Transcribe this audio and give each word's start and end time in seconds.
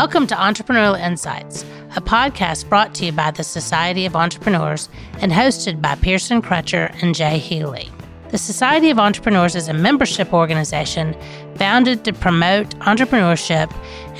Welcome 0.00 0.26
to 0.28 0.34
Entrepreneurial 0.34 0.98
Insights, 0.98 1.62
a 1.94 2.00
podcast 2.00 2.70
brought 2.70 2.94
to 2.94 3.04
you 3.04 3.12
by 3.12 3.32
the 3.32 3.44
Society 3.44 4.06
of 4.06 4.16
Entrepreneurs 4.16 4.88
and 5.20 5.30
hosted 5.30 5.82
by 5.82 5.94
Pearson 5.94 6.40
Crutcher 6.40 6.90
and 7.02 7.14
Jay 7.14 7.36
Healy. 7.36 7.90
The 8.30 8.38
Society 8.38 8.88
of 8.88 8.98
Entrepreneurs 8.98 9.54
is 9.54 9.68
a 9.68 9.74
membership 9.74 10.32
organization 10.32 11.14
founded 11.56 12.02
to 12.06 12.14
promote 12.14 12.70
entrepreneurship 12.78 13.70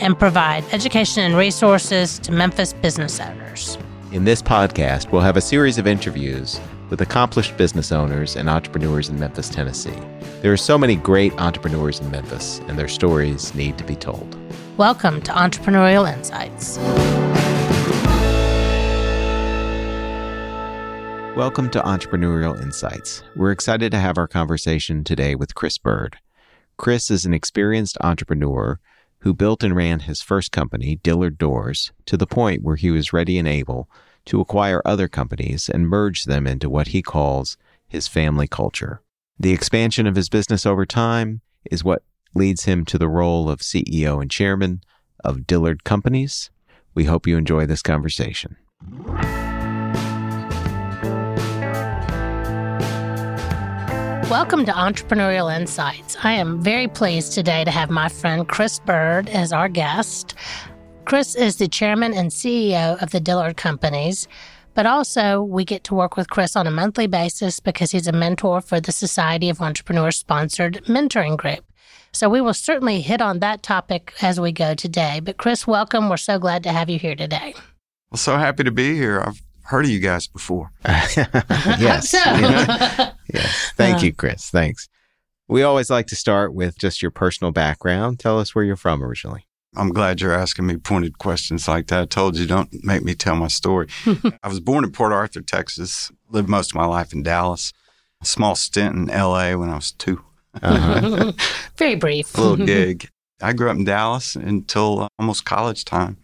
and 0.02 0.18
provide 0.18 0.64
education 0.70 1.22
and 1.22 1.34
resources 1.34 2.18
to 2.18 2.30
Memphis 2.30 2.74
business 2.74 3.18
owners. 3.18 3.78
In 4.12 4.24
this 4.24 4.42
podcast, 4.42 5.10
we'll 5.10 5.22
have 5.22 5.38
a 5.38 5.40
series 5.40 5.78
of 5.78 5.86
interviews 5.86 6.60
with 6.90 7.00
accomplished 7.00 7.56
business 7.56 7.90
owners 7.90 8.36
and 8.36 8.50
entrepreneurs 8.50 9.08
in 9.08 9.18
Memphis, 9.18 9.48
Tennessee. 9.48 9.98
There 10.42 10.52
are 10.52 10.58
so 10.58 10.76
many 10.76 10.96
great 10.96 11.32
entrepreneurs 11.40 12.00
in 12.00 12.10
Memphis, 12.10 12.60
and 12.68 12.78
their 12.78 12.86
stories 12.86 13.54
need 13.54 13.78
to 13.78 13.84
be 13.84 13.96
told. 13.96 14.39
Welcome 14.80 15.20
to 15.24 15.32
Entrepreneurial 15.32 16.10
Insights. 16.10 16.78
Welcome 21.36 21.68
to 21.72 21.82
Entrepreneurial 21.82 22.58
Insights. 22.62 23.22
We're 23.36 23.50
excited 23.50 23.92
to 23.92 23.98
have 23.98 24.16
our 24.16 24.26
conversation 24.26 25.04
today 25.04 25.34
with 25.34 25.54
Chris 25.54 25.76
Bird. 25.76 26.16
Chris 26.78 27.10
is 27.10 27.26
an 27.26 27.34
experienced 27.34 27.98
entrepreneur 28.00 28.80
who 29.18 29.34
built 29.34 29.62
and 29.62 29.76
ran 29.76 30.00
his 30.00 30.22
first 30.22 30.50
company, 30.50 30.96
Dillard 31.02 31.36
Doors, 31.36 31.92
to 32.06 32.16
the 32.16 32.26
point 32.26 32.62
where 32.62 32.76
he 32.76 32.90
was 32.90 33.12
ready 33.12 33.36
and 33.36 33.46
able 33.46 33.86
to 34.24 34.40
acquire 34.40 34.80
other 34.86 35.08
companies 35.08 35.68
and 35.68 35.90
merge 35.90 36.24
them 36.24 36.46
into 36.46 36.70
what 36.70 36.88
he 36.88 37.02
calls 37.02 37.58
his 37.86 38.08
family 38.08 38.48
culture. 38.48 39.02
The 39.38 39.52
expansion 39.52 40.06
of 40.06 40.16
his 40.16 40.30
business 40.30 40.64
over 40.64 40.86
time 40.86 41.42
is 41.70 41.84
what 41.84 42.02
leads 42.34 42.64
him 42.64 42.84
to 42.84 42.98
the 42.98 43.08
role 43.08 43.50
of 43.50 43.60
CEO 43.60 44.20
and 44.20 44.30
chairman 44.30 44.82
of 45.24 45.46
Dillard 45.46 45.84
Companies. 45.84 46.50
We 46.94 47.04
hope 47.04 47.26
you 47.26 47.36
enjoy 47.36 47.66
this 47.66 47.82
conversation. 47.82 48.56
Welcome 54.30 54.64
to 54.66 54.72
Entrepreneurial 54.72 55.54
Insights. 55.54 56.16
I 56.22 56.32
am 56.32 56.62
very 56.62 56.86
pleased 56.86 57.32
today 57.32 57.64
to 57.64 57.70
have 57.72 57.90
my 57.90 58.08
friend 58.08 58.46
Chris 58.46 58.78
Bird 58.78 59.28
as 59.28 59.52
our 59.52 59.68
guest. 59.68 60.34
Chris 61.04 61.34
is 61.34 61.56
the 61.56 61.66
chairman 61.66 62.14
and 62.14 62.30
CEO 62.30 63.02
of 63.02 63.10
the 63.10 63.18
Dillard 63.18 63.56
Companies, 63.56 64.28
but 64.74 64.86
also 64.86 65.42
we 65.42 65.64
get 65.64 65.82
to 65.84 65.94
work 65.96 66.16
with 66.16 66.30
Chris 66.30 66.54
on 66.54 66.68
a 66.68 66.70
monthly 66.70 67.08
basis 67.08 67.58
because 67.58 67.90
he's 67.90 68.06
a 68.06 68.12
mentor 68.12 68.60
for 68.60 68.78
the 68.80 68.92
Society 68.92 69.50
of 69.50 69.60
Entrepreneurs 69.60 70.18
sponsored 70.18 70.84
mentoring 70.84 71.36
group. 71.36 71.64
So 72.12 72.28
we 72.28 72.40
will 72.40 72.54
certainly 72.54 73.00
hit 73.00 73.20
on 73.20 73.38
that 73.38 73.62
topic 73.62 74.12
as 74.20 74.40
we 74.40 74.52
go 74.52 74.74
today. 74.74 75.20
But 75.20 75.36
Chris, 75.36 75.66
welcome. 75.66 76.08
We're 76.08 76.16
so 76.16 76.38
glad 76.38 76.62
to 76.64 76.72
have 76.72 76.90
you 76.90 76.98
here 76.98 77.14
today. 77.14 77.54
Well, 78.10 78.18
so 78.18 78.36
happy 78.36 78.64
to 78.64 78.72
be 78.72 78.94
here. 78.94 79.20
I've 79.20 79.40
heard 79.62 79.84
of 79.84 79.90
you 79.90 80.00
guys 80.00 80.26
before. 80.26 80.72
yes. 80.86 82.10
So- 82.10 82.18
yes. 83.32 83.72
Thank 83.76 83.98
uh. 83.98 84.00
you, 84.06 84.12
Chris. 84.12 84.50
Thanks. 84.50 84.88
We 85.48 85.62
always 85.62 85.90
like 85.90 86.06
to 86.08 86.16
start 86.16 86.54
with 86.54 86.78
just 86.78 87.02
your 87.02 87.10
personal 87.10 87.52
background. 87.52 88.18
Tell 88.18 88.38
us 88.38 88.54
where 88.54 88.64
you're 88.64 88.76
from 88.76 89.02
originally. 89.02 89.46
I'm 89.76 89.90
glad 89.90 90.20
you're 90.20 90.34
asking 90.34 90.66
me 90.66 90.76
pointed 90.78 91.18
questions 91.18 91.68
like 91.68 91.86
that. 91.88 92.02
I 92.02 92.04
told 92.06 92.36
you 92.36 92.46
don't 92.46 92.84
make 92.84 93.04
me 93.04 93.14
tell 93.14 93.36
my 93.36 93.46
story. 93.46 93.86
I 94.42 94.48
was 94.48 94.58
born 94.58 94.82
in 94.82 94.90
Port 94.90 95.12
Arthur, 95.12 95.40
Texas, 95.42 96.10
lived 96.28 96.48
most 96.48 96.72
of 96.72 96.74
my 96.74 96.86
life 96.86 97.12
in 97.12 97.22
Dallas, 97.22 97.72
a 98.20 98.24
small 98.26 98.56
stint 98.56 98.96
in 98.96 99.06
LA 99.06 99.54
when 99.54 99.68
I 99.70 99.76
was 99.76 99.92
two, 99.92 100.24
Uh-huh. 100.62 101.32
Very 101.76 101.94
brief. 101.96 102.36
a 102.36 102.40
little 102.40 102.66
gig. 102.66 103.08
I 103.42 103.52
grew 103.52 103.70
up 103.70 103.76
in 103.76 103.84
Dallas 103.84 104.36
until 104.36 105.00
uh, 105.02 105.08
almost 105.18 105.44
college 105.44 105.84
time. 105.84 106.18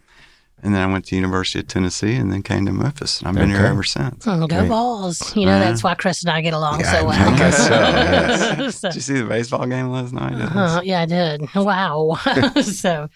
And 0.63 0.73
then 0.73 0.81
I 0.87 0.91
went 0.91 1.05
to 1.05 1.15
University 1.15 1.59
of 1.59 1.67
Tennessee 1.67 2.15
and 2.15 2.31
then 2.31 2.41
came 2.41 2.65
to 2.65 2.71
Memphis. 2.73 3.19
And 3.19 3.27
I've 3.29 3.35
been 3.35 3.49
here 3.49 3.65
ever 3.65 3.83
since. 3.83 4.25
Hmm, 4.25 4.39
Go 4.41 4.47
Great. 4.47 4.69
Balls. 4.69 5.35
You 5.35 5.45
know, 5.45 5.55
Uh, 5.55 5.59
that's 5.59 5.83
why 5.83 5.93
Chris 5.93 6.23
and 6.23 6.31
I 6.31 6.41
get 6.41 6.53
along 6.55 6.79
Yeah, 6.79 6.91
so 6.93 6.97
I 6.97 7.03
well. 7.03 7.37
guess 7.37 7.57
so, 7.67 7.73
yes. 8.63 8.79
So- 8.79 8.89
Did 8.89 8.95
you 8.95 9.01
see 9.01 9.13
the 9.21 9.25
baseball 9.25 9.65
game 9.67 9.89
last 9.89 10.13
night? 10.13 10.33
Uh, 10.33 10.49
was- 10.55 10.83
yeah, 10.83 11.01
I 11.01 11.05
did. 11.05 11.47
Wow. 11.53 12.17
so, 12.63 13.07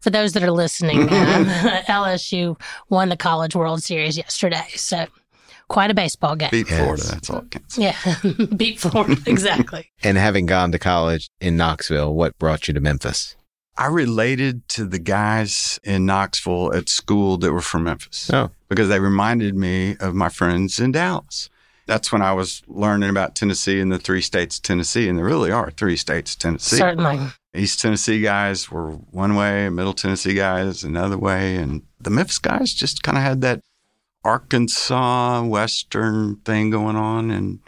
for 0.00 0.08
those 0.10 0.32
that 0.32 0.42
are 0.42 0.50
listening, 0.50 1.02
um, 1.02 1.46
LSU 1.86 2.58
won 2.88 3.08
the 3.10 3.16
College 3.16 3.54
World 3.54 3.82
Series 3.82 4.16
yesterday. 4.16 4.66
So, 4.74 5.06
quite 5.68 5.90
a 5.90 5.94
baseball 5.94 6.36
game. 6.36 6.48
Beat 6.50 6.68
Yes. 6.70 6.78
Florida. 6.80 7.02
That's 7.04 7.30
all 7.30 7.38
it 7.38 7.50
counts. 7.50 7.78
yeah, 7.78 7.96
beat 8.56 8.78
Florida. 8.80 9.20
exactly. 9.26 9.90
and 10.02 10.16
having 10.16 10.46
gone 10.46 10.72
to 10.72 10.78
college 10.78 11.28
in 11.40 11.56
Knoxville, 11.56 12.14
what 12.14 12.38
brought 12.38 12.68
you 12.68 12.74
to 12.74 12.80
Memphis? 12.80 13.36
I 13.78 13.86
related 13.88 14.68
to 14.70 14.86
the 14.86 14.98
guys 14.98 15.78
in 15.84 16.06
Knoxville 16.06 16.72
at 16.74 16.88
school 16.88 17.36
that 17.38 17.52
were 17.52 17.60
from 17.60 17.84
Memphis 17.84 18.30
Oh, 18.32 18.50
because 18.70 18.88
they 18.88 19.00
reminded 19.00 19.54
me 19.54 19.96
of 20.00 20.14
my 20.14 20.30
friends 20.30 20.80
in 20.80 20.92
Dallas. 20.92 21.50
That's 21.86 22.10
when 22.10 22.22
I 22.22 22.32
was 22.32 22.62
learning 22.66 23.10
about 23.10 23.34
Tennessee 23.36 23.78
and 23.80 23.92
the 23.92 23.98
three 23.98 24.22
states 24.22 24.56
of 24.56 24.62
Tennessee, 24.62 25.08
and 25.08 25.16
there 25.18 25.24
really 25.26 25.52
are 25.52 25.70
three 25.70 25.96
states 25.96 26.32
of 26.32 26.38
Tennessee. 26.40 26.76
Certainly. 26.78 27.20
East 27.54 27.80
Tennessee 27.80 28.20
guys 28.22 28.70
were 28.70 28.90
one 28.92 29.36
way, 29.36 29.68
Middle 29.68 29.92
Tennessee 29.92 30.34
guys 30.34 30.82
another 30.82 31.16
way, 31.18 31.54
and 31.56 31.82
the 32.00 32.10
Memphis 32.10 32.38
guys 32.38 32.72
just 32.74 33.02
kind 33.02 33.16
of 33.16 33.22
had 33.22 33.40
that 33.42 33.60
Arkansas 34.26 35.44
Western 35.44 36.36
thing 36.44 36.70
going 36.70 36.96
on, 36.96 37.30
and 37.30 37.60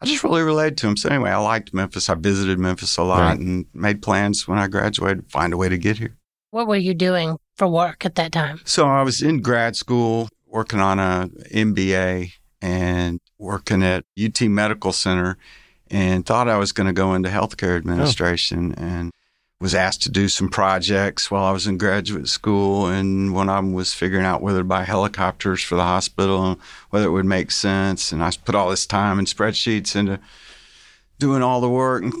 I 0.00 0.06
just 0.06 0.24
really 0.24 0.42
related 0.42 0.78
to 0.78 0.88
him. 0.88 0.96
So 0.96 1.10
anyway, 1.10 1.30
I 1.30 1.36
liked 1.36 1.74
Memphis. 1.74 2.08
I 2.08 2.14
visited 2.14 2.58
Memphis 2.58 2.96
a 2.96 3.02
lot 3.02 3.20
Right. 3.20 3.38
and 3.38 3.66
made 3.74 4.00
plans 4.00 4.48
when 4.48 4.58
I 4.58 4.66
graduated 4.66 5.24
to 5.24 5.30
find 5.30 5.52
a 5.52 5.58
way 5.58 5.68
to 5.68 5.76
get 5.76 5.98
here. 5.98 6.16
What 6.50 6.66
were 6.66 6.76
you 6.76 6.94
doing 6.94 7.38
for 7.56 7.68
work 7.68 8.06
at 8.06 8.14
that 8.14 8.32
time? 8.32 8.60
So 8.64 8.88
I 8.88 9.02
was 9.02 9.20
in 9.20 9.42
grad 9.42 9.76
school 9.76 10.28
working 10.46 10.80
on 10.80 10.98
a 10.98 11.28
MBA 11.52 12.32
and 12.62 13.20
working 13.38 13.82
at 13.82 14.04
UT 14.18 14.40
Medical 14.42 14.92
Center 14.92 15.36
and 15.90 16.24
thought 16.24 16.48
I 16.48 16.56
was 16.56 16.72
going 16.72 16.86
to 16.86 16.92
go 16.92 17.14
into 17.14 17.28
healthcare 17.28 17.74
oh. 17.74 17.76
administration 17.76 18.74
and 18.74 19.12
was 19.60 19.74
asked 19.74 20.02
to 20.02 20.10
do 20.10 20.28
some 20.28 20.48
projects 20.48 21.30
while 21.30 21.44
I 21.44 21.52
was 21.52 21.66
in 21.66 21.76
graduate 21.76 22.28
school 22.28 22.86
and 22.86 23.34
one 23.34 23.48
of 23.48 23.56
them 23.56 23.72
was 23.74 23.92
figuring 23.92 24.24
out 24.24 24.40
whether 24.40 24.60
to 24.60 24.64
buy 24.64 24.84
helicopters 24.84 25.62
for 25.62 25.74
the 25.74 25.82
hospital 25.82 26.52
and 26.52 26.60
whether 26.88 27.06
it 27.06 27.10
would 27.10 27.26
make 27.26 27.50
sense 27.50 28.10
and 28.10 28.22
I 28.22 28.30
put 28.44 28.54
all 28.54 28.70
this 28.70 28.86
time 28.86 29.18
and 29.18 29.28
spreadsheets 29.28 29.94
into 29.94 30.18
doing 31.18 31.42
all 31.42 31.60
the 31.60 31.68
work 31.68 32.02
and 32.02 32.14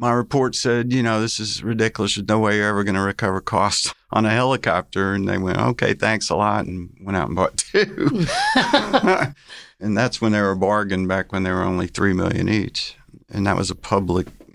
my 0.00 0.12
report 0.12 0.54
said, 0.54 0.94
you 0.94 1.02
know, 1.02 1.20
this 1.20 1.38
is 1.38 1.62
ridiculous. 1.62 2.14
There's 2.14 2.26
no 2.26 2.38
way 2.38 2.56
you're 2.56 2.68
ever 2.68 2.84
going 2.84 2.94
to 2.94 3.02
recover 3.02 3.42
costs 3.42 3.92
on 4.10 4.24
a 4.24 4.30
helicopter. 4.30 5.12
And 5.12 5.28
they 5.28 5.36
went, 5.36 5.58
okay, 5.58 5.92
thanks 5.92 6.30
a 6.30 6.36
lot, 6.36 6.64
and 6.64 6.90
went 7.02 7.18
out 7.18 7.26
and 7.28 7.36
bought 7.36 7.58
two. 7.58 8.24
and 9.80 9.96
that's 9.96 10.20
when 10.20 10.32
they 10.32 10.40
were 10.40 10.52
a 10.52 10.56
bargain 10.56 11.06
back 11.06 11.32
when 11.32 11.42
they 11.42 11.50
were 11.50 11.62
only 11.62 11.86
three 11.86 12.14
million 12.14 12.48
each, 12.48 12.96
and 13.28 13.46
that 13.46 13.56
was 13.56 13.70
a 13.70 13.74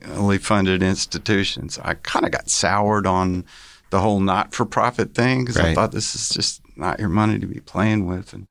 publicly 0.06 0.38
funded 0.38 0.84
institutions. 0.84 1.80
I 1.84 1.96
kind 1.96 2.26
of 2.26 2.32
got 2.32 2.50
soured 2.50 3.08
on 3.08 3.46
the 3.90 4.00
whole 4.00 4.20
not-for-profit 4.20 5.14
thing 5.14 5.46
because 5.46 5.58
I 5.58 5.74
thought 5.74 5.92
this 5.92 6.16
is 6.16 6.30
just 6.30 6.62
not 6.76 7.00
your 7.00 7.10
money 7.10 7.40
to 7.40 7.48
be 7.48 7.60
playing 7.60 8.06
with, 8.08 8.34
and 8.34 8.48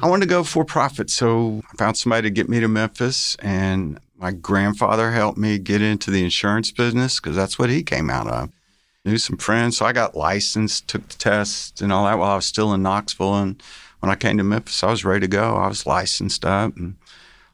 I 0.00 0.08
wanted 0.08 0.26
to 0.26 0.30
go 0.30 0.42
for 0.42 0.64
profit. 0.64 1.10
So 1.10 1.62
I 1.72 1.76
found 1.76 1.96
somebody 1.96 2.22
to 2.22 2.30
get 2.30 2.48
me 2.48 2.60
to 2.60 2.68
Memphis 2.68 3.36
and 3.36 3.98
my 4.16 4.32
grandfather 4.32 5.10
helped 5.10 5.38
me 5.38 5.58
get 5.58 5.82
into 5.82 6.10
the 6.10 6.24
insurance 6.24 6.70
business 6.70 7.20
because 7.20 7.36
that's 7.36 7.58
what 7.58 7.70
he 7.70 7.82
came 7.82 8.08
out 8.08 8.28
of. 8.28 8.50
Knew 9.04 9.18
some 9.18 9.36
friends. 9.36 9.76
So 9.76 9.84
I 9.84 9.92
got 9.92 10.16
licensed, 10.16 10.86
took 10.86 11.08
the 11.08 11.18
test 11.18 11.80
and 11.80 11.92
all 11.92 12.04
that 12.04 12.18
while 12.18 12.30
I 12.30 12.36
was 12.36 12.46
still 12.46 12.72
in 12.72 12.82
Knoxville. 12.82 13.34
And 13.34 13.62
when 14.00 14.10
I 14.10 14.14
came 14.14 14.38
to 14.38 14.44
Memphis, 14.44 14.84
I 14.84 14.90
was 14.90 15.04
ready 15.04 15.20
to 15.20 15.28
go. 15.28 15.56
I 15.56 15.66
was 15.66 15.86
licensed 15.86 16.44
up 16.44 16.76
and 16.76 16.94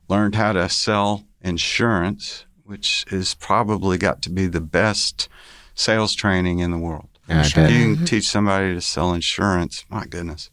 learned 0.09 0.35
how 0.35 0.53
to 0.53 0.69
sell 0.69 1.25
insurance, 1.41 2.45
which 2.69 3.07
is 3.11 3.33
probably 3.33 3.97
got 3.97 4.21
to 4.21 4.29
be 4.29 4.47
the 4.47 4.61
best 4.61 5.27
sales 5.75 6.15
training 6.15 6.59
in 6.59 6.71
the 6.71 6.77
world. 6.77 7.09
I 7.27 7.41
Sure. 7.41 7.65
bet. 7.65 7.73
You 7.73 7.79
can 7.79 7.95
mm-hmm. 7.97 8.05
teach 8.05 8.29
somebody 8.29 8.75
to 8.75 8.81
sell 8.83 9.15
insurance. 9.15 9.87
My 9.89 10.05
goodness. 10.05 10.51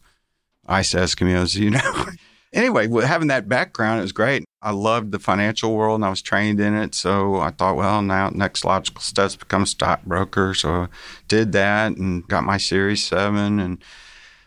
Ice 0.66 0.94
Eskimos, 0.94 1.56
you 1.56 1.70
know. 1.70 2.06
anyway, 2.54 2.88
having 3.02 3.28
that 3.28 3.50
background, 3.50 3.98
it 3.98 4.02
was 4.02 4.12
great. 4.12 4.46
I 4.62 4.70
loved 4.70 5.12
the 5.12 5.18
financial 5.18 5.76
world 5.76 5.96
and 5.96 6.06
I 6.06 6.08
was 6.08 6.22
trained 6.22 6.58
in 6.58 6.74
it. 6.74 6.94
So 6.94 7.36
I 7.36 7.50
thought, 7.50 7.76
well, 7.76 8.00
now 8.00 8.30
next 8.30 8.64
logical 8.64 9.02
step 9.02 9.26
is 9.26 9.36
become 9.36 9.64
a 9.64 9.66
stockbroker. 9.66 10.54
So 10.54 10.70
I 10.70 10.88
did 11.28 11.52
that 11.52 11.98
and 11.98 12.26
got 12.28 12.44
my 12.44 12.56
Series 12.56 13.04
7 13.04 13.60
and 13.60 13.84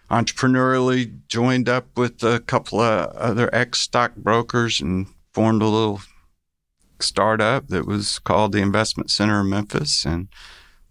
entrepreneurially 0.09 1.19
joined 1.27 1.69
up 1.69 1.85
with 1.95 2.23
a 2.23 2.39
couple 2.39 2.79
of 2.79 3.15
other 3.15 3.47
ex 3.53 3.79
stockbrokers 3.79 4.81
and 4.81 5.05
formed 5.33 5.61
a 5.61 5.67
little 5.67 6.01
startup 7.03 7.67
that 7.67 7.85
was 7.85 8.19
called 8.19 8.51
the 8.51 8.61
Investment 8.61 9.09
Center 9.09 9.39
of 9.39 9.47
Memphis. 9.47 10.05
And 10.05 10.27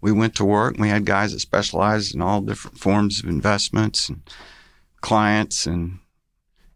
we 0.01 0.13
went 0.13 0.35
to 0.37 0.45
work 0.45 0.75
and 0.75 0.83
we 0.83 0.89
had 0.89 1.05
guys 1.05 1.33
that 1.33 1.41
specialized 1.41 2.15
in 2.15 2.23
all 2.23 2.41
different 2.41 2.79
forms 2.79 3.21
of 3.21 3.29
investments 3.29 4.09
and 4.09 4.23
clients 5.01 5.67
and 5.67 5.99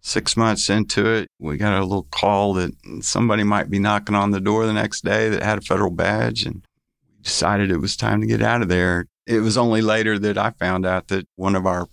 six 0.00 0.37
months 0.37 0.69
into 0.69 1.06
it 1.06 1.29
we 1.38 1.56
got 1.56 1.79
a 1.79 1.84
little 1.84 2.08
call 2.11 2.55
that 2.55 2.73
somebody 3.00 3.44
might 3.44 3.70
be 3.70 3.79
knocking 3.79 4.17
on 4.17 4.32
the 4.32 4.40
door 4.40 4.67
the 4.67 4.73
next 4.73 5.05
day 5.05 5.29
that 5.29 5.43
had 5.43 5.58
a 5.58 5.62
federal 5.62 5.90
badge 5.90 6.44
and 6.44 6.67
we 7.08 7.23
decided 7.23 7.70
it 7.70 7.78
was 7.78 7.96
time 7.96 8.20
to 8.20 8.26
get 8.26 8.43
out 8.43 8.62
of 8.62 8.69
there 8.69 9.06
It 9.26 9.40
was 9.40 9.56
only 9.56 9.81
later 9.81 10.19
that 10.19 10.37
I 10.37 10.50
found 10.50 10.85
out 10.85 11.06
that 11.08 11.28
one 11.37 11.55
of 11.55 11.67
our 11.67 11.88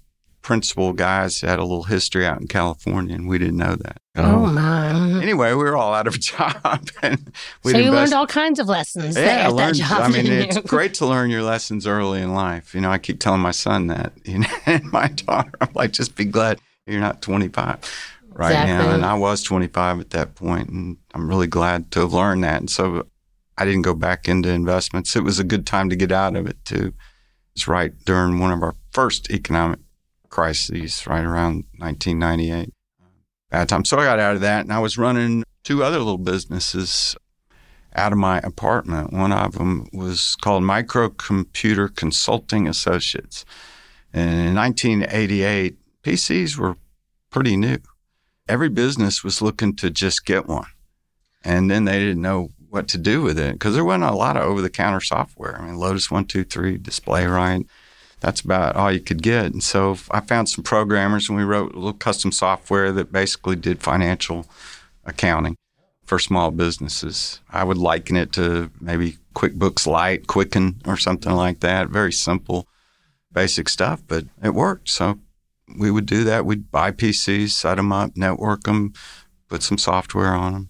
principal 0.50 0.94
guys 0.94 1.42
had 1.42 1.60
a 1.60 1.62
little 1.62 1.84
history 1.84 2.26
out 2.26 2.42
in 2.42 2.48
California, 2.48 3.14
and 3.14 3.28
we 3.30 3.38
didn't 3.38 3.58
know 3.58 3.76
that. 3.76 4.02
Oh, 4.16 4.48
my. 4.48 4.90
Mhm. 4.92 5.22
Anyway, 5.22 5.50
we 5.50 5.58
were 5.58 5.78
all 5.78 5.94
out 5.94 6.08
of 6.08 6.16
a 6.16 6.18
job, 6.34 6.90
and 7.04 7.32
we 7.64 7.72
So 7.72 7.78
you 7.78 7.92
learned 7.92 8.14
all 8.14 8.26
kinds 8.26 8.58
of 8.58 8.66
lessons 8.68 9.14
there 9.14 9.28
yeah, 9.28 9.44
I 9.44 9.50
at 9.50 9.54
learned. 9.54 9.76
that 9.76 9.88
job. 9.88 10.02
I 10.02 10.08
mean, 10.08 10.26
it's 10.32 10.56
you? 10.56 10.64
great 10.64 10.96
to 10.96 11.06
learn 11.06 11.30
your 11.30 11.44
lessons 11.44 11.86
early 11.86 12.20
in 12.20 12.34
life. 12.34 12.74
You 12.74 12.82
know, 12.82 12.90
I 12.90 12.98
keep 12.98 13.20
telling 13.20 13.42
my 13.42 13.52
son 13.52 13.86
that. 13.88 14.14
You 14.26 14.40
know, 14.40 14.48
and 14.66 14.92
my 14.92 15.10
daughter, 15.10 15.52
I'm 15.62 15.70
like, 15.76 15.92
just 15.92 16.16
be 16.16 16.26
glad 16.26 16.60
you're 16.88 17.00
not 17.00 17.22
25 17.22 17.78
right 18.34 18.66
now. 18.66 18.90
And 18.90 19.06
I 19.06 19.14
was 19.14 19.44
25 19.44 20.00
at 20.00 20.10
that 20.10 20.34
point, 20.34 20.70
and 20.70 20.98
I'm 21.14 21.30
really 21.30 21.46
glad 21.46 21.92
to 21.92 22.00
have 22.00 22.14
learned 22.14 22.44
that. 22.44 22.60
And 22.60 22.72
so, 22.72 23.06
I 23.56 23.66
didn't 23.66 23.84
go 23.84 23.94
back 23.94 24.28
into 24.28 24.50
investments. 24.50 25.16
It 25.16 25.24
was 25.24 25.38
a 25.38 25.44
good 25.44 25.68
time 25.68 25.92
to 25.92 25.96
get 25.96 26.12
out 26.12 26.36
of 26.36 26.48
it 26.48 26.58
too. 26.66 26.96
It's 27.54 27.68
right 27.68 27.92
during 28.06 28.40
one 28.40 28.52
of 28.52 28.64
our 28.64 28.74
first 28.94 29.30
economic 29.30 29.80
crises, 30.30 31.06
right 31.08 31.24
around 31.24 31.66
1998. 31.78 32.74
Bad 33.50 33.70
time. 33.70 33.86
So 33.86 33.98
I 33.98 34.06
got 34.06 34.20
out 34.20 34.36
of 34.36 34.42
that, 34.42 34.62
and 34.62 34.74
I 34.74 34.80
was 34.80 34.98
running 34.98 35.44
two 35.64 35.84
other 35.84 35.98
little 35.98 36.18
businesses 36.18 37.16
out 37.96 38.12
of 38.12 38.18
my 38.18 38.40
apartment. 38.40 39.12
One 39.12 39.32
of 39.32 39.54
them 39.54 39.88
was 39.92 40.36
called 40.36 40.64
Microcomputer 40.64 41.96
Consulting 41.96 42.68
Associates. 42.68 43.46
And 44.14 44.40
in 44.50 44.56
1988, 44.56 45.78
PCs 46.04 46.58
were 46.58 46.76
pretty 47.30 47.58
new. 47.58 47.78
Every 48.48 48.70
business 48.70 49.24
was 49.24 49.42
looking 49.42 49.76
to 49.78 49.90
just 49.90 50.26
get 50.26 50.48
one. 50.48 50.66
And 51.44 51.70
then 51.70 51.86
they 51.86 52.00
didn't 52.00 52.22
know 52.22 52.50
what 52.70 52.88
to 52.90 52.98
do 52.98 53.22
with 53.22 53.40
it 53.40 53.54
because 53.54 53.74
there 53.74 53.86
wasn't 53.86 54.04
a 54.04 54.16
lot 54.16 54.38
of 54.38 54.44
over 54.44 54.62
the 54.62 54.70
counter 54.70 55.02
software. 55.02 55.60
I 55.60 55.66
mean, 55.66 55.76
Lotus 55.76 56.12
123, 56.12 56.78
Display 56.78 57.26
Right, 57.26 57.66
that's 58.20 58.42
about 58.42 58.76
all 58.76 58.92
you 58.92 59.00
could 59.00 59.22
get. 59.22 59.46
And 59.46 59.64
so 59.64 59.98
I 60.12 60.20
found 60.20 60.50
some 60.50 60.64
programmers 60.64 61.30
and 61.30 61.38
we 61.38 61.44
wrote 61.44 61.74
a 61.74 61.78
little 61.78 61.94
custom 61.94 62.32
software 62.32 62.92
that 62.92 63.12
basically 63.12 63.56
did 63.56 63.82
financial 63.82 64.46
accounting 65.06 65.56
for 66.06 66.20
small 66.20 66.52
businesses. 66.52 67.40
I 67.50 67.64
would 67.64 67.78
liken 67.78 68.16
it 68.16 68.32
to 68.34 68.72
maybe 68.82 69.18
QuickBooks 69.36 69.88
Lite, 69.88 70.28
Quicken, 70.28 70.82
or 70.86 70.98
something 70.98 71.32
like 71.32 71.60
that. 71.62 71.90
Very 71.90 72.12
simple, 72.12 72.68
basic 73.32 73.70
stuff, 73.70 74.02
but 74.08 74.26
it 74.44 74.54
worked. 74.54 74.90
So 74.90 75.20
we 75.78 75.92
would 75.92 76.06
do 76.06 76.24
that. 76.24 76.46
We'd 76.46 76.72
buy 76.72 76.92
PCs, 76.92 77.52
set 77.52 77.76
them 77.76 77.92
up, 77.92 78.18
network 78.18 78.64
them, 78.64 78.94
put 79.48 79.64
some 79.64 79.78
software 79.78 80.34
on 80.34 80.54
them. 80.54 80.70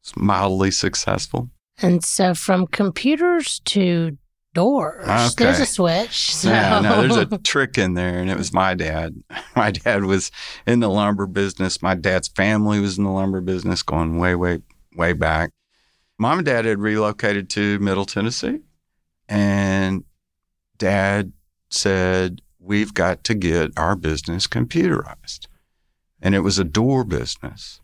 It's 0.00 0.16
mildly 0.16 0.70
successful. 0.70 1.50
And 1.80 2.04
so 2.04 2.34
from 2.34 2.66
computers 2.68 3.60
to 3.66 4.16
doors, 4.54 5.04
there's 5.06 5.54
Okay. 5.56 5.62
a 5.62 5.66
switch. 5.66 6.34
So. 6.34 6.50
Yeah, 6.50 6.80
no, 6.80 7.00
there's 7.02 7.16
a 7.32 7.38
trick 7.38 7.78
in 7.78 7.94
there, 7.94 8.18
and 8.18 8.30
it 8.30 8.36
was 8.36 8.52
my 8.52 8.74
dad. 8.74 9.14
My 9.56 9.70
dad 9.70 10.04
was 10.04 10.30
in 10.66 10.80
the 10.80 10.88
lumber 10.88 11.26
business. 11.26 11.82
My 11.82 11.94
dad's 11.94 12.28
family 12.28 12.80
was 12.80 12.96
in 12.98 13.04
the 13.04 13.10
lumber 13.10 13.40
business 13.40 13.82
going 13.82 14.18
way, 14.18 14.34
way, 14.34 14.60
way 14.96 15.12
back. 15.12 15.50
Mom 16.18 16.38
and 16.38 16.46
dad 16.46 16.64
had 16.64 16.78
relocated 16.78 17.50
to 17.50 17.78
Middle 17.80 18.04
Tennessee, 18.06 18.60
and 19.28 20.04
dad 20.78 21.32
said, 21.70 22.40
We've 22.58 22.94
got 22.94 23.24
to 23.24 23.34
get 23.34 23.72
our 23.76 23.96
business 23.96 24.46
computerized. 24.46 25.46
And 26.20 26.34
it 26.34 26.40
was 26.40 26.58
a 26.60 26.64
door 26.64 27.02
business. 27.02 27.80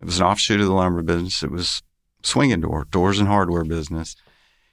It 0.00 0.06
was 0.06 0.18
an 0.18 0.26
offshoot 0.26 0.60
of 0.60 0.66
the 0.66 0.72
lumber 0.72 1.02
business. 1.02 1.42
It 1.44 1.52
was 1.52 1.82
swinging 2.24 2.60
door, 2.62 2.86
doors 2.90 3.20
and 3.20 3.28
hardware 3.28 3.62
business. 3.64 4.16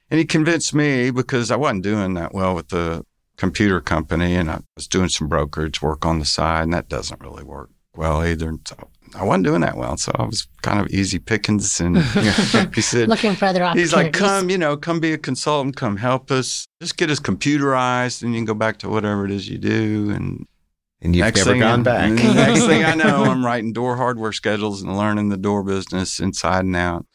And 0.09 0.19
he 0.19 0.25
convinced 0.25 0.73
me 0.73 1.11
because 1.11 1.51
I 1.51 1.55
wasn't 1.55 1.83
doing 1.83 2.13
that 2.13 2.33
well 2.33 2.55
with 2.55 2.69
the 2.69 3.05
computer 3.37 3.81
company 3.81 4.35
and 4.35 4.49
I 4.49 4.61
was 4.75 4.87
doing 4.87 5.09
some 5.09 5.27
brokerage 5.27 5.81
work 5.81 6.05
on 6.05 6.19
the 6.19 6.25
side 6.25 6.63
and 6.63 6.73
that 6.73 6.89
doesn't 6.89 7.21
really 7.21 7.43
work 7.43 7.69
well 7.95 8.23
either. 8.23 8.53
So 8.67 8.89
I 9.15 9.23
wasn't 9.23 9.45
doing 9.45 9.61
that 9.61 9.77
well. 9.77 9.97
So 9.97 10.11
I 10.15 10.23
was 10.23 10.47
kind 10.61 10.79
of 10.79 10.87
easy 10.89 11.19
pickings 11.19 11.79
and 11.79 11.95
you 12.15 12.21
know, 12.21 12.71
he 12.73 12.81
said, 12.81 13.09
Looking 13.09 13.35
for 13.35 13.45
other 13.45 13.63
opportunities. 13.63 13.91
He's 13.91 13.95
like, 13.95 14.13
come, 14.13 14.49
you 14.49 14.57
know, 14.57 14.77
come 14.77 14.99
be 14.99 15.13
a 15.13 15.17
consultant, 15.17 15.75
come 15.75 15.97
help 15.97 16.31
us. 16.31 16.67
Just 16.81 16.97
get 16.97 17.09
us 17.09 17.19
computerized 17.19 18.23
and 18.23 18.33
you 18.33 18.39
can 18.39 18.45
go 18.45 18.53
back 18.53 18.77
to 18.79 18.89
whatever 18.89 19.25
it 19.25 19.31
is 19.31 19.49
you 19.49 19.57
do. 19.57 20.11
And 20.11 20.47
And 21.01 21.15
you've 21.15 21.35
never 21.35 21.57
gone 21.57 21.81
I, 21.81 21.83
back. 21.83 22.11
next 22.23 22.65
thing 22.65 22.83
I 22.83 22.95
know, 22.95 23.23
I'm 23.25 23.45
writing 23.45 23.73
door 23.73 23.95
hardware 23.95 24.31
schedules 24.31 24.81
and 24.81 24.97
learning 24.97 25.29
the 25.29 25.37
door 25.37 25.63
business 25.63 26.19
inside 26.19 26.65
and 26.65 26.75
out. 26.75 27.05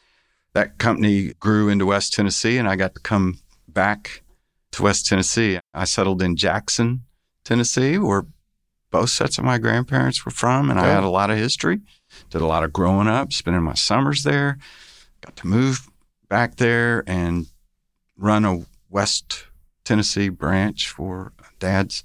That 0.53 0.77
company 0.77 1.33
grew 1.39 1.69
into 1.69 1.85
West 1.85 2.13
Tennessee, 2.13 2.57
and 2.57 2.67
I 2.67 2.75
got 2.75 2.93
to 2.95 3.01
come 3.01 3.39
back 3.67 4.23
to 4.73 4.83
West 4.83 5.05
Tennessee. 5.05 5.59
I 5.73 5.85
settled 5.85 6.21
in 6.21 6.35
Jackson, 6.35 7.03
Tennessee, 7.43 7.97
where 7.97 8.25
both 8.91 9.09
sets 9.09 9.37
of 9.37 9.45
my 9.45 9.57
grandparents 9.57 10.25
were 10.25 10.31
from, 10.31 10.69
and 10.69 10.79
I 10.79 10.87
had 10.87 11.03
a 11.03 11.09
lot 11.09 11.31
of 11.31 11.37
history. 11.37 11.79
Did 12.29 12.41
a 12.41 12.45
lot 12.45 12.65
of 12.65 12.73
growing 12.73 13.07
up, 13.07 13.31
spending 13.31 13.63
my 13.63 13.73
summers 13.73 14.23
there. 14.23 14.57
Got 15.21 15.37
to 15.37 15.47
move 15.47 15.89
back 16.27 16.57
there 16.57 17.03
and 17.07 17.47
run 18.17 18.43
a 18.43 18.65
West 18.89 19.45
Tennessee 19.85 20.29
branch 20.29 20.89
for 20.89 21.31
Dad's 21.59 22.03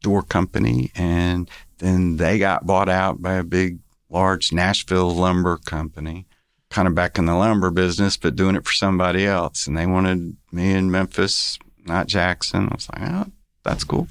door 0.00 0.22
company 0.22 0.92
and 0.94 1.50
then 1.78 2.16
they 2.16 2.38
got 2.38 2.66
bought 2.66 2.88
out 2.88 3.20
by 3.20 3.34
a 3.34 3.44
big 3.44 3.78
large 4.08 4.52
Nashville 4.52 5.10
lumber 5.10 5.56
company 5.56 6.27
kind 6.70 6.86
of 6.86 6.94
back 6.94 7.18
in 7.18 7.26
the 7.26 7.34
lumber 7.34 7.70
business 7.70 8.16
but 8.16 8.36
doing 8.36 8.56
it 8.56 8.64
for 8.64 8.72
somebody 8.72 9.26
else 9.26 9.66
and 9.66 9.76
they 9.76 9.86
wanted 9.86 10.36
me 10.52 10.72
in 10.72 10.90
Memphis 10.90 11.58
not 11.86 12.06
Jackson 12.06 12.68
I 12.70 12.74
was 12.74 12.88
like 12.92 13.10
oh 13.10 13.32
that's 13.64 13.84
cool 13.84 14.08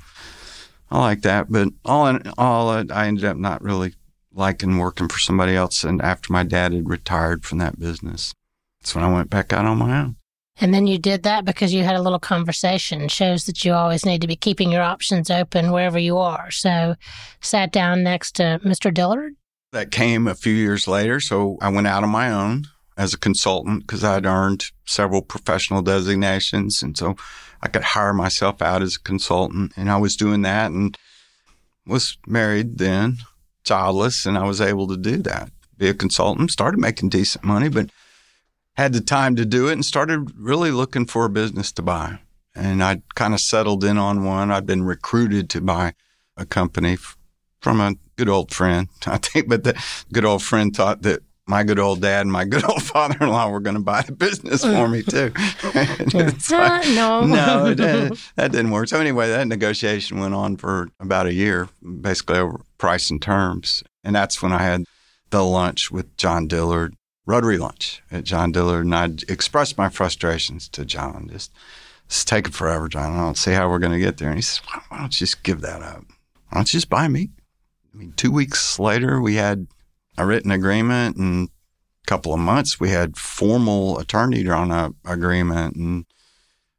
I 0.90 1.00
like 1.00 1.22
that 1.22 1.52
but 1.52 1.70
all 1.86 2.08
in 2.08 2.32
all 2.38 2.70
I 2.70 2.86
I 2.92 3.08
ended 3.08 3.26
up 3.26 3.38
not 3.38 3.62
really 3.62 3.94
liking 4.34 4.78
working 4.78 5.08
for 5.08 5.20
somebody 5.20 5.56
else 5.56 5.84
and 5.84 6.02
after 6.02 6.34
my 6.34 6.44
dad 6.44 6.74
had 6.74 6.90
retired 6.90 7.46
from 7.46 7.58
that 7.60 7.80
business 7.80 8.34
that's 8.80 8.96
when 8.96 9.04
I 9.04 9.12
went 9.14 9.30
back 9.30 9.54
out 9.54 9.66
on 9.66 9.78
my 9.78 10.00
own 10.00 10.16
And 10.60 10.74
then 10.74 10.88
you 10.88 10.98
did 10.98 11.24
that 11.24 11.46
because 11.46 11.74
you 11.74 11.84
had 11.84 11.96
a 11.96 12.02
little 12.02 12.20
conversation. 12.20 13.08
Shows 13.10 13.46
that 13.46 13.64
you 13.64 13.74
always 13.74 14.06
need 14.06 14.22
to 14.22 14.28
be 14.28 14.36
keeping 14.36 14.72
your 14.72 14.82
options 14.82 15.30
open 15.30 15.72
wherever 15.72 16.00
you 16.00 16.18
are. 16.18 16.50
So, 16.52 16.96
sat 17.42 17.72
down 17.72 18.02
next 18.02 18.36
to 18.38 18.60
Mr. 18.64 18.92
Dillard. 18.94 19.34
That 19.72 19.92
came 19.92 20.28
a 20.28 20.36
few 20.36 20.54
years 20.54 20.88
later. 20.88 21.20
So 21.20 21.58
I 21.62 21.70
went 21.70 21.88
out 21.88 22.04
on 22.04 22.10
my 22.10 22.32
own 22.32 22.66
as 22.98 23.14
a 23.14 23.20
consultant 23.20 23.82
because 23.82 24.04
I'd 24.04 24.26
earned 24.26 24.66
several 24.86 25.22
professional 25.22 25.82
designations. 25.82 26.82
And 26.82 26.98
so 26.98 27.16
I 27.62 27.68
could 27.68 27.84
hire 27.84 28.14
myself 28.14 28.62
out 28.62 28.82
as 28.82 28.96
a 28.96 29.02
consultant. 29.02 29.74
And 29.76 29.90
I 29.90 29.98
was 29.98 30.16
doing 30.16 30.42
that 30.44 30.72
and 30.72 30.98
was 31.86 32.18
married 32.26 32.78
then, 32.78 33.18
childless, 33.64 34.26
and 34.26 34.38
I 34.38 34.44
was 34.44 34.62
able 34.62 34.88
to 34.88 34.98
do 34.98 35.18
that. 35.18 35.52
Be 35.78 35.90
a 35.90 35.94
consultant, 35.94 36.52
started 36.52 36.80
making 36.80 37.10
decent 37.10 37.44
money, 37.44 37.70
but 37.70 37.92
had 38.76 38.94
the 38.94 39.02
time 39.02 39.36
to 39.36 39.46
do 39.46 39.70
it 39.70 39.74
and 39.74 39.86
started 39.86 40.32
really 40.36 40.72
looking 40.72 41.06
for 41.06 41.26
a 41.26 41.30
business 41.30 41.72
to 41.74 41.82
buy. 41.82 42.20
And 42.56 42.84
I'd 42.84 43.16
kind 43.16 43.34
of 43.34 43.40
settled 43.40 43.84
in 43.84 43.98
on 43.98 44.24
one. 44.24 44.52
I'd 44.52 44.66
been 44.66 44.84
recruited 44.84 45.50
to 45.52 45.62
buy 45.62 45.94
a 46.36 46.46
company 46.46 46.98
from 47.62 47.82
a 47.82 47.94
good 48.16 48.30
old 48.30 48.54
friend, 48.54 48.88
I 49.08 49.18
think, 49.18 49.48
but 49.50 49.64
the 49.64 49.82
good 50.14 50.26
old 50.26 50.44
friend 50.44 50.76
thought 50.76 51.02
that 51.04 51.22
my 51.50 51.64
good 51.64 51.80
old 51.80 52.02
dad 52.02 52.22
and 52.22 52.32
my 52.32 52.44
good 52.44 52.64
old 52.70 52.84
father 52.94 53.16
in 53.22 53.30
law 53.30 53.50
were 53.50 53.62
going 53.62 53.76
to 53.78 53.82
buy 53.82 54.02
the 54.02 54.12
business 54.12 54.64
for 54.64 54.88
me 54.90 55.02
too. 55.02 55.32
It's 55.64 56.52
like, 56.52 56.88
no. 56.90 57.26
no, 57.26 57.74
didn't- 57.74 58.20
that 58.36 58.52
didn't 58.52 58.72
work. 58.72 58.90
So 58.90 59.00
anyway, 59.00 59.30
that 59.30 59.48
negotiation 59.48 60.20
went 60.20 60.34
on 60.34 60.58
for 60.58 60.90
about 61.00 61.26
a 61.26 61.34
year, 61.34 61.70
basically 62.02 62.38
over 62.40 62.60
price 62.78 63.10
and 63.10 63.22
terms. 63.22 63.82
And 64.04 64.14
that's 64.16 64.42
when 64.42 64.52
I 64.52 64.62
had 64.62 64.84
the 65.30 65.44
lunch 65.44 65.90
with 65.90 66.16
John 66.18 66.48
Dillard, 66.48 66.96
Rotary 67.26 67.58
lunch 67.58 68.02
at 68.12 68.24
John 68.26 68.52
Dillard, 68.52 68.86
and 68.86 68.96
I 68.96 69.06
expressed 69.30 69.78
my 69.78 69.88
frustrations 69.90 70.68
to 70.70 70.84
John. 70.86 71.30
Just, 71.32 71.52
it's 72.06 72.24
taking 72.26 72.52
forever, 72.54 72.88
John. 72.90 73.14
I 73.16 73.20
don't 73.22 73.38
see 73.38 73.52
how 73.52 73.70
we're 73.70 73.80
going 73.80 73.92
to 73.94 74.00
get 74.00 74.18
there. 74.18 74.30
And 74.30 74.38
he 74.38 74.42
says, 74.42 74.62
why, 74.68 74.82
why 74.90 74.98
don't 75.00 75.06
you 75.20 75.26
just 75.26 75.44
give 75.44 75.62
that 75.62 75.82
up? 75.82 76.04
Why 76.50 76.56
don't 76.56 76.74
you 76.74 76.78
just 76.78 76.90
buy 76.90 77.08
me? 77.08 77.30
I 77.94 77.98
mean, 77.98 78.14
two 78.16 78.32
weeks 78.32 78.80
later, 78.80 79.22
we 79.22 79.36
had 79.36 79.68
a 80.18 80.26
written 80.26 80.52
agreement, 80.52 81.18
and 81.18 81.50
a 81.50 82.08
couple 82.08 82.34
of 82.34 82.40
months, 82.40 82.80
we 82.80 82.90
had 82.90 83.18
formal 83.18 84.00
attorney 84.00 84.44
drawn 84.44 84.72
up 84.72 84.94
agreement, 85.06 85.76
and 85.76 86.06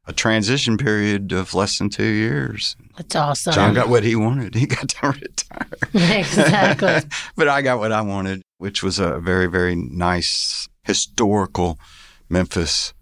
a 0.09 0.13
transition 0.13 0.75
period 0.75 1.31
of 1.31 1.53
less 1.53 1.77
than 1.77 1.89
two 1.89 2.03
years. 2.03 2.75
That's 2.97 3.15
awesome. 3.15 3.53
John 3.53 3.73
got 3.75 3.89
what 3.89 4.03
he 4.03 4.15
wanted. 4.15 4.55
He 4.55 4.65
got 4.65 4.89
to 4.89 5.07
retire. 5.21 5.67
exactly. 6.19 7.09
but 7.35 7.47
I 7.47 7.61
got 7.61 7.77
what 7.77 7.91
I 7.91 8.01
wanted, 8.01 8.41
which 8.57 8.81
was 8.81 8.97
a 8.97 9.19
very, 9.19 9.45
very 9.45 9.75
nice 9.75 10.67
historical 10.83 11.79
Memphis 12.27 12.93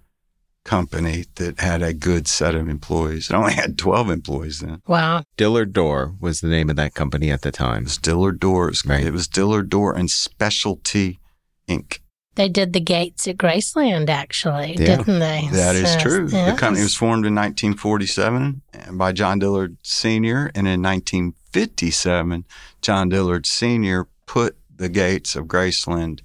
company 0.68 1.26
that 1.36 1.60
had 1.60 1.82
a 1.82 1.94
good 1.94 2.28
set 2.28 2.54
of 2.54 2.68
employees. 2.70 3.30
It 3.32 3.34
only 3.34 3.54
had 3.54 3.78
12 3.78 4.12
employees 4.12 4.60
then. 4.60 4.82
Wow. 4.86 5.24
Dillard 5.38 5.74
Door 5.74 6.16
was 6.20 6.42
the 6.42 6.48
name 6.50 6.70
of 6.70 6.76
that 6.76 6.94
company 6.94 7.32
at 7.32 7.42
the 7.42 7.50
It 7.50 7.56
time. 7.56 7.86
was 7.86 7.98
Dillard 7.98 8.40
Doors. 8.40 8.84
Right. 8.86 9.06
It 9.06 9.14
was 9.14 9.28
Dillard 9.28 9.70
Door 9.70 9.96
and 9.96 10.12
Specialty 10.12 11.20
Inc. 11.68 12.00
They 12.36 12.50
did 12.50 12.74
the 12.74 12.80
gates 12.80 13.28
at 13.28 13.38
Graceland, 13.38 14.10
actually, 14.10 14.76
Yeah. 14.78 14.98
didn't 14.98 15.18
they? 15.20 15.50
That 15.52 15.76
is 15.76 15.94
So, 15.94 16.00
true. 16.00 16.28
The 16.28 16.54
company 16.56 16.84
was 16.84 16.94
formed 16.94 17.26
in 17.26 17.34
1947 17.34 18.62
by 18.92 19.12
John 19.12 19.40
Dillard 19.40 19.78
Sr. 19.82 20.52
And 20.54 20.68
in 20.68 20.82
1957, 20.84 22.46
John 22.82 23.10
Dillard 23.10 23.46
Sr. 23.48 24.08
put 24.28 24.56
the 24.76 24.90
gates 24.90 25.36
of 25.36 25.46
Graceland 25.46 26.20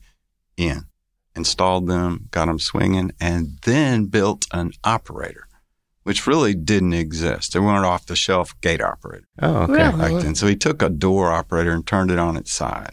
in, 0.58 0.84
installed 1.34 1.86
them, 1.86 2.28
got 2.30 2.46
them 2.46 2.58
swinging, 2.58 3.12
and 3.20 3.58
then 3.64 4.06
built 4.06 4.46
an 4.52 4.72
operator, 4.84 5.46
which 6.02 6.26
really 6.26 6.54
didn't 6.54 6.92
exist. 6.92 7.52
They 7.52 7.60
weren't 7.60 7.84
off 7.86 8.06
the 8.06 8.16
shelf 8.16 8.58
gate 8.60 8.80
operator 8.82 9.24
Oh, 9.40 9.62
okay. 9.62 9.72
Really? 9.72 9.98
back 10.14 10.22
then. 10.22 10.34
So 10.34 10.46
he 10.46 10.56
took 10.56 10.82
a 10.82 10.88
door 10.88 11.30
operator 11.32 11.72
and 11.72 11.86
turned 11.86 12.10
it 12.10 12.18
on 12.18 12.36
its 12.36 12.52
side, 12.52 12.92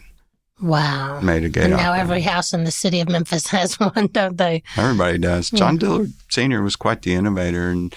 Wow. 0.61 1.19
made 1.21 1.43
a 1.43 1.49
gate 1.49 1.63
And 1.65 1.73
now 1.73 1.93
every 1.93 2.21
house 2.21 2.53
in 2.53 2.63
the 2.65 2.71
city 2.71 2.99
of 2.99 3.09
Memphis 3.09 3.47
has 3.51 3.79
one, 3.79 4.07
don't 4.07 4.37
they? 4.37 4.63
Everybody 4.77 5.17
does. 5.17 5.49
John 5.49 5.77
Dillard 5.77 6.11
Sr. 6.29 6.61
was 6.61 6.75
quite 6.75 7.01
the 7.01 7.13
innovator 7.13 7.69
and 7.69 7.95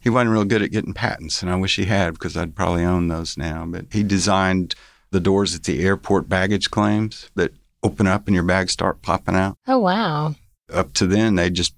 he 0.00 0.10
wasn't 0.10 0.32
real 0.32 0.44
good 0.44 0.60
at 0.60 0.70
getting 0.70 0.92
patents, 0.92 1.40
and 1.40 1.50
I 1.50 1.56
wish 1.56 1.76
he 1.76 1.86
had 1.86 2.12
because 2.12 2.36
I'd 2.36 2.54
probably 2.54 2.84
own 2.84 3.08
those 3.08 3.38
now. 3.38 3.64
But 3.66 3.86
he 3.90 4.02
designed 4.02 4.74
the 5.12 5.20
doors 5.20 5.54
at 5.54 5.62
the 5.64 5.82
airport 5.82 6.28
baggage 6.28 6.70
claims 6.70 7.30
that 7.36 7.54
open 7.84 8.08
up 8.08 8.26
and 8.26 8.34
your 8.34 8.44
bags 8.44 8.72
start 8.72 9.02
popping 9.02 9.36
out. 9.36 9.56
Oh, 9.68 9.78
wow. 9.78 10.34
Up 10.72 10.92
to 10.94 11.06
then, 11.06 11.36
they 11.36 11.50
just 11.50 11.74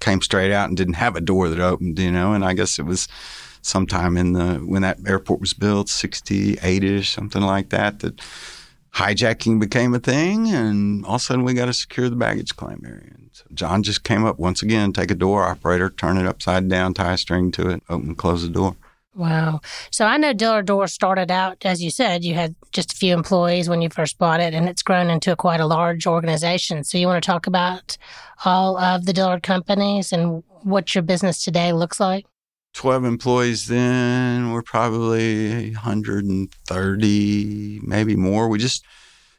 came 0.00 0.20
straight 0.20 0.52
out 0.52 0.68
and 0.68 0.76
didn't 0.76 0.94
have 0.94 1.16
a 1.16 1.20
door 1.20 1.48
that 1.48 1.60
opened, 1.60 1.98
you 1.98 2.10
know. 2.10 2.32
And 2.34 2.44
I 2.44 2.52
guess 2.52 2.78
it 2.78 2.84
was 2.84 3.08
sometime 3.62 4.16
in 4.16 4.32
the 4.32 4.56
when 4.58 4.82
that 4.82 4.98
airport 5.06 5.40
was 5.40 5.54
built, 5.54 5.88
sixty 5.88 6.58
eight 6.62 6.84
ish, 6.84 7.10
something 7.10 7.42
like 7.42 7.70
that, 7.70 8.00
that 8.00 8.20
hijacking 8.94 9.60
became 9.60 9.94
a 9.94 10.00
thing, 10.00 10.48
and 10.48 11.04
all 11.04 11.16
of 11.16 11.20
a 11.20 11.24
sudden 11.24 11.44
we 11.44 11.54
got 11.54 11.66
to 11.66 11.72
secure 11.72 12.08
the 12.08 12.16
baggage 12.16 12.56
claim 12.56 12.82
area. 12.84 13.12
And 13.14 13.30
so 13.32 13.44
John 13.54 13.82
just 13.82 14.02
came 14.02 14.24
up 14.24 14.38
once 14.38 14.62
again, 14.62 14.92
take 14.92 15.10
a 15.10 15.14
door 15.14 15.44
operator, 15.44 15.90
turn 15.90 16.18
it 16.18 16.26
upside 16.26 16.68
down, 16.68 16.94
tie 16.94 17.12
a 17.12 17.18
string 17.18 17.52
to 17.52 17.70
it, 17.70 17.82
open 17.88 18.08
and 18.08 18.18
close 18.18 18.42
the 18.42 18.48
door. 18.48 18.76
Wow. 19.18 19.62
So 19.90 20.06
I 20.06 20.16
know 20.16 20.32
Dillard 20.32 20.66
Door 20.66 20.86
started 20.86 21.28
out, 21.28 21.66
as 21.66 21.82
you 21.82 21.90
said, 21.90 22.22
you 22.22 22.34
had 22.34 22.54
just 22.70 22.92
a 22.92 22.96
few 22.96 23.12
employees 23.12 23.68
when 23.68 23.82
you 23.82 23.88
first 23.88 24.16
bought 24.16 24.38
it, 24.38 24.54
and 24.54 24.68
it's 24.68 24.80
grown 24.80 25.10
into 25.10 25.34
quite 25.34 25.58
a 25.58 25.66
large 25.66 26.06
organization. 26.06 26.84
So 26.84 26.98
you 26.98 27.08
want 27.08 27.20
to 27.20 27.26
talk 27.26 27.48
about 27.48 27.98
all 28.44 28.78
of 28.78 29.06
the 29.06 29.12
Dillard 29.12 29.42
companies 29.42 30.12
and 30.12 30.44
what 30.62 30.94
your 30.94 31.02
business 31.02 31.42
today 31.42 31.72
looks 31.72 31.98
like? 31.98 32.26
12 32.74 33.04
employees 33.04 33.66
then. 33.66 34.52
We're 34.52 34.62
probably 34.62 35.72
130, 35.72 37.80
maybe 37.82 38.14
more. 38.14 38.48
We 38.48 38.58
just 38.58 38.84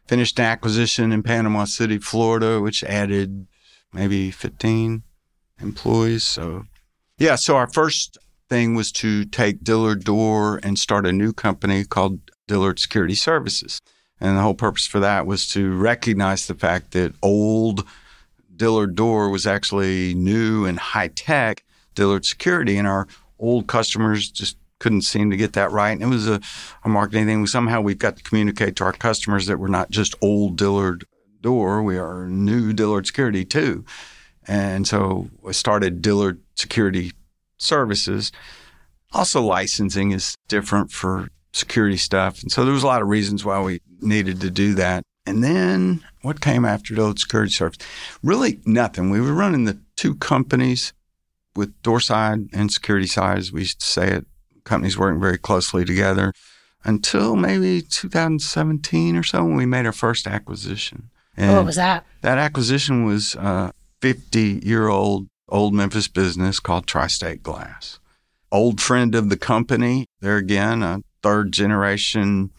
finished 0.08 0.38
an 0.40 0.46
acquisition 0.46 1.14
in 1.14 1.24
Panama 1.24 1.64
City, 1.64 2.00
Florida, 2.00 2.60
which 2.60 2.84
added 2.84 3.48
maybe 3.94 4.30
15 4.30 5.04
employees. 5.62 6.26
So, 6.26 6.66
yeah, 7.18 7.36
so 7.36 7.56
our 7.56 7.68
first 7.68 8.18
thing 8.50 8.76
was 8.76 8.92
to 8.94 9.26
take 9.26 9.64
Dillard 9.64 10.04
Door 10.04 10.60
and 10.64 10.78
start 10.78 11.06
a 11.06 11.14
new 11.14 11.32
company 11.32 11.86
called 11.86 12.20
Dillard 12.48 12.80
Security 12.80 13.16
Services. 13.16 13.80
And 14.20 14.38
the 14.38 14.42
whole 14.42 14.56
purpose 14.56 14.86
for 14.86 15.00
that 15.00 15.26
was 15.26 15.48
to 15.50 15.74
recognize 15.76 16.48
the 16.48 16.56
fact 16.56 16.92
that 16.92 17.14
old 17.22 17.86
Dillard 18.56 18.96
Door 18.96 19.30
was 19.30 19.48
actually 19.48 20.14
new 20.14 20.66
and 20.66 20.78
high 20.78 21.08
tech 21.08 21.64
Dillard 21.96 22.26
Security, 22.26 22.78
and 22.78 22.88
our 22.88 23.08
old 23.40 23.68
customers 23.68 24.30
just 24.30 24.58
couldn't 24.80 25.02
seem 25.02 25.30
to 25.30 25.38
get 25.38 25.54
that 25.54 25.72
right. 25.72 25.92
And 25.92 26.04
it 26.04 26.08
was 26.08 26.28
a, 26.28 26.40
a 26.84 26.90
marketing 26.90 27.26
thing. 27.26 27.48
Somehow 27.48 27.82
we've 27.82 27.98
got 27.98 28.18
to 28.18 28.24
communicate 28.24 28.76
to 28.78 28.84
our 28.86 28.94
customers 28.94 29.46
that 29.48 29.60
we're 29.60 29.68
not 29.68 29.90
just 29.90 30.16
old 30.22 30.58
Dillard 30.58 31.06
Door, 31.42 31.84
we 31.84 31.98
are 31.98 32.26
new 32.28 32.74
Dillard 32.74 33.08
Security 33.08 33.46
too. 33.46 33.86
And 34.48 34.88
so 34.88 35.30
I 35.48 35.52
started 35.52 36.02
Dillard 36.02 36.42
Security 36.56 37.14
Services. 37.60 38.32
Also, 39.12 39.42
licensing 39.42 40.12
is 40.12 40.36
different 40.48 40.92
for 40.92 41.30
security 41.54 41.98
stuff. 41.98 42.42
And 42.42 42.52
so 42.52 42.64
there 42.64 42.74
was 42.74 42.84
a 42.84 42.88
lot 42.88 43.02
of 43.02 43.08
reasons 43.08 43.44
why 43.44 43.62
we 43.62 43.82
needed 44.02 44.42
to 44.42 44.52
do 44.52 44.74
that. 44.76 45.04
And 45.26 45.44
then 45.44 46.04
what 46.22 46.42
came 46.42 46.66
after 46.66 46.96
Dillard 46.96 47.20
Security 47.20 47.52
Service? 47.52 47.78
Really 48.24 48.60
nothing. 48.66 49.10
We 49.10 49.22
were 49.22 49.34
running 49.34 49.66
the 49.66 49.80
two 49.96 50.16
companies 50.16 50.94
with 51.56 51.80
door 51.82 52.00
side 52.00 52.48
and 52.54 52.72
security 52.72 53.08
side, 53.08 53.38
as 53.38 53.52
we 53.52 53.62
used 53.62 53.82
to 53.82 53.86
say 53.86 54.10
it. 54.10 54.26
Companies 54.64 54.98
working 54.98 55.20
very 55.20 55.38
closely 55.38 55.86
together 55.86 56.34
until 56.84 57.36
maybe 57.36 57.82
2017 57.82 59.16
or 59.16 59.24
so 59.24 59.44
when 59.44 59.56
we 59.56 59.66
made 59.66 59.86
our 59.86 59.92
first 59.92 60.28
acquisition. 60.28 61.10
Oh, 61.38 61.44
and 61.44 61.56
what 61.56 61.66
was 61.66 61.76
that? 61.76 62.06
that 62.22 62.38
acquisition 62.38 63.06
was 63.06 63.36
a 63.36 63.74
50 64.02 64.62
year 64.64 64.88
old 64.88 65.28
old 65.50 65.74
Memphis 65.74 66.08
business 66.08 66.60
called 66.60 66.88
Tri 66.88 67.08
State 67.08 67.44
Glass. 67.44 68.00
Old 68.52 68.82
friend 68.82 69.14
of 69.16 69.30
the 69.30 69.38
company, 69.38 70.06
there 70.22 70.38
again, 70.38 70.82
a 70.82 71.04
third 71.22 71.52
generation 71.52 72.52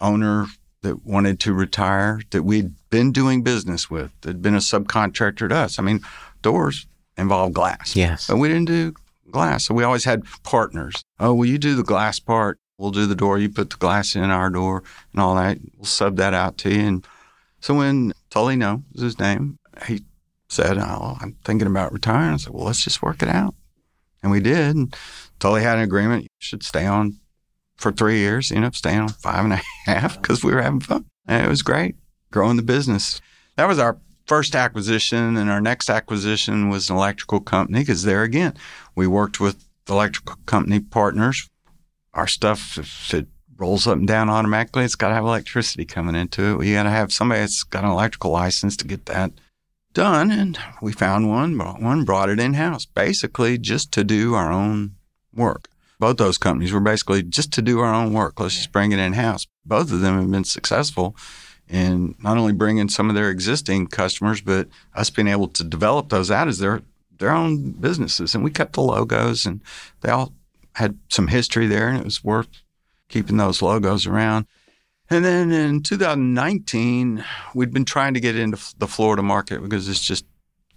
owner 0.00 0.46
that 0.82 1.04
wanted 1.04 1.40
to 1.40 1.52
retire 1.52 2.20
that 2.30 2.44
we'd 2.44 2.72
been 2.88 3.12
doing 3.12 3.42
business 3.42 3.90
with, 3.90 4.12
that 4.20 4.28
had 4.28 4.42
been 4.42 4.54
a 4.54 4.58
subcontractor 4.58 5.48
to 5.48 5.54
us. 5.54 5.78
I 5.78 5.82
mean, 5.82 6.00
doors 6.40 6.86
involve 7.16 7.52
glass. 7.52 7.96
Yes. 7.96 8.28
But 8.28 8.36
we 8.36 8.48
didn't 8.48 8.66
do 8.68 8.94
glass. 9.30 9.64
So 9.64 9.74
we 9.74 9.84
always 9.84 10.04
had 10.04 10.22
partners. 10.44 11.02
Oh, 11.18 11.34
well, 11.34 11.48
you 11.48 11.58
do 11.58 11.74
the 11.74 11.82
glass 11.82 12.20
part. 12.20 12.58
We'll 12.78 12.92
do 12.92 13.06
the 13.06 13.16
door. 13.16 13.38
You 13.38 13.48
put 13.48 13.70
the 13.70 13.76
glass 13.76 14.14
in 14.14 14.22
our 14.22 14.50
door 14.50 14.84
and 15.12 15.20
all 15.20 15.34
that. 15.34 15.58
We'll 15.76 15.84
sub 15.84 16.16
that 16.16 16.32
out 16.32 16.58
to 16.58 16.72
you. 16.72 16.80
And 16.80 17.06
so 17.60 17.74
when 17.74 18.12
Tully 18.30 18.54
No 18.54 18.84
was 18.92 19.02
his 19.02 19.18
name, 19.18 19.58
he 19.86 20.04
said, 20.48 20.78
oh, 20.78 21.16
I'm 21.20 21.36
thinking 21.44 21.66
about 21.66 21.92
retiring. 21.92 22.34
I 22.34 22.36
said, 22.36 22.52
well, 22.52 22.66
let's 22.66 22.82
just 22.82 23.02
work 23.02 23.22
it 23.22 23.28
out. 23.28 23.54
And 24.22 24.32
we 24.32 24.40
did. 24.40 24.74
And 24.74 24.96
Tully 25.38 25.62
had 25.62 25.78
an 25.78 25.84
agreement. 25.84 26.24
You 26.24 26.28
should 26.38 26.62
stay 26.62 26.86
on 26.86 27.18
for 27.76 27.92
three 27.92 28.18
years. 28.18 28.50
Ended 28.50 28.68
up 28.68 28.76
staying 28.76 29.00
on 29.00 29.08
five 29.08 29.44
and 29.44 29.54
a 29.54 29.60
half 29.86 30.20
because 30.20 30.42
we 30.42 30.52
were 30.52 30.62
having 30.62 30.80
fun. 30.80 31.04
And 31.26 31.44
it 31.44 31.48
was 31.48 31.62
great 31.62 31.96
growing 32.30 32.56
the 32.56 32.62
business. 32.62 33.20
That 33.56 33.68
was 33.68 33.78
our 33.78 33.98
first 34.26 34.54
acquisition. 34.54 35.36
And 35.36 35.50
our 35.50 35.60
next 35.60 35.90
acquisition 35.90 36.68
was 36.68 36.90
an 36.90 36.96
electrical 36.96 37.40
company 37.40 37.80
because 37.80 38.02
there 38.02 38.22
again, 38.22 38.54
we 38.94 39.06
worked 39.06 39.40
with 39.40 39.64
electrical 39.88 40.36
company 40.46 40.80
partners. 40.80 41.48
Our 42.14 42.26
stuff, 42.26 42.78
if 42.78 43.14
it 43.14 43.28
rolls 43.56 43.86
up 43.86 43.98
and 43.98 44.06
down 44.06 44.28
automatically, 44.30 44.84
it's 44.84 44.94
got 44.94 45.08
to 45.08 45.14
have 45.14 45.24
electricity 45.24 45.84
coming 45.84 46.14
into 46.14 46.60
it. 46.60 46.66
You 46.66 46.74
got 46.74 46.84
to 46.84 46.90
have 46.90 47.12
somebody 47.12 47.40
that's 47.40 47.62
got 47.62 47.84
an 47.84 47.90
electrical 47.90 48.30
license 48.30 48.76
to 48.78 48.86
get 48.86 49.06
that 49.06 49.32
done. 49.98 50.30
And 50.30 50.56
we 50.80 50.92
found 50.92 51.28
one, 51.28 51.58
bought 51.58 51.82
one, 51.82 52.04
brought 52.04 52.30
it 52.30 52.38
in 52.38 52.54
house, 52.54 52.86
basically 52.86 53.58
just 53.58 53.90
to 53.92 54.04
do 54.04 54.34
our 54.34 54.52
own 54.52 54.94
work. 55.34 55.68
Both 55.98 56.18
those 56.18 56.38
companies 56.38 56.72
were 56.72 56.78
basically 56.78 57.24
just 57.24 57.52
to 57.54 57.62
do 57.62 57.80
our 57.80 57.92
own 57.92 58.12
work. 58.12 58.38
Let's 58.38 58.54
just 58.54 58.70
bring 58.70 58.92
it 58.92 59.00
in 59.00 59.14
house. 59.14 59.48
Both 59.66 59.90
of 59.90 60.00
them 60.00 60.20
have 60.20 60.30
been 60.30 60.44
successful 60.44 61.16
in 61.68 62.14
not 62.22 62.38
only 62.38 62.52
bringing 62.52 62.88
some 62.88 63.08
of 63.08 63.16
their 63.16 63.28
existing 63.28 63.88
customers, 63.88 64.40
but 64.40 64.68
us 64.94 65.10
being 65.10 65.26
able 65.26 65.48
to 65.48 65.64
develop 65.64 66.10
those 66.10 66.30
out 66.30 66.46
as 66.46 66.58
their 66.58 66.82
their 67.18 67.32
own 67.32 67.72
businesses. 67.72 68.36
And 68.36 68.44
we 68.44 68.52
kept 68.52 68.74
the 68.74 68.80
logos, 68.80 69.44
and 69.44 69.60
they 70.02 70.10
all 70.10 70.32
had 70.76 70.96
some 71.08 71.26
history 71.26 71.66
there, 71.66 71.88
and 71.88 71.98
it 71.98 72.04
was 72.04 72.22
worth 72.22 72.62
keeping 73.08 73.36
those 73.36 73.60
logos 73.60 74.06
around. 74.06 74.46
And 75.10 75.24
then 75.24 75.50
in 75.50 75.82
2019, 75.82 77.24
we'd 77.54 77.72
been 77.72 77.84
trying 77.84 78.14
to 78.14 78.20
get 78.20 78.36
into 78.36 78.58
the 78.78 78.86
Florida 78.86 79.22
market 79.22 79.62
because 79.62 79.88
it's 79.88 80.04
just 80.04 80.26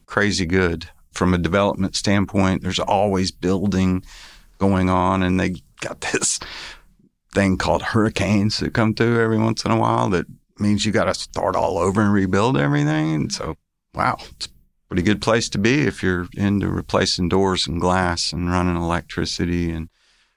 crazy 0.06 0.46
good 0.46 0.90
from 1.12 1.34
a 1.34 1.38
development 1.38 1.96
standpoint. 1.96 2.62
There's 2.62 2.80
always 2.80 3.32
building 3.32 4.04
going 4.58 4.90
on, 4.90 5.24
and 5.24 5.40
they 5.40 5.56
got 5.82 6.02
this 6.14 6.40
thing 7.34 7.58
called 7.58 7.82
hurricanes 7.82 8.60
that 8.60 8.74
come 8.74 8.94
through 8.94 9.22
every 9.22 9.38
once 9.38 9.66
in 9.66 9.72
a 9.72 9.80
while 9.80 10.10
that 10.10 10.26
means 10.60 10.86
you 10.86 10.92
got 10.92 11.06
to 11.06 11.14
start 11.14 11.56
all 11.56 11.78
over 11.78 12.02
and 12.02 12.14
rebuild 12.14 12.58
everything. 12.58 13.14
And 13.14 13.32
so, 13.32 13.56
wow, 13.94 14.18
it's 14.20 14.46
a 14.46 14.50
pretty 14.88 15.02
good 15.02 15.22
place 15.22 15.50
to 15.50 15.58
be 15.58 15.88
if 15.88 16.04
you're 16.04 16.28
into 16.36 16.70
replacing 16.70 17.30
doors 17.30 17.68
and 17.68 17.82
glass 17.82 18.32
and 18.32 18.50
running 18.50 18.76
electricity. 18.76 19.72
And 19.72 19.90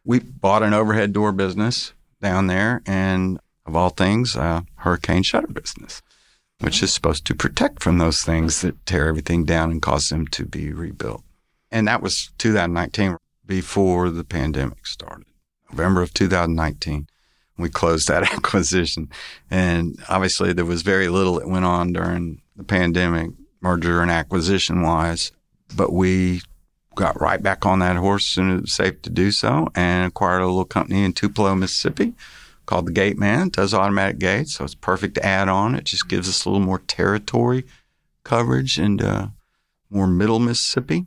we 0.05 0.21
bought 0.21 0.63
an 0.63 0.75
overhead 0.75 1.13
door 1.13 1.33
business 1.33 1.93
down 2.21 2.47
there, 2.47 2.83
and 2.87 3.39
of 3.67 3.77
all 3.77 3.91
things, 3.91 4.35
hurricane 4.35 5.23
shutter 5.23 5.47
business, 5.49 6.03
which 6.61 6.83
is 6.83 6.93
supposed 6.93 7.27
to 7.27 7.35
protect 7.35 7.83
from 7.83 7.99
those 7.99 8.23
things 8.23 8.61
that 8.61 8.85
tear 8.87 9.09
everything 9.09 9.45
down 9.45 9.71
and 9.71 9.83
cause 9.83 10.09
them 10.09 10.27
to 10.29 10.45
be 10.45 10.73
rebuilt. 10.73 11.23
And 11.71 11.89
that 11.89 12.03
was 12.03 12.31
2019 12.39 13.17
before 13.47 14.11
the 14.11 14.25
pandemic 14.25 14.87
started. 14.87 15.27
November 15.71 16.03
of 16.03 16.15
2019, 16.15 17.09
we 17.59 17.69
closed 17.69 18.09
that 18.09 18.23
acquisition. 18.33 19.09
And 19.51 19.99
obviously, 20.09 20.53
there 20.53 20.65
was 20.65 20.83
very 20.83 21.09
little 21.09 21.35
that 21.35 21.49
went 21.49 21.65
on 21.65 21.93
during 21.93 22.43
the 22.57 22.65
pandemic, 22.65 23.31
merger 23.61 24.01
and 24.03 24.11
acquisition 24.11 24.83
wise. 24.83 25.33
But 25.75 25.93
we 25.93 26.43
got 26.95 27.21
right 27.21 27.43
back 27.43 27.67
on 27.67 27.81
that 27.81 27.97
horse 27.97 28.23
as 28.23 28.29
soon 28.29 28.51
as 28.51 28.59
it 28.59 28.61
was 28.63 28.73
safe 28.73 29.03
to 29.03 29.11
do 29.11 29.33
so 29.33 29.69
and 29.75 30.07
acquired 30.07 30.43
a 30.43 30.47
little 30.47 30.65
company 30.65 31.03
in 31.03 31.13
Tupelo, 31.13 31.57
Mississippi 31.57 32.15
called 32.67 32.87
the 32.87 32.93
Gate 32.93 33.19
Man. 33.19 33.49
It 33.49 33.55
does 33.55 33.75
automatic 33.75 34.19
gates, 34.19 34.55
so 34.55 34.65
it's 34.65 34.75
perfect 34.75 35.15
to 35.17 35.25
add 35.25 35.49
on. 35.49 35.75
It 35.75 35.85
just 35.85 36.09
gives 36.09 36.29
us 36.29 36.45
a 36.45 36.51
little 36.51 36.65
more 36.65 36.79
territory 36.79 37.65
coverage 38.25 38.79
into 38.79 39.09
uh, 39.09 39.29
more 39.91 40.07
middle 40.07 40.39
Mississippi. 40.39 41.07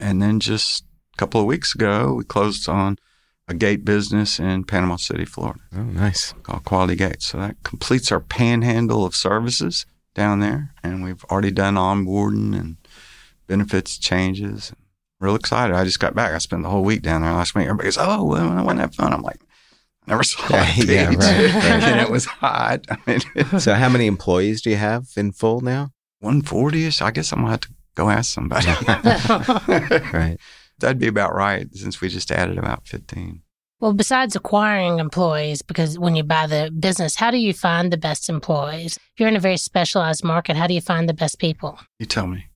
And 0.00 0.22
then 0.22 0.40
just 0.40 0.84
a 1.14 1.16
couple 1.16 1.40
of 1.40 1.46
weeks 1.46 1.74
ago, 1.74 2.14
we 2.14 2.24
closed 2.24 2.68
on 2.68 2.96
a 3.46 3.54
gate 3.54 3.84
business 3.84 4.40
in 4.40 4.64
Panama 4.64 4.96
City, 4.96 5.24
Florida. 5.24 5.60
Oh, 5.76 5.82
nice. 5.82 6.32
Called 6.42 6.64
Quality 6.64 6.96
Gates. 6.96 7.26
So 7.26 7.38
that 7.38 7.56
completes 7.62 8.10
our 8.10 8.20
panhandle 8.20 9.04
of 9.04 9.14
services 9.14 9.86
down 10.14 10.40
there. 10.40 10.72
And 10.82 11.04
we've 11.04 11.24
already 11.24 11.50
done 11.50 11.74
onboarding 11.74 12.58
and 12.58 12.76
benefits 13.46 13.98
changes. 13.98 14.72
Real 15.20 15.34
excited. 15.34 15.76
I 15.76 15.84
just 15.84 16.00
got 16.00 16.14
back. 16.14 16.32
I 16.32 16.38
spent 16.38 16.62
the 16.62 16.70
whole 16.70 16.84
week 16.84 17.02
down 17.02 17.22
there 17.22 17.32
last 17.32 17.54
week. 17.54 17.64
Everybody 17.64 17.86
goes, 17.86 17.98
Oh, 17.98 18.24
well, 18.24 18.50
I 18.50 18.62
want 18.62 18.78
to 18.78 18.82
have 18.82 18.94
fun. 18.94 19.12
I'm 19.12 19.22
like, 19.22 19.40
I 20.06 20.10
never 20.10 20.22
saw 20.22 20.46
that 20.48 20.74
page. 20.74 20.88
Yeah, 20.88 21.06
right, 21.08 21.18
right. 21.18 21.82
and 21.82 22.00
it 22.00 22.10
was 22.10 22.26
hot. 22.26 22.84
I 22.90 22.96
mean, 23.06 23.20
So, 23.60 23.74
how 23.74 23.88
many 23.88 24.06
employees 24.06 24.60
do 24.62 24.70
you 24.70 24.76
have 24.76 25.06
in 25.16 25.32
full 25.32 25.60
now? 25.60 25.90
140 26.20 26.86
ish. 26.86 27.00
I 27.02 27.10
guess 27.10 27.32
I'm 27.32 27.38
going 27.40 27.46
to 27.46 27.50
have 27.52 27.60
to 27.62 27.68
go 27.94 28.10
ask 28.10 28.32
somebody. 28.32 28.66
Right. 30.12 30.36
That'd 30.80 30.98
be 30.98 31.06
about 31.06 31.34
right 31.34 31.68
since 31.74 32.00
we 32.00 32.08
just 32.08 32.30
added 32.32 32.58
about 32.58 32.86
15. 32.88 33.42
well, 33.80 33.92
besides 33.92 34.34
acquiring 34.36 34.98
employees, 34.98 35.62
because 35.62 35.98
when 35.98 36.16
you 36.16 36.22
buy 36.24 36.46
the 36.46 36.70
business, 36.78 37.16
how 37.16 37.30
do 37.30 37.36
you 37.38 37.52
find 37.52 37.92
the 37.92 37.96
best 37.96 38.28
employees? 38.28 38.96
If 38.96 39.20
you're 39.20 39.28
in 39.28 39.36
a 39.36 39.40
very 39.40 39.56
specialized 39.58 40.24
market, 40.24 40.56
how 40.56 40.66
do 40.66 40.74
you 40.74 40.80
find 40.80 41.08
the 41.08 41.14
best 41.14 41.38
people? 41.38 41.78
You 41.98 42.06
tell 42.06 42.26
me. 42.26 42.46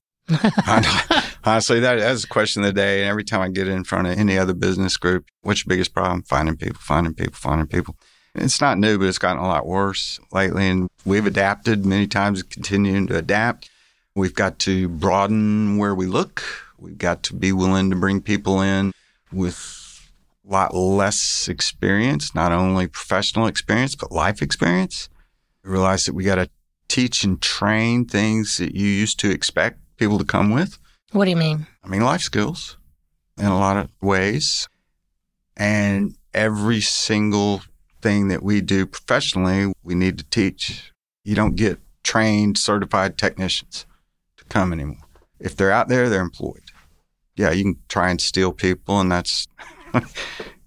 Uh, 1.45 1.51
Honestly, 1.51 1.79
that, 1.79 1.99
that's 1.99 2.21
the 2.23 2.27
question 2.27 2.63
of 2.63 2.67
the 2.67 2.81
day. 2.81 3.01
And 3.01 3.09
every 3.09 3.23
time 3.23 3.41
I 3.41 3.49
get 3.49 3.67
in 3.67 3.83
front 3.83 4.07
of 4.07 4.17
any 4.17 4.37
other 4.37 4.53
business 4.53 4.97
group, 4.97 5.25
what's 5.41 5.65
your 5.65 5.69
biggest 5.69 5.93
problem? 5.93 6.23
Finding 6.23 6.57
people, 6.57 6.79
finding 6.79 7.13
people, 7.13 7.35
finding 7.35 7.67
people. 7.67 7.95
It's 8.35 8.61
not 8.61 8.77
new, 8.77 8.97
but 8.97 9.07
it's 9.07 9.17
gotten 9.17 9.43
a 9.43 9.47
lot 9.47 9.65
worse 9.65 10.19
lately. 10.31 10.67
And 10.67 10.89
we've 11.05 11.25
adapted 11.25 11.85
many 11.85 12.07
times, 12.07 12.43
continuing 12.43 13.07
to 13.07 13.17
adapt. 13.17 13.69
We've 14.15 14.33
got 14.33 14.59
to 14.59 14.87
broaden 14.87 15.77
where 15.77 15.95
we 15.95 16.05
look. 16.05 16.43
We've 16.77 16.97
got 16.97 17.23
to 17.23 17.33
be 17.33 17.51
willing 17.51 17.89
to 17.89 17.95
bring 17.95 18.21
people 18.21 18.61
in 18.61 18.91
with 19.31 20.09
a 20.47 20.51
lot 20.51 20.73
less 20.73 21.47
experience, 21.47 22.33
not 22.33 22.51
only 22.51 22.87
professional 22.87 23.47
experience, 23.47 23.95
but 23.95 24.11
life 24.11 24.41
experience. 24.41 25.09
Realize 25.63 26.05
that 26.05 26.15
we 26.15 26.23
got 26.23 26.35
to 26.35 26.49
teach 26.87 27.23
and 27.23 27.41
train 27.41 28.05
things 28.05 28.57
that 28.57 28.75
you 28.75 28.87
used 28.87 29.19
to 29.19 29.29
expect 29.29 29.79
people 29.97 30.17
to 30.17 30.25
come 30.25 30.51
with. 30.51 30.77
What 31.11 31.25
do 31.25 31.31
you 31.31 31.37
mean? 31.37 31.65
I 31.83 31.87
mean, 31.87 32.01
life 32.01 32.21
skills 32.21 32.77
in 33.37 33.45
a 33.45 33.57
lot 33.57 33.77
of 33.77 33.89
ways. 34.01 34.67
And 35.57 36.15
every 36.33 36.81
single 36.81 37.61
thing 38.01 38.27
that 38.29 38.43
we 38.43 38.61
do 38.61 38.85
professionally, 38.85 39.73
we 39.83 39.95
need 39.95 40.17
to 40.19 40.23
teach. 40.25 40.91
You 41.23 41.35
don't 41.35 41.55
get 41.55 41.79
trained, 42.03 42.57
certified 42.57 43.17
technicians 43.17 43.85
to 44.37 44.45
come 44.45 44.71
anymore. 44.71 44.97
If 45.39 45.55
they're 45.55 45.71
out 45.71 45.87
there, 45.87 46.09
they're 46.09 46.21
employed. 46.21 46.71
Yeah, 47.35 47.51
you 47.51 47.63
can 47.63 47.77
try 47.87 48.09
and 48.09 48.19
steal 48.19 48.51
people, 48.51 48.99
and 48.99 49.11
that's, 49.11 49.47
you 49.93 50.01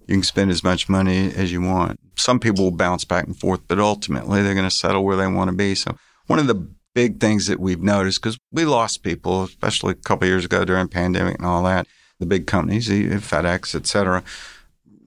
can 0.07 0.23
spend 0.23 0.51
as 0.51 0.63
much 0.63 0.89
money 0.89 1.31
as 1.33 1.51
you 1.51 1.61
want. 1.61 1.99
Some 2.15 2.39
people 2.39 2.65
will 2.65 2.71
bounce 2.71 3.05
back 3.05 3.25
and 3.25 3.37
forth, 3.39 3.61
but 3.67 3.79
ultimately 3.79 4.41
they're 4.41 4.55
going 4.55 4.69
to 4.69 4.75
settle 4.75 5.03
where 5.03 5.15
they 5.15 5.27
want 5.27 5.49
to 5.49 5.55
be. 5.55 5.75
So, 5.75 5.95
one 6.27 6.39
of 6.39 6.47
the 6.47 6.67
big 6.93 7.19
things 7.19 7.47
that 7.47 7.59
we've 7.59 7.81
noticed 7.81 8.21
because 8.21 8.37
we 8.51 8.65
lost 8.65 9.03
people, 9.03 9.43
especially 9.43 9.91
a 9.91 9.95
couple 9.95 10.27
years 10.27 10.45
ago 10.45 10.65
during 10.65 10.87
pandemic 10.87 11.37
and 11.37 11.45
all 11.45 11.63
that. 11.63 11.87
The 12.19 12.25
big 12.25 12.47
companies, 12.47 12.87
FedEx, 12.89 13.75
et 13.75 13.87
cetera, 13.87 14.23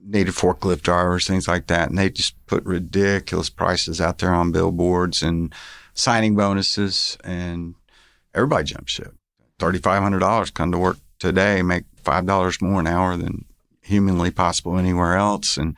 needed 0.05 0.33
forklift 0.33 0.81
drivers, 0.81 1.25
things 1.25 1.47
like 1.47 1.67
that, 1.67 1.89
and 1.89 1.97
they 1.97 2.09
just 2.09 2.35
put 2.45 2.63
ridiculous 2.65 3.49
prices 3.49 3.99
out 3.99 4.19
there 4.19 4.33
on 4.33 4.51
billboards 4.51 5.21
and 5.23 5.53
signing 5.93 6.35
bonuses, 6.35 7.17
and 7.23 7.75
everybody 8.33 8.65
jumped 8.65 8.89
ship. 8.89 9.13
Thirty 9.59 9.79
five 9.79 10.03
hundred 10.03 10.19
dollars 10.19 10.51
come 10.51 10.71
to 10.71 10.77
work 10.77 10.97
today, 11.19 11.61
make 11.61 11.85
five 11.95 12.25
dollars 12.25 12.61
more 12.61 12.79
an 12.79 12.87
hour 12.87 13.17
than 13.17 13.45
humanly 13.81 14.31
possible 14.31 14.77
anywhere 14.77 15.15
else, 15.15 15.57
and 15.57 15.75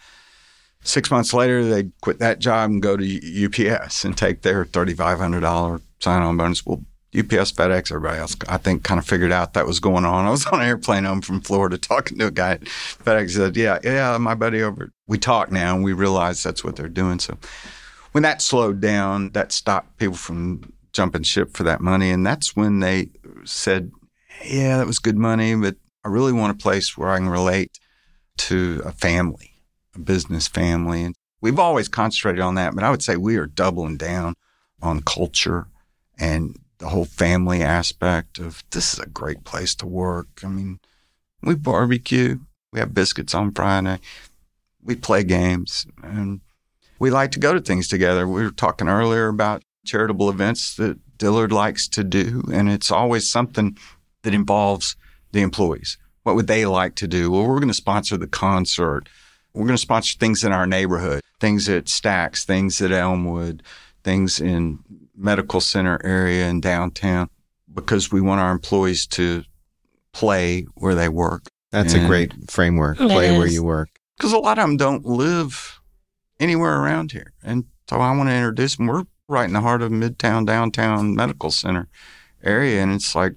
Six 0.82 1.12
months 1.12 1.34
later, 1.34 1.66
they'd 1.66 1.92
quit 2.02 2.20
that 2.20 2.40
job 2.40 2.70
and 2.70 2.82
go 2.82 2.96
to 2.96 3.46
UPS 3.46 4.06
and 4.06 4.18
take 4.18 4.42
their 4.42 4.66
$3,500 4.66 5.82
sign 6.00 6.22
on 6.22 6.38
bonus. 6.38 6.66
Well, 6.66 6.84
UPS, 7.18 7.52
FedEx, 7.52 7.92
everybody 7.92 8.20
else, 8.20 8.36
I 8.48 8.58
think, 8.58 8.84
kind 8.84 9.00
of 9.00 9.06
figured 9.06 9.32
out 9.32 9.54
that 9.56 9.66
was 9.66 9.80
going 9.80 10.06
on. 10.06 10.26
I 10.26 10.30
was 10.30 10.46
on 10.46 10.62
an 10.62 10.68
airplane 10.68 11.06
home 11.06 11.22
from 11.22 11.42
Florida 11.42 11.78
talking 11.80 12.20
to 12.20 12.28
a 12.28 12.32
guy 12.32 12.52
at 12.52 12.62
FedEx. 12.62 13.32
said, 13.32 13.58
Yeah, 13.58 13.80
yeah, 13.84 14.18
my 14.18 14.36
buddy 14.36 14.62
over. 14.62 14.92
We 15.08 15.18
talk 15.18 15.52
now 15.52 15.76
and 15.76 15.84
we 15.84 15.94
realize 15.94 16.44
that's 16.44 16.64
what 16.64 16.76
they're 16.76 16.88
doing. 16.88 17.20
So 17.20 17.38
when 18.12 18.22
that 18.24 18.42
slowed 18.42 18.80
down, 18.80 19.32
that 19.32 19.52
stopped 19.52 19.98
people 19.98 20.16
from 20.16 20.72
jumping 20.94 21.24
ship 21.24 21.56
for 21.56 21.64
that 21.64 21.82
money. 21.82 22.12
And 22.12 22.26
that's 22.26 22.56
when 22.56 22.80
they 22.80 23.10
said, 23.44 23.92
Yeah, 24.46 24.78
that 24.78 24.88
was 24.88 25.00
good 25.00 25.18
money, 25.18 25.56
but 25.56 25.76
I 26.06 26.10
really 26.10 26.34
want 26.34 26.52
a 26.52 26.62
place 26.62 26.98
where 26.98 27.10
I 27.10 27.18
can 27.18 27.30
relate 27.30 27.72
to 28.38 28.82
a 28.86 28.92
family, 28.92 29.49
business 30.00 30.48
family. 30.48 31.04
And 31.04 31.16
we've 31.42 31.60
always 31.60 31.88
concentrated 31.88 32.42
on 32.42 32.56
that, 32.56 32.76
but 32.76 32.84
I 32.84 32.92
would 32.92 33.04
say 33.04 33.18
we 33.18 33.38
are 33.38 33.46
doubling 33.46 33.98
down 33.98 34.36
on 34.82 35.02
culture 35.02 35.68
and 36.18 36.58
the 36.80 36.90
whole 36.90 37.06
family 37.06 37.62
aspect 37.62 38.40
of 38.40 38.64
this 38.72 38.94
is 38.94 39.00
a 39.00 39.06
great 39.06 39.44
place 39.44 39.76
to 39.76 39.86
work. 39.86 40.28
I 40.44 40.48
mean, 40.48 40.80
we 41.42 41.56
barbecue, 41.56 42.40
we 42.72 42.80
have 42.80 42.94
biscuits 42.94 43.36
on 43.36 43.52
Friday, 43.54 44.00
we 44.82 44.96
play 44.96 45.24
games, 45.24 45.86
and 46.02 46.42
we 46.98 47.10
like 47.10 47.32
to 47.32 47.40
go 47.40 47.54
to 47.54 47.62
things 47.62 47.88
together. 47.88 48.28
We 48.28 48.44
were 48.44 48.52
talking 48.52 48.90
earlier 48.90 49.28
about 49.28 49.64
charitable 49.86 50.30
events 50.30 50.76
that 50.76 51.00
Dillard 51.18 51.52
likes 51.52 51.88
to 51.90 52.04
do, 52.04 52.44
and 52.52 52.70
it's 52.70 52.92
always 52.92 53.30
something 53.30 53.78
that 54.24 54.34
involves 54.34 54.96
the 55.32 55.42
employees. 55.42 55.98
What 56.24 56.36
would 56.36 56.48
they 56.48 56.66
like 56.66 56.96
to 56.96 57.08
do? 57.08 57.32
Well, 57.32 57.46
we're 57.46 57.60
going 57.60 57.68
to 57.70 57.74
sponsor 57.74 58.18
the 58.18 58.28
concert. 58.28 59.08
We're 59.54 59.64
going 59.66 59.74
to 59.76 59.78
sponsor 59.78 60.18
things 60.20 60.44
in 60.44 60.52
our 60.52 60.68
neighborhood, 60.68 61.22
things 61.40 61.68
at 61.70 61.86
Stax, 61.86 62.44
things 62.46 62.82
at 62.82 62.92
Elmwood, 62.92 63.64
things 64.04 64.40
in 64.40 64.80
medical 65.16 65.60
center 65.60 66.00
area 66.04 66.48
in 66.48 66.62
downtown 66.62 67.30
because 67.74 68.12
we 68.12 68.22
want 68.22 68.42
our 68.42 68.52
employees 68.52 69.06
to 69.08 69.44
play 70.14 70.66
where 70.76 70.96
they 70.96 71.10
work. 71.10 71.48
That's 71.72 71.94
And- 71.94 72.04
a 72.06 72.08
great 72.08 72.34
framework. 72.50 73.00
It 73.00 73.10
Play 73.10 73.38
where 73.38 73.48
you 73.48 73.64
work. 73.64 73.90
Because 74.18 74.34
a 74.34 74.38
lot 74.38 74.58
of 74.58 74.64
them 74.64 74.78
don't 74.78 75.06
live 75.06 75.80
anywhere 76.40 76.82
around 76.82 77.12
here. 77.12 77.34
And 77.44 77.66
so 77.90 77.98
I 77.98 78.16
want 78.16 78.30
to 78.30 78.36
introduce 78.36 78.76
them. 78.76 78.88
We're 78.88 79.04
right 79.28 79.46
in 79.48 79.54
the 79.54 79.62
heart 79.62 79.82
of 79.82 79.92
Midtown, 79.92 80.46
downtown 80.46 81.16
medical 81.16 81.52
center 81.52 81.88
area. 82.44 82.82
And 82.82 82.92
it's 82.94 83.16
like, 83.16 83.34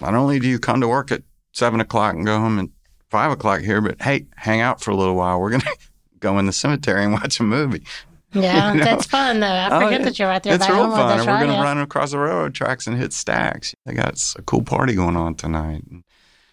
not 0.00 0.14
only 0.14 0.38
do 0.38 0.48
you 0.48 0.58
come 0.58 0.80
to 0.80 0.88
work 0.88 1.12
at 1.12 1.22
seven 1.52 1.80
o'clock 1.80 2.14
and 2.14 2.26
go 2.26 2.38
home 2.38 2.58
at 2.58 2.66
five 3.14 3.30
o'clock 3.30 3.60
here, 3.60 3.80
but 3.80 4.02
hey, 4.02 4.26
hang 4.36 4.60
out 4.60 4.80
for 4.82 4.90
a 4.90 4.96
little 4.96 5.14
while. 5.14 5.40
We're 5.40 5.50
going 5.50 5.60
to 5.72 5.76
go 6.18 6.36
in 6.40 6.46
the 6.46 6.52
cemetery 6.52 7.04
and 7.04 7.12
watch 7.12 7.38
a 7.40 7.44
movie. 7.44 7.84
Yeah, 8.36 8.72
You 8.72 8.78
know? 8.80 8.84
that's 8.84 9.06
fun 9.06 9.38
though. 9.38 9.46
I 9.46 9.68
Oh, 9.70 9.80
forget 9.82 10.00
yeah. 10.00 10.04
that 10.06 10.18
you're 10.18 10.26
right 10.26 10.42
there 10.42 10.54
it's 10.56 10.66
by 10.66 10.72
real 10.72 10.82
Elmwood. 10.82 10.98
fun. 10.98 11.18
And 11.20 11.26
we're 11.28 11.32
right. 11.34 11.38
going 11.38 11.50
to 11.50 11.56
yeah. 11.56 11.62
run 11.62 11.78
across 11.78 12.10
the 12.10 12.18
railroad 12.18 12.52
tracks 12.52 12.88
and 12.88 12.98
hit 12.98 13.12
Stax. 13.12 13.74
They 13.86 13.94
got 13.94 14.20
a 14.36 14.42
cool 14.42 14.62
party 14.64 14.94
going 14.96 15.16
on 15.16 15.36
tonight. 15.36 15.84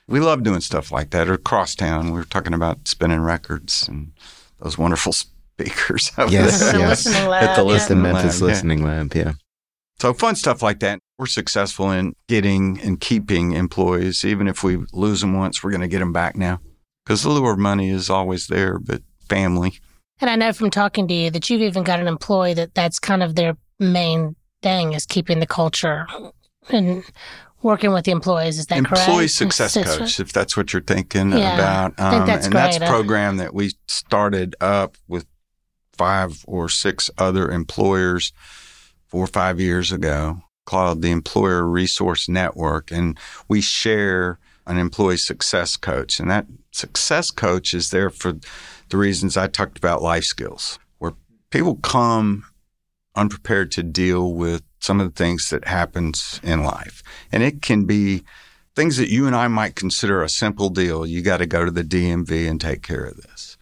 We 0.07 0.19
love 0.19 0.43
doing 0.43 0.61
stuff 0.61 0.91
like 0.91 1.09
that. 1.09 1.27
Or 1.27 1.37
crosstown, 1.37 2.11
we 2.11 2.19
were 2.19 2.23
talking 2.25 2.53
about 2.53 2.87
spinning 2.87 3.21
records 3.21 3.87
and 3.87 4.11
those 4.59 4.77
wonderful 4.77 5.11
speakers. 5.57 6.11
over 6.19 6.31
Yes, 6.31 6.59
there. 6.59 6.73
the 6.73 6.79
yes. 6.81 7.05
listening 7.07 7.27
lab. 7.29 7.43
At 7.49 7.55
the 7.55 7.65
yeah. 7.65 7.87
The 7.87 7.95
Memphis 7.95 8.41
lab, 8.41 8.47
yeah. 8.47 8.53
Listening 8.53 8.83
Lab. 8.85 9.15
Yeah. 9.15 9.33
So 10.01 10.15
fun 10.15 10.35
stuff 10.35 10.63
like 10.63 10.79
that. 10.79 10.99
We're 11.19 11.27
successful 11.27 11.91
in 11.91 12.15
getting 12.27 12.81
and 12.81 12.99
keeping 12.99 13.51
employees. 13.51 14.25
Even 14.25 14.47
if 14.47 14.63
we 14.63 14.79
lose 14.93 15.21
them 15.21 15.37
once, 15.37 15.63
we're 15.63 15.69
going 15.69 15.81
to 15.81 15.87
get 15.87 15.99
them 15.99 16.11
back 16.11 16.35
now. 16.35 16.59
Because 17.05 17.21
the 17.21 17.29
lure 17.29 17.53
of 17.53 17.59
money 17.59 17.91
is 17.91 18.09
always 18.09 18.47
there, 18.47 18.79
but 18.79 19.03
family. 19.29 19.79
And 20.19 20.27
I 20.27 20.35
know 20.35 20.53
from 20.53 20.71
talking 20.71 21.07
to 21.07 21.13
you 21.13 21.29
that 21.29 21.51
you've 21.51 21.61
even 21.61 21.83
got 21.83 21.99
an 21.99 22.07
employee 22.07 22.55
that 22.55 22.73
that's 22.73 22.97
kind 22.97 23.21
of 23.21 23.35
their 23.35 23.55
main 23.79 24.35
thing 24.63 24.93
is 24.93 25.05
keeping 25.05 25.39
the 25.39 25.45
culture 25.45 26.07
and 26.69 27.03
working 27.61 27.93
with 27.93 28.05
the 28.05 28.11
employees. 28.11 28.57
Is 28.57 28.65
that 28.67 28.83
correct? 28.83 29.07
Employee 29.07 29.27
success 29.27 29.75
coach, 29.75 30.19
if 30.19 30.33
that's 30.33 30.57
what 30.57 30.73
you're 30.73 30.81
thinking 30.81 31.29
Yeah, 31.29 31.53
about. 31.53 31.99
Um, 31.99 32.07
I 32.07 32.11
think 32.11 32.25
that's 32.25 32.45
and 32.47 32.55
that's 32.55 32.77
a. 32.77 32.87
Program 32.87 33.37
that 33.37 33.53
we 33.53 33.73
started 33.87 34.55
up 34.59 34.97
with 35.07 35.27
five 35.95 36.43
or 36.47 36.69
six 36.69 37.11
other 37.19 37.51
employers 37.51 38.33
four 39.11 39.25
or 39.25 39.27
five 39.27 39.59
years 39.59 39.91
ago 39.91 40.41
called 40.65 41.01
the 41.01 41.11
Employer 41.11 41.67
Resource 41.67 42.29
Network. 42.29 42.91
And 42.91 43.19
we 43.49 43.59
share 43.59 44.39
an 44.65 44.77
employee 44.77 45.17
success 45.17 45.75
coach. 45.75 46.19
And 46.19 46.31
that 46.31 46.45
success 46.71 47.29
coach 47.29 47.73
is 47.73 47.89
there 47.89 48.09
for 48.09 48.33
the 48.89 48.97
reasons 48.97 49.35
I 49.35 49.47
talked 49.47 49.77
about 49.77 50.01
life 50.01 50.23
skills, 50.23 50.79
where 50.99 51.13
people 51.49 51.75
come 51.75 52.45
unprepared 53.15 53.71
to 53.73 53.83
deal 53.83 54.33
with 54.33 54.63
some 54.79 55.01
of 55.01 55.07
the 55.07 55.23
things 55.23 55.49
that 55.49 55.67
happens 55.67 56.39
in 56.41 56.63
life. 56.63 57.03
And 57.31 57.43
it 57.43 57.61
can 57.61 57.85
be 57.85 58.23
things 58.75 58.95
that 58.95 59.09
you 59.09 59.27
and 59.27 59.35
I 59.35 59.49
might 59.49 59.75
consider 59.75 60.23
a 60.23 60.29
simple 60.29 60.69
deal. 60.69 61.05
You 61.05 61.21
got 61.21 61.37
to 61.37 61.45
go 61.45 61.65
to 61.65 61.71
the 61.71 61.83
DMV 61.83 62.49
and 62.49 62.61
take 62.61 62.81
care 62.81 63.03
of 63.03 63.17
this. 63.17 63.57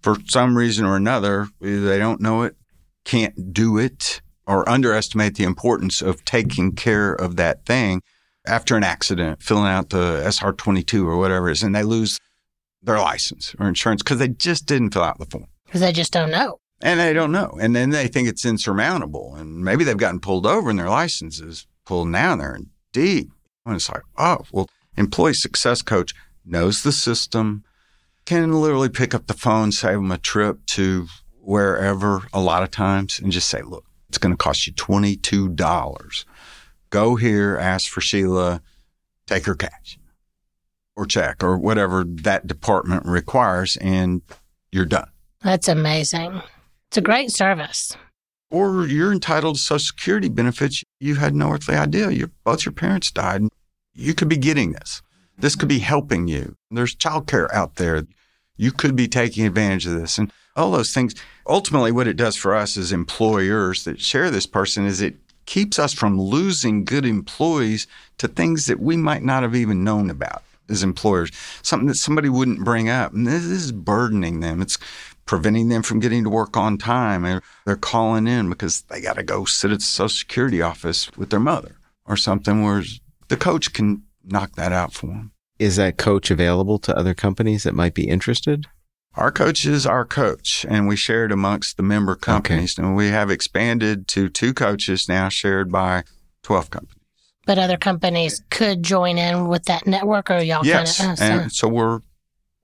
For 0.00 0.16
some 0.26 0.56
reason 0.56 0.86
or 0.86 0.96
another, 0.96 1.48
they 1.60 1.98
don't 1.98 2.20
know 2.20 2.42
it, 2.42 2.56
can't 3.04 3.52
do 3.52 3.76
it, 3.78 4.22
or 4.52 4.68
underestimate 4.68 5.36
the 5.36 5.44
importance 5.44 6.02
of 6.02 6.24
taking 6.26 6.72
care 6.72 7.14
of 7.14 7.36
that 7.36 7.64
thing 7.64 8.02
after 8.46 8.76
an 8.76 8.84
accident, 8.84 9.42
filling 9.42 9.66
out 9.66 9.90
the 9.90 10.22
SR 10.30 10.52
22 10.52 11.08
or 11.08 11.16
whatever 11.16 11.48
it 11.48 11.52
is, 11.52 11.62
and 11.62 11.74
they 11.74 11.82
lose 11.82 12.18
their 12.82 12.98
license 12.98 13.54
or 13.58 13.66
insurance 13.66 14.02
because 14.02 14.18
they 14.18 14.28
just 14.28 14.66
didn't 14.66 14.90
fill 14.90 15.04
out 15.04 15.18
the 15.18 15.24
form. 15.24 15.46
Because 15.64 15.80
they 15.80 15.92
just 15.92 16.12
don't 16.12 16.30
know. 16.30 16.58
And 16.82 17.00
they 17.00 17.12
don't 17.14 17.32
know. 17.32 17.56
And 17.60 17.74
then 17.74 17.90
they 17.90 18.08
think 18.08 18.28
it's 18.28 18.44
insurmountable. 18.44 19.36
And 19.36 19.64
maybe 19.64 19.84
they've 19.84 19.96
gotten 19.96 20.20
pulled 20.20 20.46
over 20.46 20.68
and 20.68 20.78
their 20.78 20.90
license 20.90 21.40
is 21.40 21.66
pulled 21.86 22.12
down 22.12 22.38
there 22.38 22.54
and 22.54 22.66
deep. 22.92 23.30
And 23.64 23.76
it's 23.76 23.88
like, 23.88 24.02
oh, 24.18 24.38
well, 24.50 24.68
employee 24.96 25.34
success 25.34 25.80
coach 25.80 26.12
knows 26.44 26.82
the 26.82 26.92
system, 26.92 27.64
can 28.26 28.60
literally 28.60 28.88
pick 28.88 29.14
up 29.14 29.28
the 29.28 29.34
phone, 29.34 29.72
save 29.72 29.94
them 29.94 30.10
a 30.10 30.18
trip 30.18 30.66
to 30.66 31.06
wherever 31.40 32.22
a 32.32 32.40
lot 32.40 32.62
of 32.62 32.70
times 32.70 33.18
and 33.18 33.32
just 33.32 33.48
say, 33.48 33.62
look, 33.62 33.84
it's 34.12 34.18
going 34.18 34.34
to 34.34 34.36
cost 34.36 34.66
you 34.66 34.74
$22. 34.74 36.24
Go 36.90 37.16
here, 37.16 37.56
ask 37.56 37.90
for 37.90 38.02
Sheila, 38.02 38.60
take 39.26 39.46
her 39.46 39.54
cash 39.54 39.98
or 40.94 41.06
check 41.06 41.42
or 41.42 41.56
whatever 41.56 42.04
that 42.04 42.46
department 42.46 43.06
requires, 43.06 43.78
and 43.78 44.20
you're 44.70 44.84
done. 44.84 45.08
That's 45.40 45.66
amazing. 45.66 46.42
It's 46.88 46.98
a 46.98 47.00
great 47.00 47.30
service. 47.30 47.96
Or 48.50 48.86
you're 48.86 49.14
entitled 49.14 49.54
to 49.54 49.62
Social 49.62 49.78
Security 49.78 50.28
benefits. 50.28 50.84
You 51.00 51.14
had 51.14 51.34
no 51.34 51.52
earthly 51.52 51.76
idea. 51.76 52.10
Your, 52.10 52.30
both 52.44 52.66
your 52.66 52.74
parents 52.74 53.10
died. 53.10 53.44
You 53.94 54.12
could 54.12 54.28
be 54.28 54.36
getting 54.36 54.72
this. 54.72 55.00
This 55.38 55.56
could 55.56 55.70
be 55.70 55.78
helping 55.78 56.28
you. 56.28 56.54
There's 56.70 56.94
childcare 56.94 57.50
out 57.54 57.76
there. 57.76 58.02
You 58.62 58.72
could 58.72 58.94
be 58.94 59.08
taking 59.08 59.44
advantage 59.44 59.86
of 59.86 59.94
this. 59.94 60.18
And 60.18 60.32
all 60.56 60.70
those 60.70 60.92
things. 60.92 61.14
Ultimately, 61.46 61.92
what 61.92 62.06
it 62.06 62.16
does 62.16 62.36
for 62.36 62.54
us 62.54 62.76
as 62.76 62.92
employers 62.92 63.84
that 63.84 64.00
share 64.00 64.30
this 64.30 64.46
person 64.46 64.86
is 64.86 65.00
it 65.00 65.16
keeps 65.46 65.78
us 65.78 65.92
from 65.92 66.20
losing 66.20 66.84
good 66.84 67.04
employees 67.04 67.86
to 68.18 68.28
things 68.28 68.66
that 68.66 68.80
we 68.80 68.96
might 68.96 69.22
not 69.22 69.42
have 69.42 69.56
even 69.56 69.84
known 69.84 70.10
about 70.10 70.42
as 70.68 70.82
employers, 70.82 71.30
something 71.62 71.88
that 71.88 71.96
somebody 71.96 72.28
wouldn't 72.28 72.64
bring 72.64 72.88
up. 72.88 73.12
And 73.12 73.26
this 73.26 73.44
is 73.44 73.72
burdening 73.72 74.40
them. 74.40 74.62
It's 74.62 74.78
preventing 75.26 75.68
them 75.68 75.82
from 75.82 76.00
getting 76.00 76.22
to 76.24 76.30
work 76.30 76.56
on 76.56 76.78
time. 76.78 77.24
And 77.24 77.42
they're 77.66 77.76
calling 77.76 78.26
in 78.26 78.48
because 78.48 78.82
they 78.82 79.00
got 79.00 79.16
to 79.16 79.22
go 79.22 79.44
sit 79.44 79.72
at 79.72 79.80
the 79.80 79.84
Social 79.84 80.08
Security 80.08 80.62
office 80.62 81.10
with 81.16 81.30
their 81.30 81.40
mother 81.40 81.76
or 82.06 82.16
something, 82.16 82.62
where 82.62 82.84
the 83.28 83.36
coach 83.36 83.72
can 83.72 84.04
knock 84.24 84.54
that 84.54 84.72
out 84.72 84.92
for 84.92 85.08
them. 85.08 85.31
Is 85.62 85.76
that 85.76 85.96
coach 85.96 86.32
available 86.32 86.80
to 86.80 86.98
other 86.98 87.14
companies 87.14 87.62
that 87.62 87.72
might 87.72 87.94
be 87.94 88.08
interested? 88.08 88.66
Our 89.14 89.30
coach 89.30 89.64
is 89.64 89.86
our 89.86 90.04
coach, 90.04 90.66
and 90.68 90.88
we 90.88 90.96
share 90.96 91.24
it 91.24 91.30
amongst 91.30 91.76
the 91.76 91.84
member 91.84 92.16
companies. 92.16 92.76
Okay. 92.76 92.84
And 92.84 92.96
we 92.96 93.10
have 93.10 93.30
expanded 93.30 94.08
to 94.08 94.28
two 94.28 94.54
coaches 94.54 95.08
now, 95.08 95.28
shared 95.28 95.70
by 95.70 96.02
12 96.42 96.70
companies. 96.70 96.96
But 97.46 97.58
other 97.58 97.76
companies 97.76 98.42
could 98.50 98.82
join 98.82 99.18
in 99.18 99.46
with 99.46 99.66
that 99.66 99.86
network, 99.86 100.32
or 100.32 100.38
y'all 100.38 100.66
yes. 100.66 100.98
kind 100.98 101.12
of. 101.12 101.20
Oh, 101.20 101.24
and 101.24 101.52
so 101.52 101.68
we're 101.68 102.00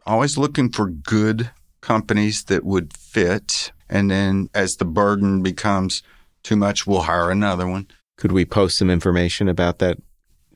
always 0.05 0.37
looking 0.37 0.73
for 0.73 0.89
good 0.89 1.53
companies 1.81 2.47
that 2.47 2.65
would 2.65 2.97
fit. 2.97 3.71
And 3.89 4.11
then 4.11 4.51
as 4.55 4.79
the 4.79 4.85
burden 4.85 5.41
becomes 5.41 6.03
too 6.43 6.57
much, 6.57 6.85
we'll 6.85 7.03
hire 7.03 7.31
another 7.31 7.69
one. 7.69 7.87
Could 8.17 8.33
we 8.33 8.45
post 8.45 8.77
some 8.77 8.91
information 8.91 9.49
about 9.49 9.79
that 9.79 9.99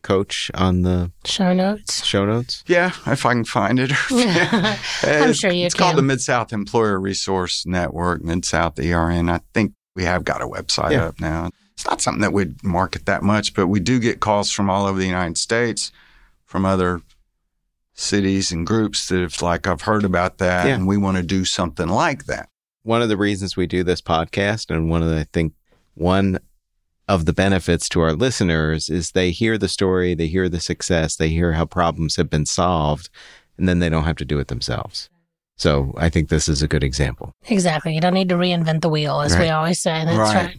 coach 0.02 0.50
on 0.54 0.82
the 0.82 1.12
show 1.24 1.52
notes? 1.52 2.04
Show 2.04 2.26
notes? 2.26 2.62
Yeah, 2.66 2.92
if 3.06 3.24
I 3.24 3.32
can 3.32 3.44
find 3.44 3.78
it. 3.78 3.92
I'm 5.02 5.32
sure 5.32 5.50
you 5.50 5.60
can. 5.60 5.66
it's 5.66 5.74
can. 5.74 5.84
called 5.84 5.96
the 5.96 6.02
Mid 6.02 6.20
South 6.20 6.52
Employer 6.52 7.00
Resource 7.00 7.64
Network, 7.66 8.22
Mid 8.22 8.44
South 8.44 8.78
ERN. 8.78 9.28
I 9.28 9.40
think 9.54 9.74
we 9.94 10.04
have 10.04 10.24
got 10.24 10.42
a 10.42 10.46
website 10.46 10.92
yeah. 10.92 11.06
up 11.06 11.20
now. 11.20 11.50
It's 11.72 11.86
not 11.86 12.00
something 12.00 12.22
that 12.22 12.32
we'd 12.32 12.62
market 12.62 13.06
that 13.06 13.22
much, 13.22 13.54
but 13.54 13.66
we 13.66 13.80
do 13.80 13.98
get 13.98 14.20
calls 14.20 14.50
from 14.50 14.68
all 14.68 14.86
over 14.86 14.98
the 14.98 15.06
United 15.06 15.38
States, 15.38 15.90
from 16.44 16.64
other 16.64 17.00
cities 17.94 18.52
and 18.52 18.66
groups 18.66 19.08
that 19.08 19.22
if 19.22 19.42
like 19.42 19.66
I've 19.66 19.82
heard 19.82 20.04
about 20.04 20.38
that 20.38 20.66
yeah. 20.66 20.74
and 20.74 20.86
we 20.86 20.96
want 20.96 21.16
to 21.16 21.22
do 21.22 21.44
something 21.44 21.88
like 21.88 22.26
that. 22.26 22.48
One 22.82 23.02
of 23.02 23.08
the 23.08 23.16
reasons 23.16 23.56
we 23.56 23.66
do 23.66 23.84
this 23.84 24.00
podcast 24.00 24.74
and 24.74 24.90
one 24.90 25.02
of 25.02 25.08
the 25.08 25.20
I 25.20 25.26
think 25.32 25.54
one 25.94 26.38
of 27.12 27.26
the 27.26 27.32
benefits 27.34 27.90
to 27.90 28.00
our 28.00 28.14
listeners 28.14 28.88
is 28.88 29.10
they 29.10 29.30
hear 29.32 29.58
the 29.58 29.68
story, 29.68 30.14
they 30.14 30.28
hear 30.28 30.48
the 30.48 30.60
success, 30.60 31.14
they 31.14 31.28
hear 31.28 31.52
how 31.52 31.66
problems 31.66 32.16
have 32.16 32.30
been 32.30 32.46
solved, 32.46 33.10
and 33.58 33.68
then 33.68 33.80
they 33.80 33.90
don't 33.90 34.04
have 34.04 34.16
to 34.16 34.24
do 34.24 34.38
it 34.38 34.48
themselves. 34.48 35.10
So 35.56 35.92
I 35.98 36.08
think 36.08 36.30
this 36.30 36.48
is 36.48 36.62
a 36.62 36.68
good 36.68 36.82
example. 36.82 37.34
Exactly. 37.48 37.94
You 37.94 38.00
don't 38.00 38.14
need 38.14 38.30
to 38.30 38.36
reinvent 38.36 38.80
the 38.80 38.88
wheel, 38.88 39.20
as 39.20 39.34
right. 39.34 39.42
we 39.42 39.48
always 39.50 39.78
say. 39.78 40.06
That's 40.06 40.16
right. 40.16 40.56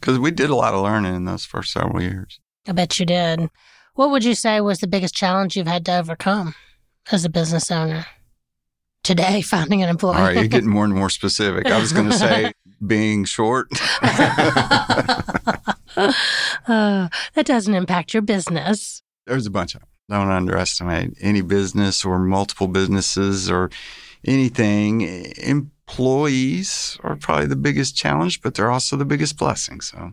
Because 0.00 0.14
right. 0.14 0.22
we 0.22 0.30
did 0.30 0.48
a 0.48 0.54
lot 0.54 0.72
of 0.72 0.82
learning 0.82 1.14
in 1.14 1.26
those 1.26 1.44
first 1.44 1.72
several 1.72 2.00
years. 2.00 2.40
I 2.66 2.72
bet 2.72 2.98
you 2.98 3.04
did. 3.04 3.50
What 3.94 4.10
would 4.10 4.24
you 4.24 4.34
say 4.34 4.62
was 4.62 4.78
the 4.78 4.86
biggest 4.86 5.14
challenge 5.14 5.56
you've 5.56 5.66
had 5.66 5.84
to 5.86 5.98
overcome 5.98 6.54
as 7.10 7.26
a 7.26 7.28
business 7.28 7.70
owner? 7.70 8.06
Today, 9.04 9.42
finding 9.42 9.82
an 9.82 9.90
employee. 9.90 10.16
All 10.16 10.22
right, 10.22 10.36
you're 10.36 10.46
getting 10.46 10.70
more 10.70 10.86
and 10.86 10.94
more 10.94 11.10
specific. 11.10 11.66
I 11.66 11.78
was 11.78 11.92
going 11.92 12.08
to 12.08 12.16
say 12.16 12.52
being 12.86 13.26
short. 13.26 13.68
uh, 15.96 16.12
that 17.34 17.46
doesn't 17.46 17.74
impact 17.74 18.14
your 18.14 18.22
business. 18.22 19.02
There's 19.26 19.46
a 19.46 19.50
bunch 19.50 19.74
of 19.74 19.80
them. 19.80 19.88
Don't 20.10 20.30
underestimate 20.30 21.14
any 21.20 21.40
business 21.40 22.04
or 22.04 22.18
multiple 22.18 22.68
businesses 22.68 23.50
or 23.50 23.70
anything. 24.24 25.02
Employees 25.38 26.98
are 27.02 27.16
probably 27.16 27.46
the 27.46 27.56
biggest 27.56 27.96
challenge, 27.96 28.42
but 28.42 28.54
they're 28.54 28.70
also 28.70 28.96
the 28.96 29.04
biggest 29.04 29.38
blessing. 29.38 29.80
So 29.80 30.12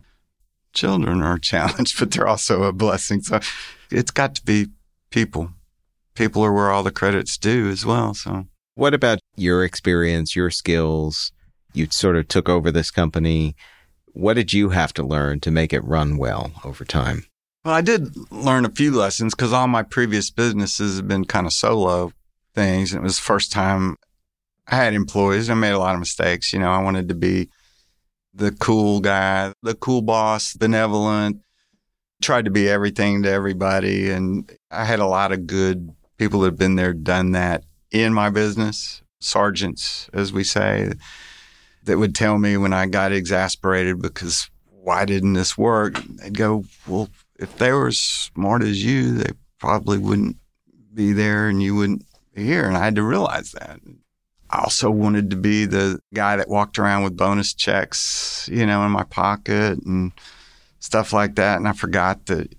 children 0.72 1.22
are 1.22 1.34
a 1.34 1.40
challenge, 1.40 1.96
but 1.98 2.10
they're 2.10 2.28
also 2.28 2.62
a 2.62 2.72
blessing. 2.72 3.22
So 3.22 3.40
it's 3.90 4.10
got 4.10 4.34
to 4.36 4.44
be 4.44 4.68
people. 5.10 5.50
People 6.14 6.44
are 6.44 6.52
where 6.52 6.70
all 6.70 6.82
the 6.82 6.90
credits 6.90 7.36
due 7.36 7.68
as 7.68 7.84
well. 7.84 8.14
So 8.14 8.46
what 8.74 8.94
about 8.94 9.18
your 9.36 9.64
experience, 9.64 10.34
your 10.34 10.50
skills? 10.50 11.32
You 11.72 11.86
sort 11.90 12.16
of 12.16 12.28
took 12.28 12.48
over 12.48 12.70
this 12.70 12.90
company. 12.90 13.54
What 14.12 14.34
did 14.34 14.52
you 14.52 14.70
have 14.70 14.92
to 14.94 15.02
learn 15.02 15.40
to 15.40 15.50
make 15.50 15.72
it 15.72 15.84
run 15.84 16.16
well 16.16 16.52
over 16.64 16.84
time? 16.84 17.24
Well, 17.64 17.74
I 17.74 17.80
did 17.80 18.16
learn 18.30 18.64
a 18.64 18.70
few 18.70 18.92
lessons 18.92 19.34
because 19.34 19.52
all 19.52 19.68
my 19.68 19.82
previous 19.82 20.30
businesses 20.30 20.96
have 20.96 21.08
been 21.08 21.24
kind 21.24 21.46
of 21.46 21.52
solo 21.52 22.12
things. 22.54 22.92
And 22.92 23.00
it 23.00 23.04
was 23.04 23.16
the 23.16 23.22
first 23.22 23.52
time 23.52 23.96
I 24.66 24.76
had 24.76 24.94
employees. 24.94 25.50
I 25.50 25.54
made 25.54 25.72
a 25.72 25.78
lot 25.78 25.94
of 25.94 26.00
mistakes. 26.00 26.52
You 26.52 26.58
know, 26.58 26.70
I 26.70 26.82
wanted 26.82 27.08
to 27.08 27.14
be 27.14 27.50
the 28.32 28.52
cool 28.52 29.00
guy, 29.00 29.52
the 29.62 29.74
cool 29.74 30.02
boss, 30.02 30.54
benevolent, 30.54 31.42
tried 32.22 32.46
to 32.46 32.50
be 32.50 32.68
everything 32.68 33.22
to 33.22 33.30
everybody. 33.30 34.10
And 34.10 34.50
I 34.70 34.84
had 34.84 35.00
a 35.00 35.06
lot 35.06 35.32
of 35.32 35.46
good 35.46 35.90
people 36.16 36.40
that 36.40 36.48
have 36.48 36.58
been 36.58 36.76
there, 36.76 36.94
done 36.94 37.32
that 37.32 37.64
in 37.90 38.14
my 38.14 38.30
business, 38.30 39.02
sergeants, 39.20 40.08
as 40.12 40.32
we 40.32 40.44
say 40.44 40.92
that 41.84 41.98
would 41.98 42.14
tell 42.14 42.38
me 42.38 42.56
when 42.56 42.72
I 42.72 42.86
got 42.86 43.12
exasperated 43.12 44.00
because 44.00 44.50
why 44.66 45.04
didn't 45.04 45.34
this 45.34 45.56
work? 45.56 46.02
They'd 46.04 46.36
go, 46.36 46.64
well, 46.86 47.08
if 47.38 47.56
they 47.58 47.72
were 47.72 47.88
as 47.88 47.98
smart 47.98 48.62
as 48.62 48.84
you, 48.84 49.14
they 49.14 49.32
probably 49.58 49.98
wouldn't 49.98 50.36
be 50.92 51.12
there 51.12 51.48
and 51.48 51.62
you 51.62 51.74
wouldn't 51.74 52.04
be 52.34 52.44
here. 52.44 52.66
And 52.66 52.76
I 52.76 52.84
had 52.84 52.96
to 52.96 53.02
realize 53.02 53.52
that. 53.52 53.80
I 54.50 54.62
also 54.62 54.90
wanted 54.90 55.30
to 55.30 55.36
be 55.36 55.64
the 55.64 56.00
guy 56.12 56.36
that 56.36 56.48
walked 56.48 56.78
around 56.78 57.04
with 57.04 57.16
bonus 57.16 57.54
checks, 57.54 58.48
you 58.52 58.66
know, 58.66 58.84
in 58.84 58.90
my 58.90 59.04
pocket 59.04 59.78
and 59.84 60.12
stuff 60.80 61.12
like 61.12 61.36
that. 61.36 61.58
And 61.58 61.68
I 61.68 61.72
forgot 61.72 62.26
that 62.26 62.52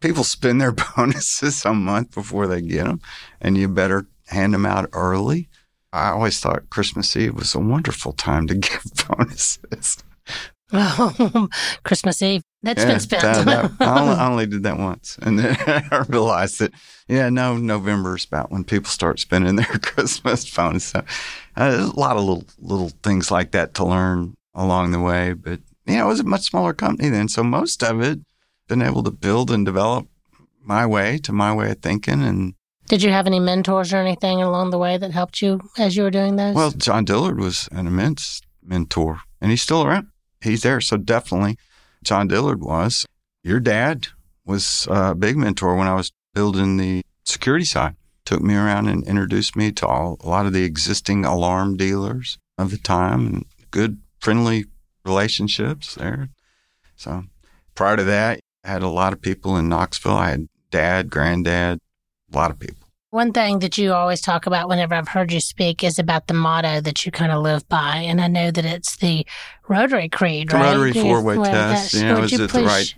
people 0.00 0.24
spend 0.24 0.60
their 0.60 0.72
bonuses 0.96 1.64
a 1.64 1.72
month 1.74 2.12
before 2.12 2.46
they 2.46 2.60
get 2.60 2.84
them, 2.84 3.00
and 3.40 3.56
you 3.56 3.68
better 3.68 4.06
hand 4.26 4.54
them 4.54 4.66
out 4.66 4.88
early. 4.92 5.48
I 5.96 6.10
always 6.10 6.38
thought 6.40 6.70
Christmas 6.70 7.16
Eve 7.16 7.34
was 7.34 7.54
a 7.54 7.58
wonderful 7.58 8.12
time 8.12 8.46
to 8.48 8.54
give 8.54 8.82
bonuses. 9.08 10.04
Oh, 10.72 11.48
Christmas 11.84 12.20
Eve. 12.22 12.42
That's 12.62 12.82
yeah, 12.82 12.88
been 12.88 13.00
spent. 13.00 13.22
That, 13.22 13.46
that, 13.46 13.72
I, 13.80 14.00
only, 14.00 14.14
I, 14.14 14.28
only, 14.28 14.46
did 14.46 14.64
that 14.64 14.78
once. 14.78 15.16
And 15.22 15.38
then 15.38 15.56
I 15.66 16.04
realized 16.08 16.58
that, 16.58 16.72
yeah, 17.08 17.28
no, 17.28 17.56
November 17.56 18.16
is 18.16 18.24
about 18.24 18.50
when 18.50 18.64
people 18.64 18.90
start 18.90 19.20
spending 19.20 19.56
their 19.56 19.66
Christmas 19.66 20.48
bonus. 20.50 20.86
So 20.86 21.04
uh, 21.56 21.90
a 21.94 21.98
lot 21.98 22.16
of 22.16 22.24
little, 22.24 22.44
little 22.58 22.90
things 23.02 23.30
like 23.30 23.52
that 23.52 23.74
to 23.74 23.84
learn 23.84 24.36
along 24.54 24.90
the 24.90 25.00
way. 25.00 25.32
But, 25.32 25.60
you 25.86 25.96
know, 25.96 26.06
it 26.06 26.08
was 26.08 26.20
a 26.20 26.24
much 26.24 26.42
smaller 26.42 26.74
company 26.74 27.08
then. 27.08 27.28
So 27.28 27.44
most 27.44 27.82
of 27.82 28.00
it, 28.00 28.20
been 28.68 28.82
able 28.82 29.04
to 29.04 29.12
build 29.12 29.52
and 29.52 29.64
develop 29.64 30.08
my 30.60 30.84
way 30.84 31.18
to 31.18 31.32
my 31.32 31.54
way 31.54 31.70
of 31.70 31.78
thinking 31.78 32.22
and 32.22 32.54
did 32.88 33.02
you 33.02 33.10
have 33.10 33.26
any 33.26 33.40
mentors 33.40 33.92
or 33.92 33.98
anything 33.98 34.42
along 34.42 34.70
the 34.70 34.78
way 34.78 34.96
that 34.96 35.10
helped 35.10 35.42
you 35.42 35.60
as 35.78 35.96
you 35.96 36.02
were 36.02 36.10
doing 36.10 36.36
those? 36.36 36.54
Well, 36.54 36.70
John 36.70 37.04
Dillard 37.04 37.38
was 37.38 37.68
an 37.72 37.86
immense 37.86 38.40
mentor, 38.62 39.20
and 39.40 39.50
he's 39.50 39.62
still 39.62 39.82
around. 39.82 40.08
He's 40.40 40.62
there. 40.62 40.80
So 40.80 40.96
definitely, 40.96 41.58
John 42.02 42.28
Dillard 42.28 42.62
was. 42.62 43.06
Your 43.42 43.60
dad 43.60 44.08
was 44.44 44.86
a 44.90 45.14
big 45.14 45.36
mentor 45.36 45.76
when 45.76 45.88
I 45.88 45.94
was 45.94 46.12
building 46.34 46.76
the 46.76 47.02
security 47.24 47.64
side. 47.64 47.96
Took 48.24 48.42
me 48.42 48.54
around 48.54 48.88
and 48.88 49.06
introduced 49.06 49.54
me 49.54 49.70
to 49.72 49.86
all, 49.86 50.16
a 50.20 50.28
lot 50.28 50.46
of 50.46 50.52
the 50.52 50.64
existing 50.64 51.24
alarm 51.24 51.76
dealers 51.76 52.38
of 52.58 52.70
the 52.70 52.78
time 52.78 53.26
and 53.26 53.46
good, 53.70 54.00
friendly 54.18 54.64
relationships 55.04 55.94
there. 55.94 56.30
So 56.96 57.24
prior 57.76 57.96
to 57.96 58.04
that, 58.04 58.40
I 58.64 58.68
had 58.68 58.82
a 58.82 58.88
lot 58.88 59.12
of 59.12 59.22
people 59.22 59.56
in 59.56 59.68
Knoxville. 59.68 60.16
I 60.16 60.30
had 60.30 60.48
dad, 60.72 61.08
granddad, 61.08 61.78
a 62.32 62.36
lot 62.36 62.50
of 62.50 62.58
people. 62.58 62.86
One 63.10 63.32
thing 63.32 63.60
that 63.60 63.78
you 63.78 63.92
always 63.92 64.20
talk 64.20 64.46
about 64.46 64.68
whenever 64.68 64.94
I've 64.94 65.08
heard 65.08 65.32
you 65.32 65.40
speak 65.40 65.82
is 65.84 65.98
about 65.98 66.26
the 66.26 66.34
motto 66.34 66.80
that 66.80 67.06
you 67.06 67.12
kind 67.12 67.32
of 67.32 67.40
live 67.42 67.66
by. 67.68 67.98
And 67.98 68.20
I 68.20 68.28
know 68.28 68.50
that 68.50 68.64
it's 68.64 68.96
the 68.96 69.24
Rotary 69.68 70.08
Creed, 70.08 70.52
right? 70.52 70.74
Rotary 70.74 70.92
four-way 70.92 71.36
test, 71.36 71.94
you 71.94 72.02
know, 72.04 72.22
is 72.22 72.32
you 72.32 72.44
it 72.44 72.50
the 72.50 72.64
right 72.64 72.94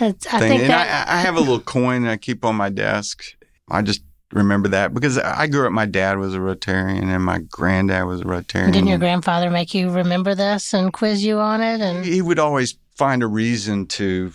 It's- 0.00 0.26
I 0.34 0.40
thing. 0.40 0.48
think 0.48 0.60
and 0.62 0.70
that, 0.70 1.08
I, 1.08 1.18
I 1.18 1.20
have 1.20 1.36
a 1.36 1.40
little 1.40 1.60
coin 1.60 2.06
I 2.06 2.16
keep 2.16 2.44
on 2.44 2.56
my 2.56 2.68
desk. 2.70 3.22
I 3.70 3.82
just 3.82 4.02
remember 4.32 4.68
that 4.70 4.92
because 4.92 5.16
I 5.16 5.46
grew 5.46 5.66
up, 5.66 5.72
my 5.72 5.86
dad 5.86 6.18
was 6.18 6.34
a 6.34 6.38
Rotarian 6.38 7.04
and 7.04 7.24
my 7.24 7.38
granddad 7.38 8.06
was 8.06 8.20
a 8.22 8.24
Rotarian. 8.24 8.72
didn't 8.72 8.88
your 8.88 8.98
grandfather 8.98 9.48
make 9.48 9.74
you 9.74 9.90
remember 9.90 10.34
this 10.34 10.74
and 10.74 10.92
quiz 10.92 11.24
you 11.24 11.38
on 11.38 11.60
it? 11.62 11.80
And 11.80 12.04
he 12.04 12.20
would 12.20 12.38
always 12.38 12.76
find 12.96 13.22
a 13.22 13.26
reason 13.26 13.86
to 13.86 14.32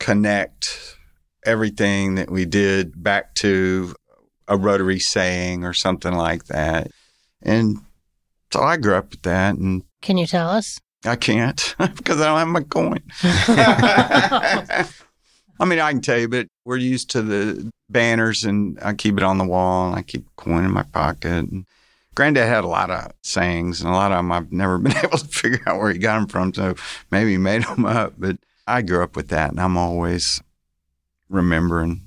connect 0.00 0.95
everything 1.46 2.16
that 2.16 2.30
we 2.30 2.44
did 2.44 3.02
back 3.02 3.34
to 3.36 3.94
a 4.48 4.56
Rotary 4.56 4.98
saying 4.98 5.64
or 5.64 5.72
something 5.72 6.12
like 6.12 6.44
that. 6.46 6.90
And 7.42 7.78
so 8.52 8.60
I 8.60 8.76
grew 8.76 8.94
up 8.94 9.10
with 9.10 9.22
that 9.22 9.56
and 9.56 9.82
can 10.02 10.18
you 10.18 10.26
tell 10.26 10.50
us? 10.50 10.78
I 11.04 11.16
can't 11.16 11.74
because 11.96 12.20
I 12.20 12.26
don't 12.26 12.38
have 12.38 12.48
my 12.48 12.62
coin. 12.62 13.02
I 15.58 15.64
mean, 15.64 15.78
I 15.78 15.90
can 15.90 16.02
tell 16.02 16.18
you, 16.18 16.28
but 16.28 16.48
we're 16.64 16.76
used 16.76 17.10
to 17.10 17.22
the 17.22 17.70
banners 17.88 18.44
and 18.44 18.78
I 18.82 18.92
keep 18.92 19.16
it 19.16 19.22
on 19.22 19.38
the 19.38 19.44
wall 19.44 19.88
and 19.88 19.96
I 19.96 20.02
keep 20.02 20.26
a 20.26 20.42
coin 20.42 20.64
in 20.64 20.70
my 20.70 20.82
pocket. 20.82 21.32
And 21.50 21.64
Granddad 22.14 22.46
had 22.46 22.64
a 22.64 22.68
lot 22.68 22.90
of 22.90 23.12
sayings 23.22 23.80
and 23.80 23.90
a 23.90 23.94
lot 23.94 24.12
of 24.12 24.18
them 24.18 24.32
I've 24.32 24.52
never 24.52 24.78
been 24.82 24.96
able 24.96 25.18
to 25.18 25.28
figure 25.28 25.62
out 25.66 25.78
where 25.78 25.92
he 25.92 25.98
got 25.98 26.18
them 26.18 26.28
from. 26.28 26.52
So 26.54 26.74
maybe 27.10 27.32
he 27.32 27.38
made 27.38 27.62
them 27.64 27.84
up, 27.84 28.14
but 28.18 28.36
I 28.66 28.82
grew 28.82 29.02
up 29.02 29.16
with 29.16 29.28
that 29.28 29.50
and 29.50 29.60
I'm 29.60 29.76
always 29.76 30.42
remembering 31.28 32.06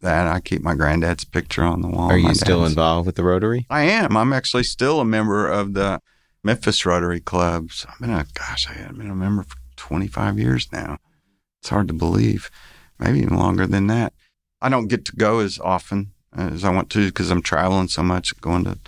that. 0.00 0.26
I 0.26 0.40
keep 0.40 0.62
my 0.62 0.74
granddad's 0.74 1.24
picture 1.24 1.62
on 1.62 1.82
the 1.82 1.88
wall. 1.88 2.10
Are 2.10 2.18
you 2.18 2.34
still 2.34 2.60
dad's. 2.60 2.72
involved 2.72 3.06
with 3.06 3.16
the 3.16 3.24
Rotary? 3.24 3.66
I 3.70 3.82
am. 3.82 4.16
I'm 4.16 4.32
actually 4.32 4.64
still 4.64 5.00
a 5.00 5.04
member 5.04 5.48
of 5.48 5.74
the 5.74 6.00
Memphis 6.42 6.86
Rotary 6.86 7.20
Clubs. 7.20 7.86
I've 7.88 7.98
been 7.98 8.10
a 8.10 8.26
gosh, 8.34 8.68
I 8.68 8.74
have 8.74 8.96
been 8.96 9.10
a 9.10 9.14
member 9.14 9.42
for 9.42 9.56
25 9.76 10.38
years 10.38 10.68
now. 10.72 10.98
It's 11.60 11.68
hard 11.68 11.88
to 11.88 11.94
believe, 11.94 12.50
maybe 12.98 13.20
even 13.20 13.36
longer 13.36 13.66
than 13.66 13.86
that. 13.88 14.14
I 14.62 14.68
don't 14.68 14.88
get 14.88 15.04
to 15.06 15.16
go 15.16 15.40
as 15.40 15.58
often 15.58 16.12
as 16.36 16.64
I 16.64 16.70
want 16.70 16.90
to 16.90 17.06
because 17.06 17.30
I'm 17.30 17.42
traveling 17.42 17.88
so 17.88 18.02
much, 18.02 18.38
going 18.40 18.64
to 18.64 18.78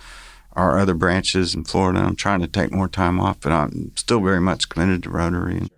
our 0.53 0.77
other 0.77 0.93
branches 0.93 1.55
in 1.55 1.63
Florida. 1.63 1.99
I'm 1.99 2.15
trying 2.15 2.41
to 2.41 2.47
take 2.47 2.71
more 2.71 2.87
time 2.87 3.19
off, 3.19 3.39
but 3.39 3.51
I'm 3.51 3.91
still 3.95 4.21
very 4.21 4.39
much 4.39 4.69
committed 4.69 5.03
to 5.03 5.09
Rotary. 5.09 5.57
And 5.57 5.69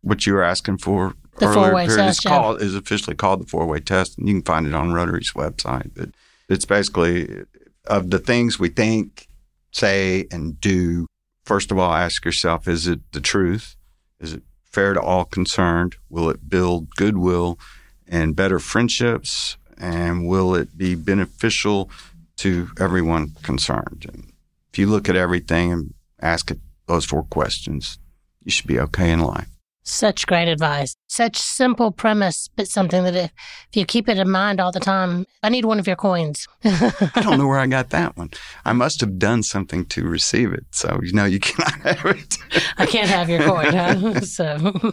what 0.00 0.26
you 0.26 0.34
were 0.34 0.42
asking 0.42 0.78
for 0.78 1.14
The 1.38 1.52
four-way 1.52 1.86
period 1.86 2.04
test, 2.04 2.18
is 2.18 2.24
yeah. 2.24 2.30
called 2.30 2.62
is 2.62 2.74
officially 2.74 3.16
called 3.16 3.40
the 3.40 3.46
four 3.46 3.66
way 3.66 3.80
test, 3.80 4.18
and 4.18 4.28
you 4.28 4.34
can 4.34 4.42
find 4.42 4.66
it 4.66 4.74
on 4.74 4.92
Rotary's 4.92 5.32
website. 5.32 5.90
But 5.94 6.10
it's 6.48 6.66
basically 6.66 7.44
of 7.86 8.10
the 8.10 8.18
things 8.18 8.58
we 8.58 8.68
think, 8.68 9.28
say, 9.72 10.26
and 10.30 10.60
do. 10.60 11.06
First 11.44 11.70
of 11.70 11.78
all, 11.78 11.92
ask 11.92 12.24
yourself: 12.24 12.68
Is 12.68 12.86
it 12.86 13.00
the 13.12 13.20
truth? 13.20 13.76
Is 14.20 14.34
it 14.34 14.42
fair 14.64 14.94
to 14.94 15.00
all 15.00 15.24
concerned? 15.24 15.96
Will 16.08 16.28
it 16.30 16.48
build 16.48 16.94
goodwill 16.96 17.58
and 18.06 18.36
better 18.36 18.58
friendships? 18.58 19.56
And 19.78 20.28
will 20.28 20.54
it 20.54 20.78
be 20.78 20.94
beneficial 20.94 21.90
to 22.36 22.68
everyone 22.78 23.32
concerned? 23.42 24.06
And 24.12 24.32
if 24.72 24.78
you 24.78 24.86
look 24.86 25.08
at 25.08 25.16
everything 25.16 25.72
and 25.72 25.94
ask 26.20 26.50
it 26.50 26.60
those 26.86 27.04
four 27.04 27.24
questions, 27.24 27.98
you 28.44 28.50
should 28.50 28.66
be 28.66 28.78
okay 28.78 29.10
in 29.10 29.20
life. 29.20 29.48
Such 29.84 30.26
great 30.28 30.46
advice. 30.46 30.94
Such 31.08 31.36
simple 31.36 31.90
premise, 31.90 32.48
but 32.54 32.68
something 32.68 33.02
that 33.02 33.16
if, 33.16 33.32
if 33.70 33.76
you 33.76 33.84
keep 33.84 34.08
it 34.08 34.16
in 34.16 34.30
mind 34.30 34.60
all 34.60 34.70
the 34.70 34.78
time, 34.78 35.26
I 35.42 35.48
need 35.48 35.64
one 35.64 35.80
of 35.80 35.88
your 35.88 35.96
coins. 35.96 36.46
I 36.64 37.10
don't 37.16 37.38
know 37.38 37.48
where 37.48 37.58
I 37.58 37.66
got 37.66 37.90
that 37.90 38.16
one. 38.16 38.30
I 38.64 38.72
must 38.74 39.00
have 39.00 39.18
done 39.18 39.42
something 39.42 39.84
to 39.86 40.04
receive 40.06 40.52
it. 40.52 40.66
So, 40.70 41.00
you 41.02 41.12
know, 41.12 41.24
you 41.24 41.40
cannot 41.40 41.72
have 41.96 42.16
it. 42.16 42.38
I 42.78 42.86
can't 42.86 43.08
have 43.08 43.28
your 43.28 43.42
coin, 43.42 43.72
huh? 43.72 44.20
so, 44.20 44.92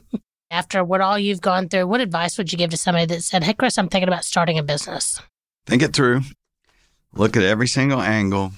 after 0.50 0.84
what 0.84 1.02
all 1.02 1.20
you've 1.20 1.42
gone 1.42 1.70
through, 1.70 1.86
what 1.86 2.02
advice 2.02 2.38
would 2.40 2.52
you 2.52 2.58
give 2.58 2.72
to 2.72 2.78
somebody 2.78 3.06
that 3.06 3.24
said, 3.24 3.44
Hey, 3.44 3.54
Chris, 3.54 3.78
I'm 3.78 3.90
thinking 3.90 4.10
about 4.10 4.26
starting 4.26 4.58
a 4.58 4.64
business? 4.64 5.22
Think 5.68 5.84
it 5.84 5.94
through. 5.94 6.22
Look 7.14 7.38
at 7.38 7.44
every 7.44 7.68
single 7.68 8.02
angle. 8.02 8.54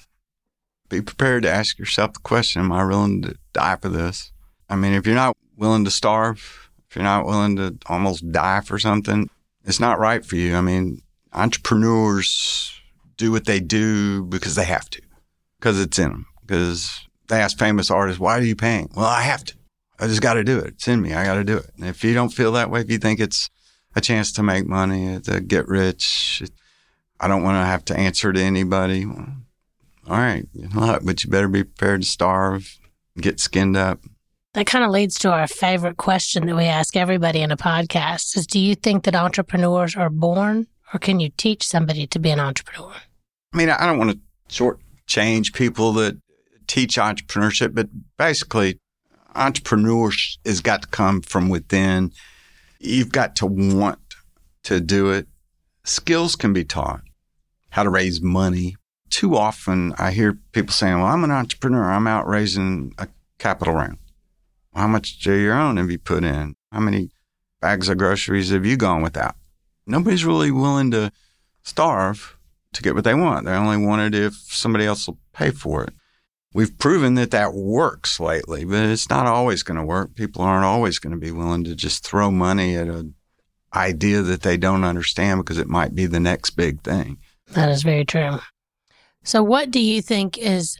Be 0.88 1.02
prepared 1.02 1.42
to 1.42 1.50
ask 1.50 1.78
yourself 1.78 2.14
the 2.14 2.20
question 2.20 2.62
Am 2.62 2.72
I 2.72 2.84
willing 2.86 3.20
to 3.22 3.36
die 3.52 3.76
for 3.76 3.90
this? 3.90 4.32
I 4.70 4.76
mean, 4.76 4.94
if 4.94 5.06
you're 5.06 5.14
not 5.14 5.36
willing 5.56 5.84
to 5.84 5.90
starve, 5.90 6.70
if 6.88 6.96
you're 6.96 7.04
not 7.04 7.26
willing 7.26 7.56
to 7.56 7.76
almost 7.86 8.30
die 8.32 8.60
for 8.60 8.78
something, 8.78 9.28
it's 9.64 9.80
not 9.80 9.98
right 9.98 10.24
for 10.24 10.36
you. 10.36 10.56
I 10.56 10.60
mean, 10.60 11.02
entrepreneurs 11.32 12.80
do 13.16 13.32
what 13.32 13.44
they 13.44 13.60
do 13.60 14.24
because 14.24 14.54
they 14.54 14.64
have 14.64 14.90
to, 14.90 15.02
because 15.58 15.80
it's 15.80 15.98
in 15.98 16.10
them. 16.10 16.26
Because 16.44 17.06
they 17.28 17.40
ask 17.40 17.58
famous 17.58 17.90
artists, 17.90 18.20
Why 18.20 18.38
are 18.38 18.42
you 18.42 18.56
paying? 18.56 18.90
Well, 18.94 19.06
I 19.06 19.22
have 19.22 19.44
to. 19.44 19.54
I 19.98 20.08
just 20.08 20.20
got 20.20 20.34
to 20.34 20.44
do 20.44 20.58
it. 20.58 20.74
It's 20.74 20.88
in 20.88 21.00
me. 21.00 21.14
I 21.14 21.24
got 21.24 21.36
to 21.36 21.44
do 21.44 21.58
it. 21.58 21.70
And 21.76 21.86
if 21.86 22.02
you 22.02 22.12
don't 22.12 22.30
feel 22.32 22.52
that 22.52 22.70
way, 22.70 22.80
if 22.80 22.90
you 22.90 22.98
think 22.98 23.20
it's 23.20 23.48
a 23.94 24.00
chance 24.00 24.32
to 24.32 24.42
make 24.42 24.66
money, 24.66 25.20
to 25.20 25.40
get 25.40 25.68
rich, 25.68 26.42
I 27.20 27.28
don't 27.28 27.44
want 27.44 27.54
to 27.54 27.64
have 27.64 27.84
to 27.86 27.96
answer 27.96 28.32
to 28.32 28.40
anybody. 28.40 29.04
All 29.04 30.18
right, 30.18 30.44
but 30.52 31.22
you 31.22 31.30
better 31.30 31.46
be 31.46 31.62
prepared 31.62 32.02
to 32.02 32.08
starve, 32.08 32.76
get 33.16 33.38
skinned 33.38 33.76
up. 33.76 34.00
That 34.54 34.66
kind 34.66 34.84
of 34.84 34.90
leads 34.90 35.18
to 35.20 35.32
our 35.32 35.46
favorite 35.46 35.96
question 35.96 36.46
that 36.46 36.56
we 36.56 36.64
ask 36.64 36.94
everybody 36.94 37.40
in 37.40 37.50
a 37.50 37.56
podcast 37.56 38.36
is 38.36 38.46
do 38.46 38.60
you 38.60 38.74
think 38.74 39.04
that 39.04 39.14
entrepreneurs 39.14 39.96
are 39.96 40.10
born 40.10 40.66
or 40.92 40.98
can 40.98 41.20
you 41.20 41.30
teach 41.30 41.66
somebody 41.66 42.06
to 42.08 42.18
be 42.18 42.28
an 42.28 42.38
entrepreneur? 42.38 42.92
I 43.54 43.56
mean, 43.56 43.70
I 43.70 43.86
don't 43.86 43.98
want 43.98 44.10
to 44.10 44.78
shortchange 45.08 45.54
people 45.54 45.94
that 45.94 46.18
teach 46.66 46.96
entrepreneurship, 46.96 47.74
but 47.74 47.88
basically, 48.18 48.78
entrepreneurship 49.34 50.36
has 50.44 50.60
got 50.60 50.82
to 50.82 50.88
come 50.88 51.22
from 51.22 51.48
within. 51.48 52.12
You've 52.78 53.12
got 53.12 53.36
to 53.36 53.46
want 53.46 54.00
to 54.64 54.80
do 54.80 55.10
it. 55.10 55.28
Skills 55.84 56.36
can 56.36 56.52
be 56.52 56.64
taught. 56.64 57.00
How 57.70 57.84
to 57.84 57.90
raise 57.90 58.20
money. 58.20 58.76
Too 59.08 59.34
often, 59.34 59.94
I 59.98 60.10
hear 60.10 60.38
people 60.52 60.72
saying, 60.72 60.98
"Well, 60.98 61.06
I'm 61.06 61.24
an 61.24 61.30
entrepreneur. 61.30 61.90
I'm 61.90 62.06
out 62.06 62.26
raising 62.26 62.94
a 62.98 63.08
capital 63.38 63.74
round." 63.74 63.98
How 64.74 64.86
much 64.86 65.26
of 65.26 65.38
your 65.38 65.54
own 65.54 65.76
have 65.76 65.90
you 65.90 65.98
put 65.98 66.24
in? 66.24 66.54
How 66.70 66.80
many 66.80 67.10
bags 67.60 67.88
of 67.88 67.98
groceries 67.98 68.50
have 68.50 68.64
you 68.64 68.76
gone 68.76 69.02
without? 69.02 69.36
Nobody's 69.86 70.24
really 70.24 70.50
willing 70.50 70.90
to 70.92 71.12
starve 71.62 72.36
to 72.72 72.82
get 72.82 72.94
what 72.94 73.04
they 73.04 73.14
want. 73.14 73.46
They 73.46 73.52
only 73.52 73.76
want 73.76 74.14
it 74.14 74.18
if 74.18 74.34
somebody 74.34 74.86
else 74.86 75.06
will 75.06 75.18
pay 75.32 75.50
for 75.50 75.84
it. 75.84 75.92
We've 76.54 76.76
proven 76.78 77.14
that 77.14 77.30
that 77.30 77.54
works 77.54 78.20
lately, 78.20 78.64
but 78.64 78.84
it's 78.84 79.08
not 79.08 79.26
always 79.26 79.62
going 79.62 79.78
to 79.78 79.84
work. 79.84 80.14
People 80.14 80.42
aren't 80.42 80.66
always 80.66 80.98
going 80.98 81.14
to 81.14 81.18
be 81.18 81.30
willing 81.30 81.64
to 81.64 81.74
just 81.74 82.04
throw 82.04 82.30
money 82.30 82.76
at 82.76 82.88
an 82.88 83.14
idea 83.74 84.20
that 84.22 84.42
they 84.42 84.58
don't 84.58 84.84
understand 84.84 85.40
because 85.40 85.58
it 85.58 85.68
might 85.68 85.94
be 85.94 86.04
the 86.06 86.20
next 86.20 86.50
big 86.50 86.82
thing. 86.82 87.18
That 87.52 87.70
is 87.70 87.82
very 87.82 88.04
true. 88.04 88.38
So, 89.24 89.42
what 89.42 89.70
do 89.70 89.80
you 89.80 90.02
think 90.02 90.36
is 90.36 90.78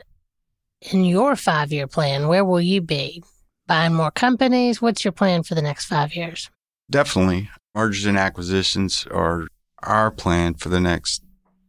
in 0.80 1.04
your 1.04 1.36
five 1.36 1.72
year 1.72 1.86
plan? 1.86 2.28
Where 2.28 2.44
will 2.44 2.60
you 2.60 2.80
be? 2.80 3.22
Buying 3.66 3.94
more 3.94 4.10
companies? 4.10 4.82
What's 4.82 5.04
your 5.04 5.12
plan 5.12 5.42
for 5.42 5.54
the 5.54 5.62
next 5.62 5.86
five 5.86 6.14
years? 6.14 6.50
Definitely, 6.90 7.48
mergers 7.74 8.06
and 8.06 8.18
acquisitions 8.18 9.06
are 9.10 9.46
our 9.82 10.10
plan 10.10 10.54
for 10.54 10.68
the 10.68 10.80
next 10.80 11.22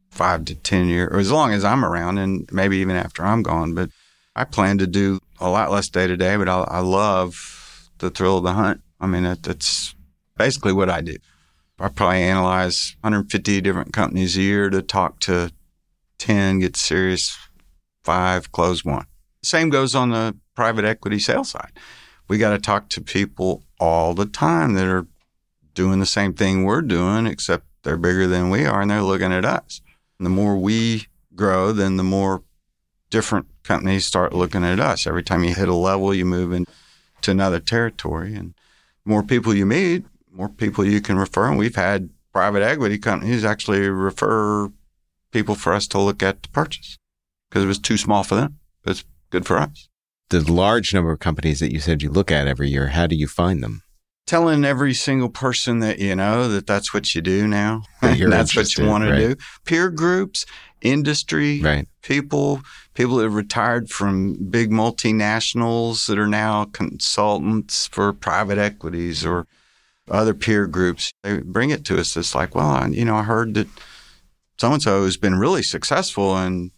five 0.09 0.45
to 0.45 0.55
10 0.55 0.87
years, 0.87 1.09
or 1.11 1.19
as 1.19 1.31
long 1.31 1.53
as 1.53 1.63
I'm 1.63 1.83
around 1.85 2.17
and 2.17 2.47
maybe 2.51 2.77
even 2.77 2.95
after 2.95 3.23
I'm 3.23 3.43
gone. 3.43 3.73
But 3.73 3.89
I 4.35 4.43
plan 4.43 4.77
to 4.79 4.87
do 4.87 5.19
a 5.39 5.49
lot 5.49 5.71
less 5.71 5.89
day 5.89 6.07
to 6.07 6.17
day, 6.17 6.35
but 6.35 6.49
I, 6.49 6.61
I 6.61 6.79
love 6.79 7.89
the 7.99 8.09
thrill 8.09 8.37
of 8.37 8.43
the 8.43 8.53
hunt. 8.53 8.81
I 8.99 9.07
mean, 9.07 9.23
that, 9.23 9.43
that's 9.43 9.95
basically 10.37 10.73
what 10.73 10.89
I 10.89 11.01
do. 11.01 11.17
I 11.79 11.89
probably 11.89 12.23
analyze 12.23 12.95
150 13.01 13.61
different 13.61 13.93
companies 13.93 14.37
a 14.37 14.41
year 14.41 14.69
to 14.69 14.81
talk 14.81 15.19
to 15.21 15.51
10, 16.19 16.59
get 16.59 16.75
serious, 16.75 17.37
five, 18.03 18.51
close 18.51 18.85
one. 18.85 19.05
Same 19.43 19.69
goes 19.69 19.95
on 19.95 20.11
the 20.11 20.35
private 20.55 20.85
equity 20.85 21.19
sales 21.19 21.49
side. 21.49 21.71
We 22.27 22.37
got 22.37 22.51
to 22.51 22.59
talk 22.59 22.89
to 22.89 23.01
people 23.01 23.63
all 23.79 24.13
the 24.13 24.25
time 24.25 24.73
that 24.73 24.87
are 24.87 25.07
doing 25.73 25.99
the 25.99 26.05
same 26.05 26.33
thing 26.33 26.63
we're 26.63 26.81
doing, 26.81 27.25
except 27.27 27.65
they're 27.83 27.97
bigger 27.97 28.27
than 28.27 28.49
we 28.49 28.65
are 28.65 28.81
and 28.81 28.91
they're 28.91 29.01
looking 29.01 29.33
at 29.33 29.45
us. 29.45 29.81
And 30.17 30.25
the 30.25 30.29
more 30.29 30.57
we 30.57 31.07
grow, 31.35 31.71
then 31.71 31.97
the 31.97 32.03
more 32.03 32.43
different 33.09 33.47
companies 33.63 34.05
start 34.05 34.33
looking 34.33 34.63
at 34.63 34.79
us. 34.79 35.05
Every 35.05 35.23
time 35.23 35.43
you 35.43 35.53
hit 35.53 35.69
a 35.69 35.73
level, 35.73 36.13
you 36.13 36.25
move 36.25 36.53
into 36.53 36.71
another 37.27 37.59
territory. 37.59 38.35
And 38.35 38.53
more 39.05 39.23
people 39.23 39.53
you 39.53 39.65
meet, 39.65 40.05
more 40.31 40.49
people 40.49 40.85
you 40.85 41.01
can 41.01 41.17
refer. 41.17 41.49
And 41.49 41.57
we've 41.57 41.75
had 41.75 42.09
private 42.31 42.63
equity 42.63 42.97
companies 42.97 43.45
actually 43.45 43.87
refer 43.87 44.71
people 45.31 45.55
for 45.55 45.73
us 45.73 45.87
to 45.87 45.99
look 45.99 46.23
at 46.23 46.43
to 46.43 46.49
purchase 46.49 46.97
because 47.49 47.63
it 47.63 47.67
was 47.67 47.79
too 47.79 47.97
small 47.97 48.23
for 48.23 48.35
them. 48.35 48.59
It's 48.85 49.03
good 49.29 49.45
for 49.45 49.57
us. 49.57 49.89
The 50.29 50.51
large 50.51 50.93
number 50.93 51.11
of 51.11 51.19
companies 51.19 51.59
that 51.59 51.71
you 51.71 51.79
said 51.79 52.01
you 52.01 52.09
look 52.09 52.31
at 52.31 52.47
every 52.47 52.69
year, 52.69 52.87
how 52.87 53.07
do 53.07 53.15
you 53.15 53.27
find 53.27 53.61
them? 53.63 53.81
telling 54.25 54.63
every 54.63 54.93
single 54.93 55.29
person 55.29 55.79
that 55.79 55.99
you 55.99 56.15
know 56.15 56.47
that 56.47 56.65
that's 56.65 56.93
what 56.93 57.13
you 57.13 57.21
do 57.21 57.45
now. 57.47 57.83
That 58.01 58.17
that's 58.29 58.55
what 58.55 58.77
you 58.77 58.85
want 58.85 59.03
to 59.03 59.15
do. 59.17 59.35
Peer 59.65 59.89
groups, 59.89 60.45
industry, 60.81 61.61
Right. 61.61 61.87
people, 62.01 62.61
people 62.93 63.17
that 63.17 63.23
have 63.23 63.33
retired 63.33 63.89
from 63.89 64.49
big 64.49 64.71
multinationals 64.71 66.07
that 66.07 66.17
are 66.17 66.27
now 66.27 66.65
consultants 66.65 67.87
for 67.87 68.13
private 68.13 68.57
equities 68.57 69.25
or 69.25 69.45
other 70.09 70.33
peer 70.33 70.67
groups. 70.67 71.11
They 71.23 71.39
bring 71.39 71.69
it 71.69 71.85
to 71.85 71.99
us. 71.99 72.15
It's 72.15 72.33
like, 72.33 72.55
well, 72.55 72.69
I, 72.69 72.87
you 72.87 73.05
know, 73.05 73.15
I 73.17 73.23
heard 73.23 73.53
that 73.55 73.67
so 74.57 74.71
and 74.71 74.81
so 74.81 75.03
has 75.03 75.17
been 75.17 75.35
really 75.35 75.63
successful 75.63 76.37
and 76.37 76.71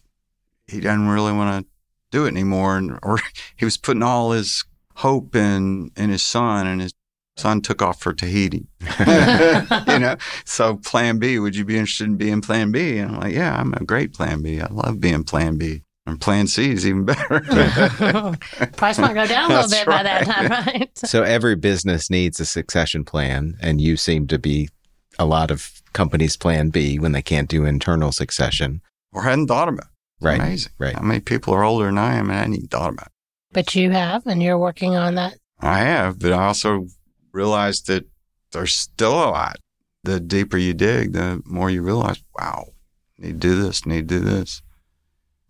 he 0.68 0.80
doesn't 0.80 1.08
really 1.08 1.34
want 1.34 1.64
to 1.64 1.72
do 2.16 2.26
it 2.26 2.30
anymore, 2.30 2.78
and 2.78 2.98
or 3.04 3.20
he 3.58 3.66
was 3.66 3.78
putting 3.78 4.04
all 4.04 4.32
his 4.32 4.64
hope 4.96 5.36
in 5.36 5.92
in 5.96 6.10
his 6.10 6.24
son, 6.24 6.68
and 6.68 6.82
his 6.82 6.94
son 7.38 7.62
took 7.62 7.82
off 7.82 8.02
for 8.02 8.14
Tahiti. 8.14 8.68
you 9.00 10.00
know, 10.00 10.16
so 10.46 10.78
Plan 10.78 11.20
B. 11.20 11.38
Would 11.40 11.56
you 11.56 11.66
be 11.66 11.78
interested 11.78 12.06
in 12.06 12.18
being 12.18 12.42
Plan 12.42 12.72
B? 12.72 12.98
And 12.98 13.16
I'm 13.16 13.22
like, 13.22 13.34
yeah, 13.34 13.60
I'm 13.60 13.74
a 13.74 13.84
great 13.84 14.14
Plan 14.14 14.42
B. 14.42 14.62
I 14.62 14.68
love 14.68 15.00
being 15.00 15.24
Plan 15.24 15.58
B. 15.58 15.82
And 16.08 16.22
Plan 16.22 16.46
C 16.46 16.72
is 16.72 16.86
even 16.86 17.04
better. 17.04 17.42
Price 18.78 19.00
might 19.00 19.16
go 19.16 19.26
down 19.26 19.50
a 19.50 19.56
little 19.56 19.68
That's 19.68 19.74
bit 19.74 19.88
by 19.88 20.04
that 20.04 20.26
time, 20.26 20.48
right? 20.52 20.92
So 21.00 21.24
every 21.24 21.56
business 21.56 22.12
needs 22.12 22.40
a 22.40 22.46
succession 22.46 23.04
plan, 23.04 23.58
and 23.60 23.82
you 23.82 23.98
seem 23.98 24.28
to 24.28 24.38
be 24.38 24.70
a 25.18 25.26
lot 25.26 25.50
of 25.50 25.82
companies' 25.94 26.38
plan 26.38 26.70
B 26.70 27.00
when 27.00 27.12
they 27.12 27.24
can't 27.24 27.50
do 27.50 27.66
internal 27.66 28.12
succession. 28.12 28.82
or 29.14 29.24
hadn't 29.24 29.48
thought 29.48 29.68
about. 29.68 29.88
It. 30.26 30.30
Right. 30.30 30.42
Amazing. 30.42 30.72
Right. 30.78 30.96
How 30.96 31.02
many 31.02 31.20
people 31.20 31.54
are 31.54 31.64
older 31.64 31.86
than 31.86 31.98
I 31.98 32.16
am 32.16 32.30
and 32.30 32.38
I 32.38 32.40
hadn't 32.40 32.56
even 32.56 32.68
thought 32.68 32.94
about 32.94 33.08
it. 33.08 33.12
But 33.54 33.76
you 33.76 33.92
have, 33.92 34.28
and 34.28 34.44
you're 34.44 34.58
working 34.58 34.96
on 34.96 35.16
that. 35.16 35.38
I 35.62 35.80
have, 35.80 36.20
but 36.20 36.34
I 36.34 36.48
also 36.48 36.88
realized 37.32 37.88
that 37.88 38.06
there's 38.52 38.74
still 38.74 39.14
a 39.14 39.32
lot. 39.32 39.58
The 40.04 40.20
deeper 40.20 40.58
you 40.58 40.74
dig, 40.74 41.14
the 41.14 41.42
more 41.46 41.70
you 41.70 41.82
realize, 41.82 42.22
wow, 42.38 42.66
need 43.18 43.42
to 43.42 43.48
do 43.48 43.62
this, 43.62 43.86
need 43.86 44.10
to 44.10 44.20
do 44.20 44.20
this. 44.20 44.62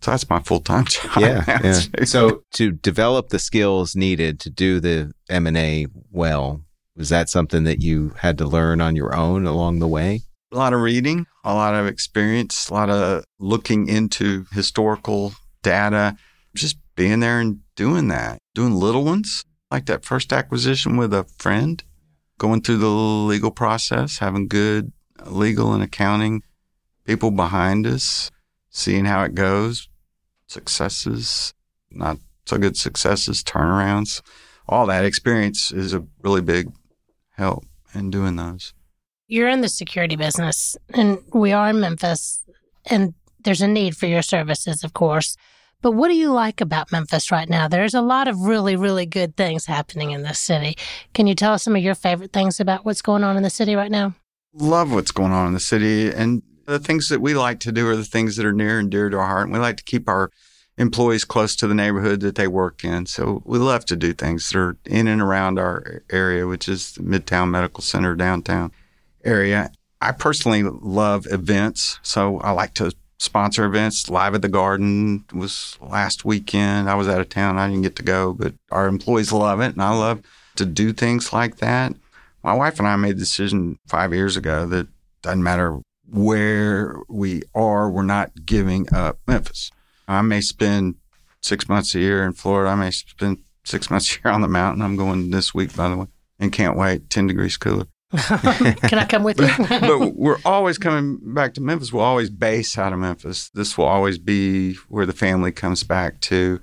So 0.01 0.11
that's 0.11 0.29
my 0.29 0.39
full 0.39 0.59
time 0.59 0.85
job. 0.89 1.17
Yeah, 1.17 1.43
yeah. 1.63 2.05
So 2.05 2.43
to 2.53 2.71
develop 2.71 3.29
the 3.29 3.39
skills 3.39 3.95
needed 3.95 4.39
to 4.41 4.49
do 4.49 4.79
the 4.79 5.13
M 5.29 5.47
and 5.47 5.57
A 5.57 5.88
well, 6.11 6.61
was 6.95 7.09
that 7.09 7.29
something 7.29 7.63
that 7.63 7.81
you 7.81 8.13
had 8.19 8.38
to 8.38 8.45
learn 8.45 8.81
on 8.81 8.95
your 8.95 9.15
own 9.15 9.45
along 9.45 9.79
the 9.79 9.88
way? 9.88 10.21
A 10.51 10.58
lot 10.58 10.73
of 10.73 10.81
reading, 10.81 11.25
a 11.43 11.53
lot 11.53 11.75
of 11.75 11.88
experience, 11.88 12.69
a 12.69 12.73
lot 12.73 12.89
of 12.89 13.23
looking 13.39 13.88
into 13.88 14.45
historical 14.51 15.34
data, 15.63 16.15
just 16.55 16.77
being 16.95 17.19
there 17.19 17.39
and 17.39 17.60
doing 17.75 18.08
that, 18.08 18.39
doing 18.53 18.73
little 18.73 19.03
ones 19.03 19.43
like 19.71 19.86
that 19.88 20.05
first 20.05 20.31
acquisition 20.31 20.97
with 20.97 21.13
a 21.13 21.25
friend, 21.38 21.84
going 22.38 22.62
through 22.62 22.77
the 22.77 22.88
legal 22.88 23.51
process, 23.51 24.19
having 24.19 24.47
good 24.47 24.91
legal 25.25 25.73
and 25.73 25.84
accounting 25.84 26.41
people 27.05 27.31
behind 27.31 27.86
us, 27.88 28.31
seeing 28.69 29.05
how 29.05 29.23
it 29.23 29.36
goes, 29.36 29.89
successes, 30.47 31.53
not 31.91 32.17
so 32.45 32.58
good 32.58 32.77
successes, 32.77 33.43
turnarounds. 33.43 34.21
All 34.67 34.86
that 34.88 35.05
experience 35.05 35.71
is 35.71 35.93
a 35.93 36.05
really 36.21 36.41
big 36.41 36.71
help 37.31 37.65
in 37.93 38.12
doing 38.12 38.36
those. 38.36 38.73
You're 39.27 39.49
in 39.49 39.61
the 39.61 39.69
security 39.69 40.15
business, 40.15 40.77
and 40.93 41.19
we 41.33 41.51
are 41.51 41.69
in 41.69 41.79
Memphis, 41.79 42.43
and 42.85 43.13
there's 43.43 43.61
a 43.61 43.67
need 43.67 43.97
for 43.97 44.05
your 44.05 44.21
services, 44.21 44.83
of 44.83 44.93
course. 44.93 45.35
But 45.81 45.91
what 45.91 46.09
do 46.09 46.15
you 46.15 46.31
like 46.31 46.61
about 46.61 46.91
Memphis 46.91 47.31
right 47.31 47.49
now? 47.49 47.67
There's 47.67 47.93
a 47.93 48.01
lot 48.01 48.27
of 48.27 48.39
really, 48.41 48.75
really 48.75 49.05
good 49.05 49.35
things 49.35 49.65
happening 49.65 50.11
in 50.11 50.23
this 50.23 50.39
city. 50.39 50.77
Can 51.13 51.27
you 51.27 51.35
tell 51.35 51.53
us 51.53 51.63
some 51.63 51.75
of 51.75 51.83
your 51.83 51.95
favorite 51.95 52.33
things 52.33 52.59
about 52.59 52.85
what's 52.85 53.01
going 53.01 53.23
on 53.23 53.38
in 53.38 53.43
the 53.43 53.49
city 53.49 53.75
right 53.75 53.91
now? 53.91 54.15
love 54.55 54.91
what's 54.91 55.11
going 55.11 55.31
on 55.31 55.47
in 55.47 55.53
the 55.53 55.59
city. 55.59 56.09
And 56.09 56.41
the 56.65 56.79
things 56.79 57.09
that 57.09 57.21
we 57.21 57.33
like 57.33 57.59
to 57.61 57.71
do 57.71 57.88
are 57.89 57.95
the 57.95 58.03
things 58.03 58.38
that 58.38 58.45
are 58.45 58.53
near 58.53 58.79
and 58.79 58.89
dear 58.89 59.09
to 59.09 59.17
our 59.17 59.27
heart. 59.27 59.43
And 59.45 59.53
we 59.53 59.59
like 59.59 59.77
to 59.77 59.83
keep 59.83 60.07
our 60.07 60.31
employees 60.77 61.23
close 61.23 61.55
to 61.57 61.67
the 61.67 61.75
neighborhood 61.75 62.21
that 62.21 62.35
they 62.35 62.47
work 62.47 62.83
in. 62.83 63.05
So 63.05 63.41
we 63.45 63.59
love 63.59 63.85
to 63.85 63.95
do 63.95 64.13
things 64.13 64.49
that 64.49 64.57
are 64.57 64.77
in 64.85 65.07
and 65.07 65.21
around 65.21 65.59
our 65.59 66.03
area, 66.09 66.47
which 66.47 66.67
is 66.67 66.97
Midtown 66.99 67.49
Medical 67.49 67.81
Center 67.81 68.15
downtown 68.15 68.71
area. 69.25 69.71
I 70.01 70.11
personally 70.11 70.63
love 70.63 71.27
events. 71.29 71.99
So 72.03 72.39
I 72.39 72.51
like 72.51 72.73
to 72.75 72.91
sponsor 73.17 73.65
events. 73.65 74.09
Live 74.09 74.35
at 74.35 74.41
the 74.41 74.49
Garden 74.49 75.25
was 75.33 75.77
last 75.81 76.25
weekend. 76.25 76.89
I 76.89 76.95
was 76.95 77.07
out 77.07 77.21
of 77.21 77.29
town. 77.29 77.57
I 77.57 77.67
didn't 77.67 77.83
get 77.83 77.95
to 77.97 78.03
go, 78.03 78.33
but 78.33 78.53
our 78.71 78.88
employees 78.88 79.31
love 79.31 79.61
it. 79.61 79.73
And 79.73 79.81
I 79.81 79.97
love 79.97 80.21
to 80.55 80.65
do 80.65 80.93
things 80.93 81.33
like 81.33 81.57
that. 81.57 81.93
My 82.43 82.53
wife 82.53 82.79
and 82.79 82.88
I 82.88 82.95
made 82.95 83.15
the 83.15 83.21
decision 83.21 83.79
five 83.88 84.13
years 84.13 84.38
ago 84.38 84.67
that 84.67 84.88
doesn't 85.21 85.43
matter 85.43 85.79
where 86.07 86.99
we 87.09 87.41
are, 87.55 87.89
we're 87.89 88.03
not 88.03 88.45
giving 88.45 88.88
up 88.93 89.17
Memphis. 89.27 89.71
I 90.07 90.21
may 90.21 90.41
spend 90.41 90.95
six 91.41 91.67
months 91.67 91.95
a 91.95 91.99
year 91.99 92.23
in 92.23 92.33
Florida. 92.33 92.69
I 92.71 92.75
may 92.75 92.91
spend 92.91 93.39
six 93.63 93.89
months 93.89 94.15
here 94.15 94.31
on 94.31 94.41
the 94.41 94.47
mountain. 94.47 94.83
I'm 94.83 94.95
going 94.95 95.31
this 95.31 95.53
week, 95.53 95.75
by 95.75 95.89
the 95.89 95.97
way, 95.97 96.07
and 96.39 96.51
can't 96.51 96.77
wait. 96.77 97.09
10 97.09 97.27
degrees 97.27 97.57
cooler. 97.57 97.88
Can 98.88 98.99
I 98.99 99.06
come 99.06 99.23
with 99.23 99.39
you? 99.39 99.49
but 99.69 100.15
we're 100.15 100.38
always 100.45 100.78
coming 100.78 101.19
back 101.34 101.54
to 101.56 101.62
Memphis. 101.62 101.91
We'll 101.93 102.04
always 102.04 102.30
base 102.30 102.78
out 102.78 102.93
of 102.93 102.99
Memphis. 102.99 103.49
This 103.49 103.78
will 103.78 103.86
always 103.86 104.17
be 104.17 104.73
where 104.89 105.06
the 105.06 105.13
family 105.13 105.51
comes 105.51 105.84
back 105.84 106.19
to. 106.21 106.60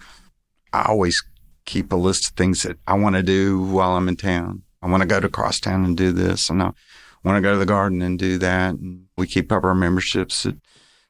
I 0.73 0.85
always 0.88 1.23
keep 1.65 1.93
a 1.93 1.97
list 1.97 2.29
of 2.31 2.37
things 2.37 2.62
that 2.62 2.79
I 2.87 2.95
want 2.95 3.17
to 3.17 3.23
do 3.23 3.62
while 3.62 3.93
I'm 3.93 4.09
in 4.09 4.17
town. 4.17 4.62
I 4.83 4.88
want 4.88 5.03
to 5.03 5.09
go 5.09 5.21
to 5.21 5.29
Crosstown 5.29 5.85
and 5.85 5.97
do 5.97 6.12
this, 6.12 6.51
and 6.51 6.62
I 6.62 6.73
want 7.25 7.37
to 7.37 7.41
go 7.41 7.53
to 7.53 7.59
the 7.59 7.67
garden 7.67 8.03
and 8.03 8.19
do 8.19 8.38
that. 8.38 8.75
And 8.75 9.07
we 9.17 9.27
keep 9.27 9.53
up 9.53 9.65
our 9.65 9.75
memberships 9.75 10.45
at 10.47 10.55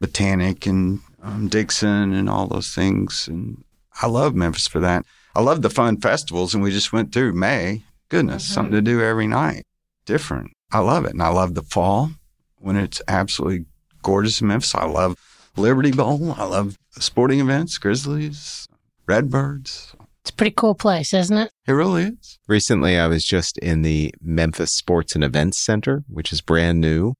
Botanic 0.01 0.67
and 0.67 1.01
um, 1.23 1.49
Dixon 1.49 2.13
and 2.13 2.29
all 2.29 2.47
those 2.47 2.75
things. 2.75 3.29
And 3.29 3.65
I 4.03 4.09
love 4.09 4.35
Memphis 4.35 4.67
for 4.67 4.81
that. 4.81 5.07
I 5.35 5.41
love 5.41 5.63
the 5.63 5.71
fun 5.71 6.01
festivals, 6.01 6.55
and 6.55 6.63
we 6.63 6.71
just 6.71 6.93
went 6.93 7.13
through 7.13 7.33
May. 7.33 7.85
Goodness, 8.11 8.45
Mhm. 8.47 8.53
something 8.55 8.73
to 8.75 8.83
do 8.83 9.01
every 9.01 9.27
night. 9.27 9.65
Different. 10.05 10.53
I 10.71 10.81
love 10.81 11.05
it. 11.05 11.12
And 11.12 11.23
I 11.23 11.29
love 11.29 11.55
the 11.55 11.62
fall 11.62 12.11
when 12.59 12.77
it's 12.77 13.03
absolutely 13.09 13.67
gorgeous 14.03 14.41
in 14.41 14.49
Memphis. 14.49 14.75
I 14.75 14.87
love 14.87 15.17
Liberty 15.57 15.93
Bowl. 15.93 16.35
I 16.37 16.45
love 16.45 16.79
sporting 16.93 17.41
events, 17.41 17.79
Grizzlies, 17.79 18.69
Redbirds. 19.07 19.95
It's 20.23 20.31
a 20.31 20.35
pretty 20.35 20.55
cool 20.57 20.75
place, 20.75 21.12
isn't 21.12 21.37
it? 21.37 21.51
It 21.67 21.73
really 21.73 22.05
is. 22.05 22.38
Recently, 22.47 22.97
I 22.97 23.09
was 23.09 23.25
just 23.25 23.59
in 23.59 23.83
the 23.83 24.15
Memphis 24.21 24.73
Sports 24.73 25.15
and 25.15 25.25
Events 25.25 25.59
Center, 25.59 26.05
which 26.09 26.33
is 26.33 26.41
brand 26.41 26.81
new. 26.81 27.15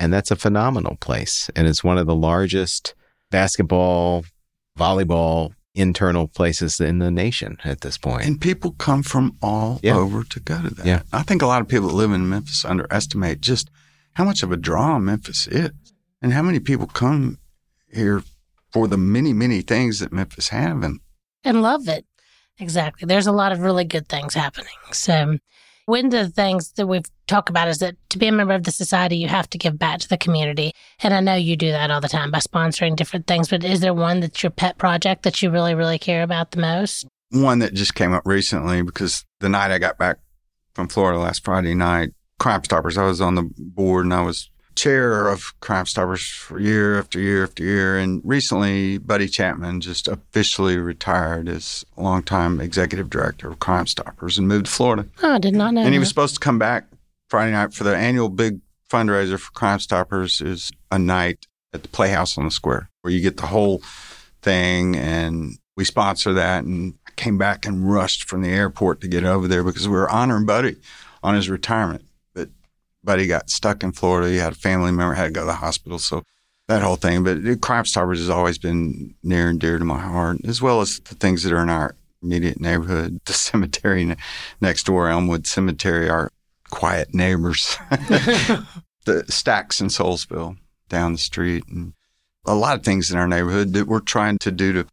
And 0.00 0.12
that's 0.12 0.30
a 0.30 0.36
phenomenal 0.36 0.96
place. 0.96 1.50
And 1.54 1.68
it's 1.68 1.84
one 1.84 1.98
of 1.98 2.06
the 2.06 2.14
largest 2.14 2.94
basketball, 3.30 4.24
volleyball 4.78 5.52
internal 5.74 6.26
places 6.26 6.80
in 6.80 6.98
the 6.98 7.10
nation 7.10 7.56
at 7.64 7.80
this 7.82 7.96
point. 7.96 8.24
And 8.26 8.40
people 8.40 8.72
come 8.72 9.02
from 9.02 9.36
all 9.40 9.78
Yeah. 9.82 9.94
over 9.96 10.24
to 10.24 10.40
go 10.40 10.60
to 10.62 10.70
that. 10.74 10.86
Yeah. 10.86 11.02
I 11.12 11.22
think 11.22 11.42
a 11.42 11.46
lot 11.46 11.60
of 11.62 11.68
people 11.68 11.88
that 11.88 11.94
live 11.94 12.12
in 12.12 12.28
Memphis 12.28 12.64
underestimate 12.64 13.40
just 13.40 13.70
how 14.14 14.24
much 14.24 14.42
of 14.42 14.50
a 14.50 14.56
draw 14.56 14.98
Memphis 14.98 15.46
is 15.46 15.70
and 16.20 16.32
how 16.32 16.42
many 16.42 16.58
people 16.58 16.86
come 16.86 17.38
here 17.92 18.22
for 18.72 18.88
the 18.88 18.96
many, 18.98 19.32
many 19.32 19.62
things 19.62 20.00
that 20.00 20.12
Memphis 20.12 20.48
have. 20.48 20.82
And 20.82 21.00
And 21.44 21.62
love 21.62 21.88
it. 21.88 22.04
Exactly. 22.58 23.06
There's 23.06 23.26
a 23.28 23.32
lot 23.32 23.52
of 23.52 23.60
really 23.60 23.84
good 23.84 24.08
things 24.08 24.34
happening. 24.34 24.74
So, 24.92 25.38
one 25.86 26.06
of 26.06 26.10
the 26.10 26.28
things 26.28 26.72
that 26.72 26.86
we've 26.86 27.06
talked 27.30 27.48
about 27.48 27.68
is 27.68 27.78
that 27.78 27.96
to 28.10 28.18
be 28.18 28.28
a 28.28 28.32
member 28.32 28.54
of 28.54 28.64
the 28.64 28.70
society, 28.70 29.16
you 29.16 29.28
have 29.28 29.48
to 29.50 29.58
give 29.58 29.78
back 29.78 30.00
to 30.00 30.08
the 30.08 30.18
community. 30.18 30.72
And 31.02 31.14
I 31.14 31.20
know 31.20 31.34
you 31.34 31.56
do 31.56 31.70
that 31.70 31.90
all 31.90 32.00
the 32.00 32.08
time 32.08 32.30
by 32.30 32.40
sponsoring 32.40 32.96
different 32.96 33.26
things, 33.26 33.48
but 33.48 33.64
is 33.64 33.80
there 33.80 33.94
one 33.94 34.20
that's 34.20 34.42
your 34.42 34.50
pet 34.50 34.76
project 34.76 35.22
that 35.22 35.40
you 35.40 35.50
really, 35.50 35.74
really 35.74 35.98
care 35.98 36.22
about 36.22 36.50
the 36.50 36.60
most? 36.60 37.06
one 37.30 37.60
that 37.60 37.74
just 37.74 37.94
came 37.94 38.12
up 38.12 38.26
recently 38.26 38.82
because 38.82 39.24
the 39.40 39.48
night 39.48 39.70
I 39.70 39.78
got 39.78 39.98
back 39.98 40.18
from 40.74 40.88
Florida 40.88 41.18
last 41.18 41.44
Friday 41.44 41.74
night, 41.74 42.10
Crime 42.38 42.64
Stoppers, 42.64 42.98
I 42.98 43.04
was 43.04 43.20
on 43.20 43.34
the 43.34 43.50
board 43.56 44.04
and 44.04 44.14
I 44.14 44.22
was 44.22 44.50
chair 44.74 45.28
of 45.28 45.52
Crime 45.60 45.86
Stoppers 45.86 46.26
for 46.26 46.58
year 46.58 46.98
after 46.98 47.20
year 47.20 47.44
after 47.44 47.62
year. 47.62 47.98
And 47.98 48.22
recently, 48.24 48.98
Buddy 48.98 49.28
Chapman 49.28 49.80
just 49.80 50.08
officially 50.08 50.78
retired 50.78 51.48
as 51.48 51.84
longtime 51.96 52.60
executive 52.60 53.10
director 53.10 53.48
of 53.48 53.58
Crime 53.58 53.86
Stoppers 53.86 54.38
and 54.38 54.48
moved 54.48 54.66
to 54.66 54.72
Florida. 54.72 55.06
Oh, 55.22 55.34
I 55.34 55.38
did 55.38 55.54
not 55.54 55.74
know. 55.74 55.82
And 55.82 55.92
he 55.92 55.98
was 55.98 56.08
supposed 56.08 56.34
to 56.34 56.40
come 56.40 56.58
back 56.58 56.86
Friday 57.30 57.52
night 57.52 57.72
for 57.72 57.84
the 57.84 57.96
annual 57.96 58.28
big 58.28 58.60
fundraiser 58.90 59.38
for 59.38 59.52
Crime 59.52 59.78
Stoppers 59.78 60.40
is 60.40 60.72
a 60.90 60.98
night 60.98 61.46
at 61.72 61.82
the 61.82 61.88
Playhouse 61.88 62.36
on 62.36 62.44
the 62.44 62.50
Square 62.50 62.90
where 63.02 63.12
you 63.12 63.20
get 63.20 63.36
the 63.36 63.46
whole 63.46 63.80
thing 64.42 64.96
and 64.96 65.56
we 65.76 65.84
sponsor 65.84 66.32
that. 66.32 66.64
And 66.64 66.94
I 67.06 67.12
came 67.12 67.38
back 67.38 67.64
and 67.64 67.88
rushed 67.90 68.28
from 68.28 68.42
the 68.42 68.50
airport 68.50 69.00
to 69.02 69.08
get 69.08 69.24
over 69.24 69.46
there 69.46 69.62
because 69.62 69.88
we 69.88 69.94
were 69.94 70.10
honoring 70.10 70.44
Buddy 70.44 70.76
on 71.22 71.36
his 71.36 71.48
retirement. 71.48 72.04
But 72.34 72.48
Buddy 73.04 73.28
got 73.28 73.48
stuck 73.48 73.84
in 73.84 73.92
Florida. 73.92 74.28
He 74.28 74.38
had 74.38 74.54
a 74.54 74.56
family 74.56 74.90
member, 74.90 75.14
had 75.14 75.26
to 75.26 75.30
go 75.30 75.42
to 75.42 75.46
the 75.46 75.52
hospital. 75.54 76.00
So 76.00 76.24
that 76.66 76.82
whole 76.82 76.96
thing. 76.96 77.22
But 77.22 77.60
Crime 77.60 77.84
Stoppers 77.84 78.18
has 78.18 78.28
always 78.28 78.58
been 78.58 79.14
near 79.22 79.48
and 79.48 79.60
dear 79.60 79.78
to 79.78 79.84
my 79.84 80.00
heart, 80.00 80.38
as 80.44 80.60
well 80.60 80.80
as 80.80 80.98
the 80.98 81.14
things 81.14 81.44
that 81.44 81.52
are 81.52 81.62
in 81.62 81.70
our 81.70 81.94
immediate 82.22 82.60
neighborhood, 82.60 83.20
the 83.26 83.32
cemetery 83.32 84.04
ne- 84.04 84.16
next 84.60 84.86
door, 84.86 85.08
Elmwood 85.08 85.46
Cemetery. 85.46 86.08
Our 86.08 86.32
quiet 86.70 87.14
neighbors. 87.14 87.76
the 87.90 89.24
Stax 89.28 89.80
in 89.80 89.88
Soulsville 89.88 90.56
down 90.88 91.12
the 91.12 91.18
street 91.18 91.64
and 91.68 91.94
a 92.46 92.54
lot 92.54 92.76
of 92.76 92.84
things 92.84 93.10
in 93.10 93.18
our 93.18 93.28
neighborhood 93.28 93.72
that 93.74 93.86
we're 93.86 94.00
trying 94.00 94.38
to 94.38 94.50
do 94.50 94.72
to 94.72 94.86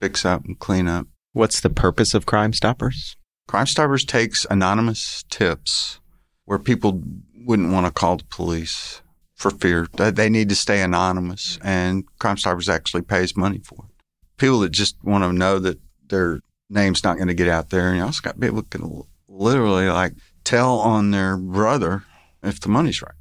fix 0.00 0.24
up 0.24 0.44
and 0.44 0.58
clean 0.58 0.88
up. 0.88 1.06
What's 1.32 1.60
the 1.60 1.70
purpose 1.70 2.14
of 2.14 2.26
Crime 2.26 2.52
Stoppers? 2.52 3.16
Crime 3.46 3.66
Stoppers 3.66 4.04
takes 4.04 4.46
anonymous 4.50 5.24
tips 5.28 6.00
where 6.44 6.58
people 6.58 7.02
wouldn't 7.34 7.72
want 7.72 7.86
to 7.86 7.92
call 7.92 8.16
the 8.16 8.24
police 8.24 9.02
for 9.34 9.50
fear. 9.50 9.86
They 9.92 10.28
need 10.28 10.48
to 10.48 10.56
stay 10.56 10.82
anonymous, 10.82 11.58
and 11.62 12.04
Crime 12.18 12.38
Stoppers 12.38 12.68
actually 12.68 13.02
pays 13.02 13.36
money 13.36 13.58
for 13.58 13.84
it. 13.88 14.04
People 14.38 14.60
that 14.60 14.72
just 14.72 14.96
want 15.04 15.24
to 15.24 15.32
know 15.32 15.58
that 15.58 15.78
their 16.08 16.40
name's 16.68 17.04
not 17.04 17.16
going 17.16 17.28
to 17.28 17.34
get 17.34 17.48
out 17.48 17.70
there, 17.70 17.88
and 17.88 17.98
you 17.98 18.02
also 18.02 18.22
got 18.22 18.40
people 18.40 18.62
can 18.62 19.02
literally 19.28 19.88
like 19.88 20.14
tell 20.46 20.78
on 20.78 21.10
their 21.10 21.36
brother 21.36 22.04
if 22.42 22.60
the 22.60 22.68
money's 22.68 23.02
right. 23.02 23.14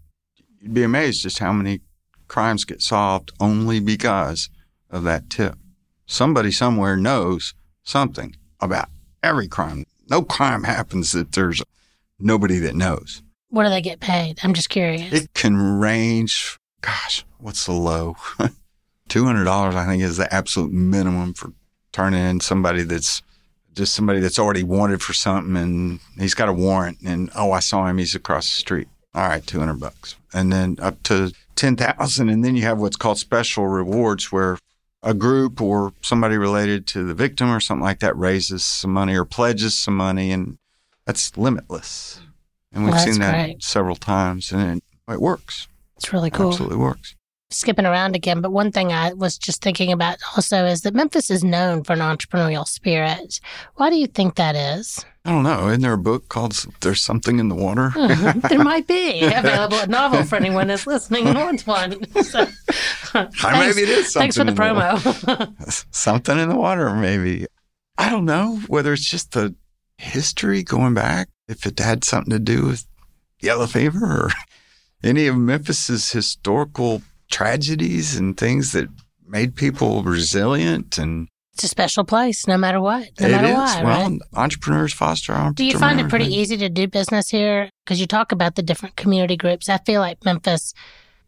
You'd 0.59 0.75
be 0.75 0.83
amazed 0.83 1.23
just 1.23 1.39
how 1.39 1.51
many 1.51 1.81
crimes 2.27 2.65
get 2.65 2.81
solved 2.81 3.33
only 3.39 3.79
because 3.79 4.49
of 4.91 5.03
that 5.03 5.29
tip. 5.29 5.55
Somebody 6.05 6.51
somewhere 6.51 6.95
knows 6.95 7.55
something 7.83 8.35
about 8.59 8.89
every 9.23 9.47
crime. 9.47 9.85
No 10.07 10.21
crime 10.21 10.63
happens 10.63 11.11
that 11.13 11.31
there's 11.31 11.63
nobody 12.19 12.59
that 12.59 12.75
knows. 12.75 13.23
What 13.49 13.63
do 13.63 13.69
they 13.69 13.81
get 13.81 13.99
paid? 13.99 14.39
I'm 14.43 14.53
just 14.53 14.69
curious. 14.69 15.11
It 15.11 15.33
can 15.33 15.79
range, 15.79 16.57
gosh, 16.81 17.25
what's 17.39 17.65
the 17.65 17.73
low? 17.73 18.15
$200, 19.09 19.75
I 19.75 19.85
think, 19.87 20.03
is 20.03 20.17
the 20.17 20.31
absolute 20.33 20.71
minimum 20.71 21.33
for 21.33 21.53
turning 21.91 22.23
in 22.23 22.39
somebody 22.39 22.83
that's 22.83 23.23
just 23.75 23.93
somebody 23.93 24.19
that's 24.19 24.39
already 24.39 24.63
wanted 24.63 25.01
for 25.01 25.13
something 25.13 25.55
and 25.57 25.99
he's 26.17 26.33
got 26.33 26.49
a 26.49 26.53
warrant 26.53 26.97
and, 27.05 27.29
oh, 27.35 27.51
I 27.51 27.59
saw 27.59 27.87
him, 27.87 27.97
he's 27.97 28.15
across 28.15 28.45
the 28.45 28.55
street. 28.55 28.87
All 29.13 29.27
right, 29.27 29.45
200 29.45 29.79
bucks. 29.79 30.15
And 30.33 30.51
then 30.51 30.77
up 30.81 31.01
to 31.03 31.31
10,000. 31.55 32.29
And 32.29 32.43
then 32.43 32.55
you 32.55 32.63
have 32.63 32.79
what's 32.79 32.97
called 32.97 33.17
special 33.17 33.67
rewards 33.67 34.31
where 34.31 34.57
a 35.03 35.13
group 35.13 35.61
or 35.61 35.93
somebody 36.01 36.37
related 36.37 36.87
to 36.87 37.05
the 37.05 37.13
victim 37.13 37.49
or 37.49 37.59
something 37.59 37.83
like 37.83 37.99
that 37.99 38.17
raises 38.17 38.63
some 38.63 38.91
money 38.91 39.15
or 39.15 39.23
pledges 39.23 39.73
some 39.73 39.95
money. 39.95 40.31
And 40.31 40.57
that's 41.05 41.37
limitless. 41.37 42.19
And 42.73 42.83
we've 42.83 42.93
Well, 42.93 43.05
seen 43.05 43.19
that 43.19 43.31
great. 43.45 43.63
several 43.63 43.95
times 43.95 44.51
and 44.51 44.77
it, 45.07 45.13
it 45.13 45.21
works. 45.21 45.67
It's 45.95 46.11
really 46.11 46.29
cool. 46.29 46.49
Absolutely 46.49 46.77
works. 46.77 47.15
Skipping 47.55 47.85
around 47.85 48.15
again, 48.17 48.41
but 48.41 48.51
one 48.51 48.71
thing 48.71 48.91
I 48.91 49.13
was 49.13 49.37
just 49.37 49.61
thinking 49.61 49.91
about 49.91 50.17
also 50.35 50.65
is 50.65 50.81
that 50.81 50.93
Memphis 50.93 51.31
is 51.31 51.41
known 51.41 51.83
for 51.85 51.93
an 51.93 51.99
entrepreneurial 51.99 52.67
spirit. 52.67 53.39
Why 53.75 53.89
do 53.89 53.95
you 53.95 54.07
think 54.07 54.35
that 54.35 54.55
is? 54.55 55.05
I 55.23 55.31
don't 55.31 55.43
know. 55.43 55.69
Isn't 55.69 55.81
there 55.81 55.93
a 55.93 55.97
book 55.97 56.27
called 56.27 56.53
There's 56.81 57.01
Something 57.01 57.39
in 57.39 57.47
the 57.47 57.55
Water? 57.55 57.93
Uh-huh. 57.95 58.33
there 58.49 58.63
might 58.63 58.87
be 58.87 59.23
available 59.23 59.79
a 59.79 59.87
novel 59.87 60.23
for 60.23 60.35
anyone 60.35 60.67
that's 60.67 60.85
listening 60.85 61.27
and 61.27 61.37
wants 61.37 61.65
one. 61.65 62.05
So, 62.21 62.45
thanks, 62.45 63.43
maybe 63.43 63.83
it 63.83 63.89
is 63.89 64.13
Thanks 64.13 64.35
for 64.35 64.43
the 64.43 64.53
something 64.55 64.75
in 64.75 64.89
the 64.89 65.55
promo. 65.55 65.95
something 65.95 66.37
in 66.37 66.49
the 66.49 66.55
water, 66.57 66.93
maybe. 66.93 67.47
I 67.97 68.09
don't 68.09 68.25
know 68.25 68.59
whether 68.67 68.91
it's 68.91 69.09
just 69.09 69.31
the 69.31 69.55
history 69.97 70.61
going 70.61 70.93
back, 70.93 71.29
if 71.47 71.65
it 71.65 71.79
had 71.79 72.03
something 72.03 72.31
to 72.31 72.39
do 72.39 72.65
with 72.65 72.85
yellow 73.41 73.65
fever 73.65 74.05
or 74.05 74.29
any 75.03 75.27
of 75.27 75.37
Memphis's 75.37 76.11
historical 76.11 77.01
tragedies 77.35 78.15
and 78.15 78.37
things 78.37 78.71
that 78.71 78.87
made 79.27 79.57
people 79.57 80.03
resilient 80.03 80.97
and 80.97 81.27
it's 81.51 81.65
a 81.65 81.67
special 81.67 82.03
place, 82.03 82.47
no 82.47 82.57
matter 82.57 82.81
what. 82.81 83.09
No 83.19 83.27
it 83.27 83.31
matter 83.31 83.47
is. 83.47 83.53
why, 83.53 83.83
well, 83.83 84.09
right? 84.09 84.19
entrepreneurs 84.33 84.93
foster 84.93 85.31
entrepreneurs. 85.31 85.55
Do 85.55 85.65
you 85.65 85.77
find 85.77 86.01
it 86.01 86.09
pretty 86.09 86.33
easy 86.33 86.57
to 86.57 86.67
do 86.67 86.85
business 86.85 87.29
here? 87.29 87.69
Because 87.85 88.01
you 88.01 88.07
talk 88.07 88.33
about 88.33 88.55
the 88.55 88.61
different 88.61 88.97
community 88.97 89.37
groups. 89.37 89.69
I 89.69 89.77
feel 89.79 90.01
like 90.01 90.23
Memphis, 90.25 90.73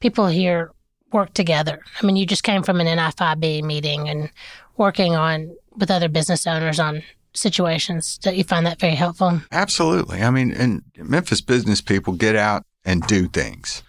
people 0.02 0.28
here 0.28 0.72
work 1.14 1.34
together. 1.34 1.80
I 2.02 2.06
mean, 2.06 2.18
you 2.18 2.26
just 2.26 2.44
came 2.44 2.62
from 2.62 2.82
an 2.82 2.88
NFIB 2.88 3.64
meeting 3.64 4.10
and 4.10 4.30
working 4.76 5.16
on 5.16 5.56
with 5.78 5.90
other 5.90 6.10
business 6.10 6.46
owners 6.46 6.78
on 6.78 7.04
situations. 7.34 8.18
Do 8.18 8.34
you 8.34 8.44
find 8.44 8.66
that 8.66 8.82
very 8.82 8.96
helpful? 8.96 9.42
Absolutely. 9.54 10.22
I 10.22 10.30
mean, 10.30 10.52
and 10.52 10.84
Memphis 10.98 11.40
business 11.40 11.80
people 11.80 12.14
get 12.14 12.36
out 12.36 12.64
and 12.84 13.02
do 13.04 13.30
things. 13.30 13.82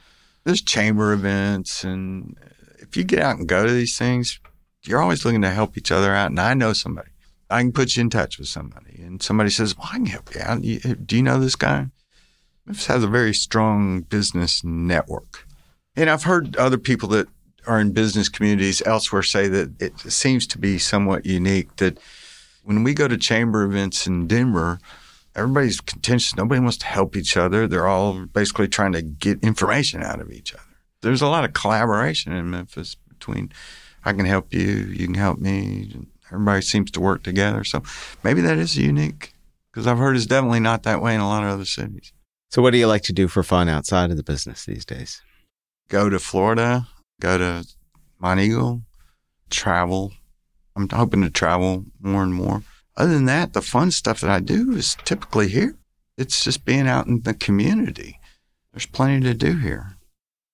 There's 0.48 0.62
chamber 0.62 1.12
events, 1.12 1.84
and 1.84 2.34
if 2.78 2.96
you 2.96 3.04
get 3.04 3.18
out 3.18 3.36
and 3.36 3.46
go 3.46 3.66
to 3.66 3.70
these 3.70 3.98
things, 3.98 4.40
you're 4.82 5.02
always 5.02 5.22
looking 5.22 5.42
to 5.42 5.50
help 5.50 5.76
each 5.76 5.92
other 5.92 6.14
out. 6.14 6.30
And 6.30 6.40
I 6.40 6.54
know 6.54 6.72
somebody. 6.72 7.10
I 7.50 7.60
can 7.60 7.70
put 7.70 7.94
you 7.94 8.00
in 8.00 8.08
touch 8.08 8.38
with 8.38 8.48
somebody. 8.48 9.02
And 9.02 9.22
somebody 9.22 9.50
says, 9.50 9.76
Well, 9.76 9.90
I 9.92 9.96
can 9.96 10.06
help 10.06 10.34
you 10.34 10.40
out. 10.40 10.62
Do 11.06 11.16
you 11.16 11.22
know 11.22 11.38
this 11.38 11.54
guy? 11.54 11.88
Memphis 12.64 12.86
has 12.86 13.04
a 13.04 13.08
very 13.08 13.34
strong 13.34 14.00
business 14.00 14.64
network. 14.64 15.44
And 15.94 16.08
I've 16.08 16.22
heard 16.22 16.56
other 16.56 16.78
people 16.78 17.10
that 17.10 17.28
are 17.66 17.78
in 17.78 17.92
business 17.92 18.30
communities 18.30 18.80
elsewhere 18.86 19.22
say 19.22 19.48
that 19.48 19.82
it 19.82 20.00
seems 20.00 20.46
to 20.46 20.58
be 20.58 20.78
somewhat 20.78 21.26
unique 21.26 21.76
that 21.76 21.98
when 22.62 22.84
we 22.84 22.94
go 22.94 23.06
to 23.06 23.18
chamber 23.18 23.64
events 23.64 24.06
in 24.06 24.26
Denver, 24.26 24.78
everybody's 25.38 25.80
contentious. 25.80 26.36
Nobody 26.36 26.60
wants 26.60 26.76
to 26.78 26.86
help 26.86 27.16
each 27.16 27.36
other. 27.36 27.66
They're 27.66 27.86
all 27.86 28.26
basically 28.26 28.68
trying 28.68 28.92
to 28.92 29.02
get 29.02 29.42
information 29.42 30.02
out 30.02 30.20
of 30.20 30.30
each 30.30 30.52
other. 30.52 30.62
There's 31.00 31.22
a 31.22 31.28
lot 31.28 31.44
of 31.44 31.52
collaboration 31.52 32.32
in 32.32 32.50
Memphis 32.50 32.96
between 33.08 33.52
I 34.04 34.12
can 34.12 34.26
help 34.26 34.52
you, 34.52 34.62
you 34.62 35.06
can 35.06 35.14
help 35.14 35.38
me. 35.38 36.06
Everybody 36.26 36.62
seems 36.62 36.90
to 36.92 37.00
work 37.00 37.22
together. 37.22 37.64
So 37.64 37.82
maybe 38.22 38.40
that 38.42 38.58
is 38.58 38.76
unique 38.76 39.32
because 39.70 39.86
I've 39.86 39.98
heard 39.98 40.16
it's 40.16 40.26
definitely 40.26 40.60
not 40.60 40.82
that 40.82 41.00
way 41.00 41.14
in 41.14 41.20
a 41.20 41.28
lot 41.28 41.42
of 41.42 41.50
other 41.50 41.64
cities. 41.64 42.12
So, 42.50 42.62
what 42.62 42.70
do 42.70 42.78
you 42.78 42.86
like 42.86 43.02
to 43.02 43.12
do 43.12 43.28
for 43.28 43.42
fun 43.42 43.68
outside 43.68 44.10
of 44.10 44.16
the 44.16 44.22
business 44.22 44.64
these 44.64 44.84
days? 44.84 45.20
Go 45.88 46.08
to 46.08 46.18
Florida, 46.18 46.88
go 47.20 47.36
to 47.38 47.66
Monteagle, 48.22 48.82
travel. 49.50 50.12
I'm 50.74 50.88
hoping 50.88 51.22
to 51.22 51.30
travel 51.30 51.84
more 52.00 52.22
and 52.22 52.34
more. 52.34 52.62
Other 52.98 53.14
than 53.14 53.26
that, 53.26 53.52
the 53.52 53.62
fun 53.62 53.92
stuff 53.92 54.20
that 54.20 54.30
I 54.30 54.40
do 54.40 54.72
is 54.72 54.96
typically 55.04 55.48
here. 55.48 55.78
It's 56.16 56.42
just 56.42 56.64
being 56.64 56.88
out 56.88 57.06
in 57.06 57.22
the 57.22 57.32
community. 57.32 58.18
There's 58.72 58.86
plenty 58.86 59.20
to 59.20 59.34
do 59.34 59.56
here. 59.56 59.94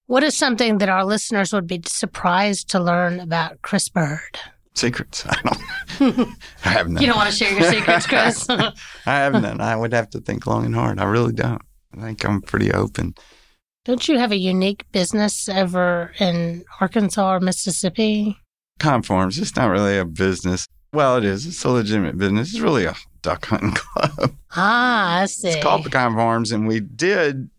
What 0.06 0.22
is 0.22 0.36
something 0.36 0.76
that 0.78 0.90
our 0.90 1.06
listeners 1.06 1.54
would 1.54 1.66
be 1.66 1.80
surprised 1.86 2.68
to 2.70 2.80
learn 2.80 3.18
about 3.18 3.62
Chris 3.62 3.88
Bird? 3.88 4.38
Secrets. 4.74 5.24
I 5.28 5.40
don't. 5.42 6.28
I 6.66 6.68
have 6.68 6.90
none. 6.90 7.00
You 7.00 7.06
don't 7.06 7.16
want 7.16 7.30
to 7.30 7.34
share 7.34 7.50
your 7.58 7.72
secrets, 7.72 8.06
Chris? 8.06 8.46
I 8.50 8.74
have 9.06 9.32
none. 9.32 9.62
I 9.62 9.74
would 9.74 9.94
have 9.94 10.10
to 10.10 10.20
think 10.20 10.46
long 10.46 10.66
and 10.66 10.74
hard. 10.74 10.98
I 10.98 11.04
really 11.04 11.32
don't. 11.32 11.62
I 11.96 12.02
think 12.02 12.22
I'm 12.26 12.42
pretty 12.42 12.72
open. 12.72 13.14
don't 13.86 14.06
you 14.06 14.18
have 14.18 14.32
a 14.32 14.36
unique 14.36 14.84
business 14.92 15.48
over 15.48 16.12
in 16.18 16.64
Arkansas 16.78 17.36
or 17.36 17.40
Mississippi? 17.40 18.36
Conforms. 18.78 19.38
It's 19.38 19.56
not 19.56 19.70
really 19.70 19.96
a 19.96 20.04
business. 20.04 20.66
Well, 20.94 21.16
it 21.16 21.24
is. 21.24 21.44
It's 21.44 21.64
a 21.64 21.70
legitimate 21.70 22.16
business. 22.16 22.52
It's 22.52 22.60
really 22.60 22.84
a 22.84 22.94
duck 23.20 23.46
hunting 23.46 23.72
club. 23.74 24.32
Ah, 24.52 25.22
I 25.22 25.26
see. 25.26 25.48
It's 25.48 25.62
called 25.62 25.82
Pecan 25.82 26.14
Farms, 26.14 26.52
and 26.52 26.68
we 26.68 26.78
did 26.78 27.50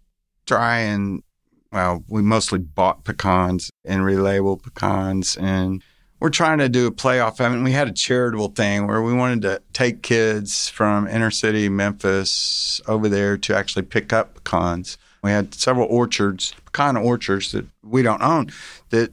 try 0.45 0.77
and, 0.77 1.21
well, 1.69 2.05
we 2.07 2.21
mostly 2.21 2.59
bought 2.59 3.03
pecans 3.03 3.69
and 3.83 4.03
relabeled 4.03 4.63
pecans, 4.63 5.35
and 5.35 5.83
we're 6.21 6.29
trying 6.29 6.59
to 6.59 6.69
do 6.69 6.87
a 6.87 6.91
playoff. 6.91 7.41
I 7.41 7.49
mean, 7.49 7.65
we 7.65 7.73
had 7.73 7.89
a 7.89 7.93
charitable 7.93 8.49
thing 8.49 8.87
where 8.87 9.01
we 9.01 9.13
wanted 9.13 9.41
to 9.41 9.61
take 9.73 10.01
kids 10.01 10.69
from 10.69 11.05
inner 11.05 11.29
city 11.29 11.67
Memphis 11.67 12.79
over 12.87 13.09
there 13.09 13.37
to 13.37 13.53
actually 13.53 13.83
pick 13.83 14.13
up 14.13 14.35
pecans. 14.35 14.97
We 15.21 15.31
had 15.31 15.53
several 15.53 15.87
orchards, 15.89 16.53
pecan 16.63 16.95
orchards 16.95 17.51
that 17.51 17.65
we 17.83 18.01
don't 18.01 18.21
own, 18.21 18.53
that 18.91 19.11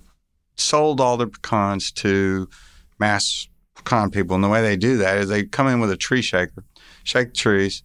sold 0.55 1.01
all 1.01 1.17
their 1.17 1.27
pecans 1.27 1.91
to 1.93 2.49
mass 3.01 3.49
pecan 3.85 4.11
people. 4.11 4.35
And 4.35 4.45
the 4.45 4.49
way 4.49 4.63
they 4.63 4.77
do 4.77 4.97
that 4.99 5.19
is 5.19 5.29
they 5.29 5.45
come 5.45 5.69
in 5.69 5.81
with 5.81 5.91
a 5.91 5.97
tree 5.97 6.23
shaker, 6.23 6.65
shake 7.05 7.35
trees, 7.35 7.83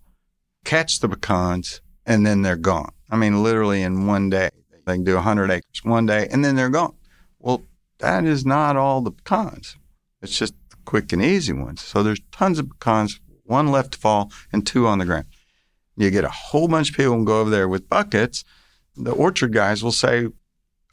catch 0.66 1.00
the 1.00 1.10
pecans, 1.10 1.82
and 2.06 2.26
then 2.26 2.42
they're 2.42 2.56
gone. 2.56 2.92
I 3.10 3.16
mean, 3.16 3.44
literally 3.44 3.82
in 3.82 4.08
one 4.08 4.30
day. 4.30 4.50
They 4.86 4.94
can 4.94 5.04
do 5.04 5.16
100 5.16 5.52
acres 5.52 5.84
one 5.84 6.06
day, 6.06 6.30
and 6.32 6.46
then 6.46 6.56
they're 6.56 6.70
gone. 6.70 6.96
Well, 7.40 7.64
that 8.00 8.24
is 8.24 8.46
not 8.46 8.78
all 8.78 9.02
the 9.02 9.12
pecans. 9.12 9.76
It's 10.22 10.38
just 10.38 10.54
the 10.70 10.78
quick 10.86 11.12
and 11.12 11.22
easy 11.22 11.52
ones. 11.52 11.82
So 11.82 12.04
there's 12.04 12.22
tons 12.32 12.58
of 12.58 12.70
pecans, 12.70 13.20
one 13.44 13.68
left 13.68 13.94
to 13.94 14.00
fall 14.00 14.32
and 14.54 14.66
two 14.66 14.88
on 14.88 15.00
the 15.00 15.06
ground. 15.06 15.26
You 15.98 16.10
get 16.10 16.24
a 16.24 16.30
whole 16.30 16.68
bunch 16.68 16.92
of 16.92 16.96
people 16.96 17.14
and 17.14 17.26
go 17.26 17.42
over 17.42 17.50
there 17.50 17.68
with 17.68 17.90
buckets. 17.90 18.46
The 18.96 19.12
orchard 19.12 19.52
guys 19.52 19.84
will 19.84 19.92
say, 19.92 20.30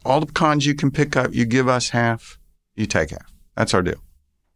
all 0.05 0.20
the 0.20 0.26
pecans 0.26 0.66
you 0.66 0.74
can 0.74 0.90
pick 0.90 1.16
up, 1.16 1.32
you 1.32 1.44
give 1.44 1.68
us 1.68 1.90
half, 1.90 2.38
you 2.74 2.86
take 2.86 3.11
half. 3.11 3.32
That's 3.57 3.74
our 3.74 3.82
deal. 3.82 4.02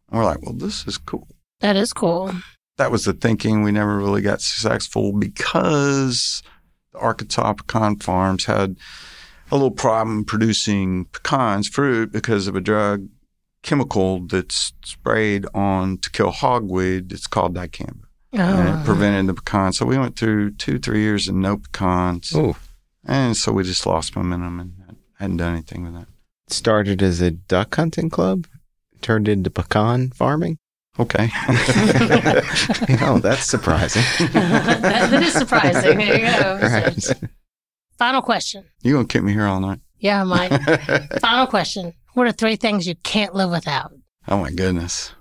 And 0.09 0.19
we're 0.19 0.25
like, 0.25 0.41
well, 0.41 0.53
this 0.53 0.85
is 0.87 0.97
cool. 0.97 1.27
That 1.61 1.75
is 1.75 1.93
cool. 1.93 2.31
That 2.77 2.91
was 2.91 3.05
the 3.05 3.13
thinking. 3.13 3.63
We 3.63 3.71
never 3.71 3.97
really 3.97 4.21
got 4.21 4.41
successful 4.41 5.11
because 5.13 6.41
the 6.93 6.99
Arkansas 6.99 7.53
pecan 7.53 7.97
farms 7.97 8.45
had 8.45 8.77
a 9.51 9.55
little 9.55 9.71
problem 9.71 10.23
producing 10.25 11.05
pecans, 11.05 11.67
fruit, 11.67 12.11
because 12.11 12.47
of 12.47 12.55
a 12.55 12.61
drug 12.61 13.07
chemical 13.61 14.25
that's 14.25 14.71
sprayed 14.85 15.45
on 15.53 15.97
to 15.97 16.09
kill 16.11 16.31
hogweed. 16.31 17.11
It's 17.11 17.27
called 17.27 17.55
dicamba. 17.55 18.03
and 18.31 18.41
Oh. 18.69 18.79
it 18.81 18.85
prevented 18.85 19.27
the 19.27 19.33
pecan. 19.41 19.73
So 19.73 19.85
we 19.85 19.97
went 19.97 20.15
through 20.17 20.51
two, 20.51 20.77
three 20.79 20.99
years 21.01 21.27
of 21.27 21.35
no 21.35 21.57
pecans. 21.57 22.31
Ooh. 22.35 22.55
And 23.03 23.35
so 23.35 23.51
we 23.51 23.63
just 23.63 23.85
lost 23.85 24.15
momentum 24.15 24.59
and 24.59 24.95
hadn't 25.17 25.37
done 25.37 25.53
anything 25.53 25.83
with 25.83 25.93
that. 25.95 26.07
Started 26.47 27.01
as 27.01 27.21
a 27.21 27.31
duck 27.31 27.75
hunting 27.75 28.09
club, 28.09 28.45
turned 29.01 29.27
into 29.27 29.49
pecan 29.49 30.11
farming. 30.11 30.57
Okay. 30.99 31.29
oh, 33.01 33.19
that's 33.21 33.45
surprising. 33.45 34.01
that, 34.33 34.79
that 34.81 35.23
is 35.23 35.33
surprising. 35.33 35.97
There 35.97 36.17
you 36.19 36.25
go. 36.41 36.59
Right. 36.61 37.01
So, 37.01 37.13
final 37.97 38.21
question. 38.21 38.65
you 38.81 38.93
going 38.93 39.07
to 39.07 39.13
keep 39.13 39.23
me 39.23 39.31
here 39.33 39.45
all 39.45 39.59
night? 39.61 39.79
Yeah, 39.99 40.23
Mike. 40.23 40.51
final 41.21 41.47
question. 41.47 41.93
What 42.15 42.27
are 42.27 42.31
three 42.31 42.55
things 42.57 42.87
you 42.87 42.95
can't 43.03 43.33
live 43.35 43.49
without? 43.51 43.91
Oh 44.27 44.37
my 44.37 44.51
goodness. 44.51 45.13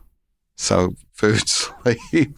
So 0.56 0.94
food, 1.14 1.48
sleep, 1.48 2.36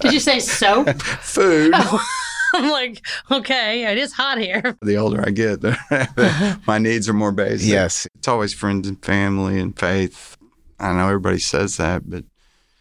Did 0.00 0.12
you 0.12 0.20
say 0.20 0.38
soap? 0.40 0.88
food. 1.02 1.72
Oh. 1.74 2.06
I'm 2.54 2.70
like, 2.70 3.04
okay, 3.30 3.90
it 3.90 3.98
is 3.98 4.12
hot 4.12 4.38
here. 4.38 4.76
The 4.80 4.96
older 4.96 5.22
I 5.26 5.30
get, 5.30 5.60
the, 5.60 6.58
my 6.66 6.78
needs 6.78 7.08
are 7.08 7.12
more 7.12 7.32
basic. 7.32 7.68
yes. 7.68 8.06
It's 8.14 8.28
always 8.28 8.54
friends 8.54 8.86
and 8.88 9.02
family 9.04 9.58
and 9.58 9.78
faith. 9.78 10.36
I 10.78 10.92
know 10.92 11.06
everybody 11.06 11.38
says 11.38 11.76
that, 11.76 12.08
but 12.08 12.24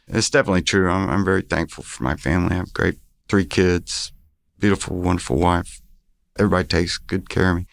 it's 0.07 0.29
definitely 0.29 0.61
true. 0.61 0.89
I'm, 0.89 1.09
I'm 1.09 1.25
very 1.25 1.41
thankful 1.41 1.83
for 1.83 2.03
my 2.03 2.15
family. 2.15 2.53
I 2.53 2.59
have 2.59 2.73
great 2.73 2.99
three 3.27 3.45
kids, 3.45 4.11
beautiful, 4.59 4.97
wonderful 4.97 5.37
wife. 5.37 5.81
Everybody 6.37 6.67
takes 6.67 6.97
good 6.97 7.29
care 7.29 7.51
of 7.51 7.57
me. 7.57 7.67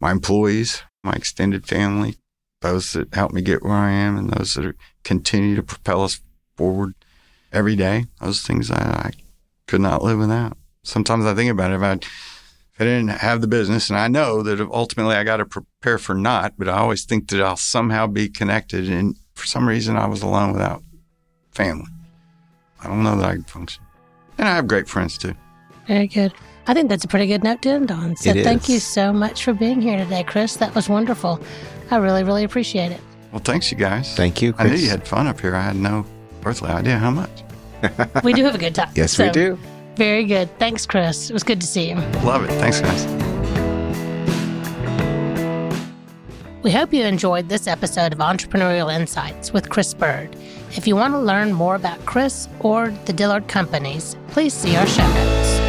My 0.00 0.10
employees, 0.10 0.82
my 1.02 1.12
extended 1.12 1.66
family, 1.66 2.16
those 2.60 2.92
that 2.92 3.14
help 3.14 3.32
me 3.32 3.40
get 3.42 3.62
where 3.62 3.72
I 3.72 3.92
am, 3.92 4.18
and 4.18 4.30
those 4.30 4.54
that 4.54 4.66
are, 4.66 4.76
continue 5.04 5.56
to 5.56 5.62
propel 5.62 6.02
us 6.02 6.20
forward 6.56 6.94
every 7.52 7.76
day. 7.76 8.06
Those 8.20 8.42
things 8.42 8.70
I, 8.70 8.76
I 8.76 9.10
could 9.66 9.80
not 9.80 10.02
live 10.02 10.18
without. 10.18 10.58
Sometimes 10.82 11.24
I 11.24 11.34
think 11.34 11.50
about 11.50 11.70
it. 11.70 11.76
If 11.76 11.82
I, 11.82 11.92
if 11.92 12.80
I 12.80 12.84
didn't 12.84 13.08
have 13.08 13.40
the 13.40 13.46
business, 13.46 13.88
and 13.88 13.98
I 13.98 14.08
know 14.08 14.42
that 14.42 14.60
ultimately 14.60 15.14
I 15.14 15.24
got 15.24 15.38
to 15.38 15.46
prepare 15.46 15.98
for 15.98 16.14
not, 16.14 16.54
but 16.58 16.68
I 16.68 16.78
always 16.78 17.04
think 17.04 17.28
that 17.28 17.40
I'll 17.42 17.56
somehow 17.56 18.06
be 18.06 18.28
connected. 18.28 18.90
And 18.90 19.16
for 19.40 19.46
some 19.46 19.66
reason, 19.68 19.96
I 19.96 20.06
was 20.06 20.22
alone 20.22 20.52
without 20.52 20.82
family. 21.52 21.86
I 22.82 22.86
don't 22.88 23.02
know 23.02 23.16
that 23.16 23.24
I 23.28 23.32
can 23.34 23.44
function. 23.44 23.82
And 24.38 24.46
I 24.48 24.54
have 24.54 24.66
great 24.68 24.88
friends 24.88 25.18
too. 25.18 25.34
Very 25.86 26.06
good. 26.06 26.32
I 26.66 26.74
think 26.74 26.88
that's 26.88 27.04
a 27.04 27.08
pretty 27.08 27.26
good 27.26 27.42
note 27.42 27.62
to 27.62 27.70
end 27.70 27.90
on. 27.90 28.16
So 28.16 28.30
It 28.30 28.44
thank 28.44 28.62
is. 28.64 28.68
you 28.70 28.78
so 28.80 29.12
much 29.12 29.44
for 29.44 29.52
being 29.52 29.80
here 29.80 29.96
today, 29.98 30.22
Chris. 30.22 30.56
That 30.56 30.74
was 30.74 30.88
wonderful. 30.88 31.40
I 31.90 31.96
really, 31.96 32.22
really 32.22 32.44
appreciate 32.44 32.92
it. 32.92 33.00
Well, 33.32 33.40
thanks, 33.40 33.70
you 33.72 33.76
guys. 33.78 34.14
Thank 34.14 34.40
you, 34.42 34.54
I 34.58 34.68
knew 34.68 34.76
you 34.76 34.90
had 34.90 35.06
fun 35.06 35.26
up 35.26 35.40
here. 35.40 35.54
I 35.54 35.62
had 35.62 35.76
no 35.76 36.04
earthly 36.44 36.70
idea 36.70 36.98
how 36.98 37.10
much. 37.10 37.42
We 38.24 38.34
do 38.34 38.44
have 38.44 38.54
a 38.54 38.58
good 38.58 38.74
time. 38.74 38.90
Yes, 38.94 39.18
we 39.18 39.30
do. 39.30 39.58
Very 39.96 40.24
good. 40.24 40.48
Thanks, 40.58 40.84
Chris. 40.86 41.30
It 41.30 41.32
was 41.32 41.42
good 41.42 41.60
to 41.60 41.66
see 41.66 41.88
you. 41.88 41.96
Love 42.22 42.44
it. 42.44 42.50
Thanks, 42.60 42.80
guys. 42.80 43.29
We 46.62 46.70
hope 46.72 46.92
you 46.92 47.04
enjoyed 47.04 47.48
this 47.48 47.66
episode 47.66 48.12
of 48.12 48.18
Entrepreneurial 48.18 48.94
Insights 48.94 49.50
with 49.50 49.70
Chris 49.70 49.94
Bird. 49.94 50.36
If 50.76 50.86
you 50.86 50.94
want 50.94 51.14
to 51.14 51.18
learn 51.18 51.54
more 51.54 51.74
about 51.74 52.04
Chris 52.04 52.48
or 52.58 52.90
the 53.06 53.14
Dillard 53.14 53.48
Companies, 53.48 54.14
please 54.28 54.52
see 54.52 54.76
our 54.76 54.86
show 54.86 55.08
notes. 55.14 55.59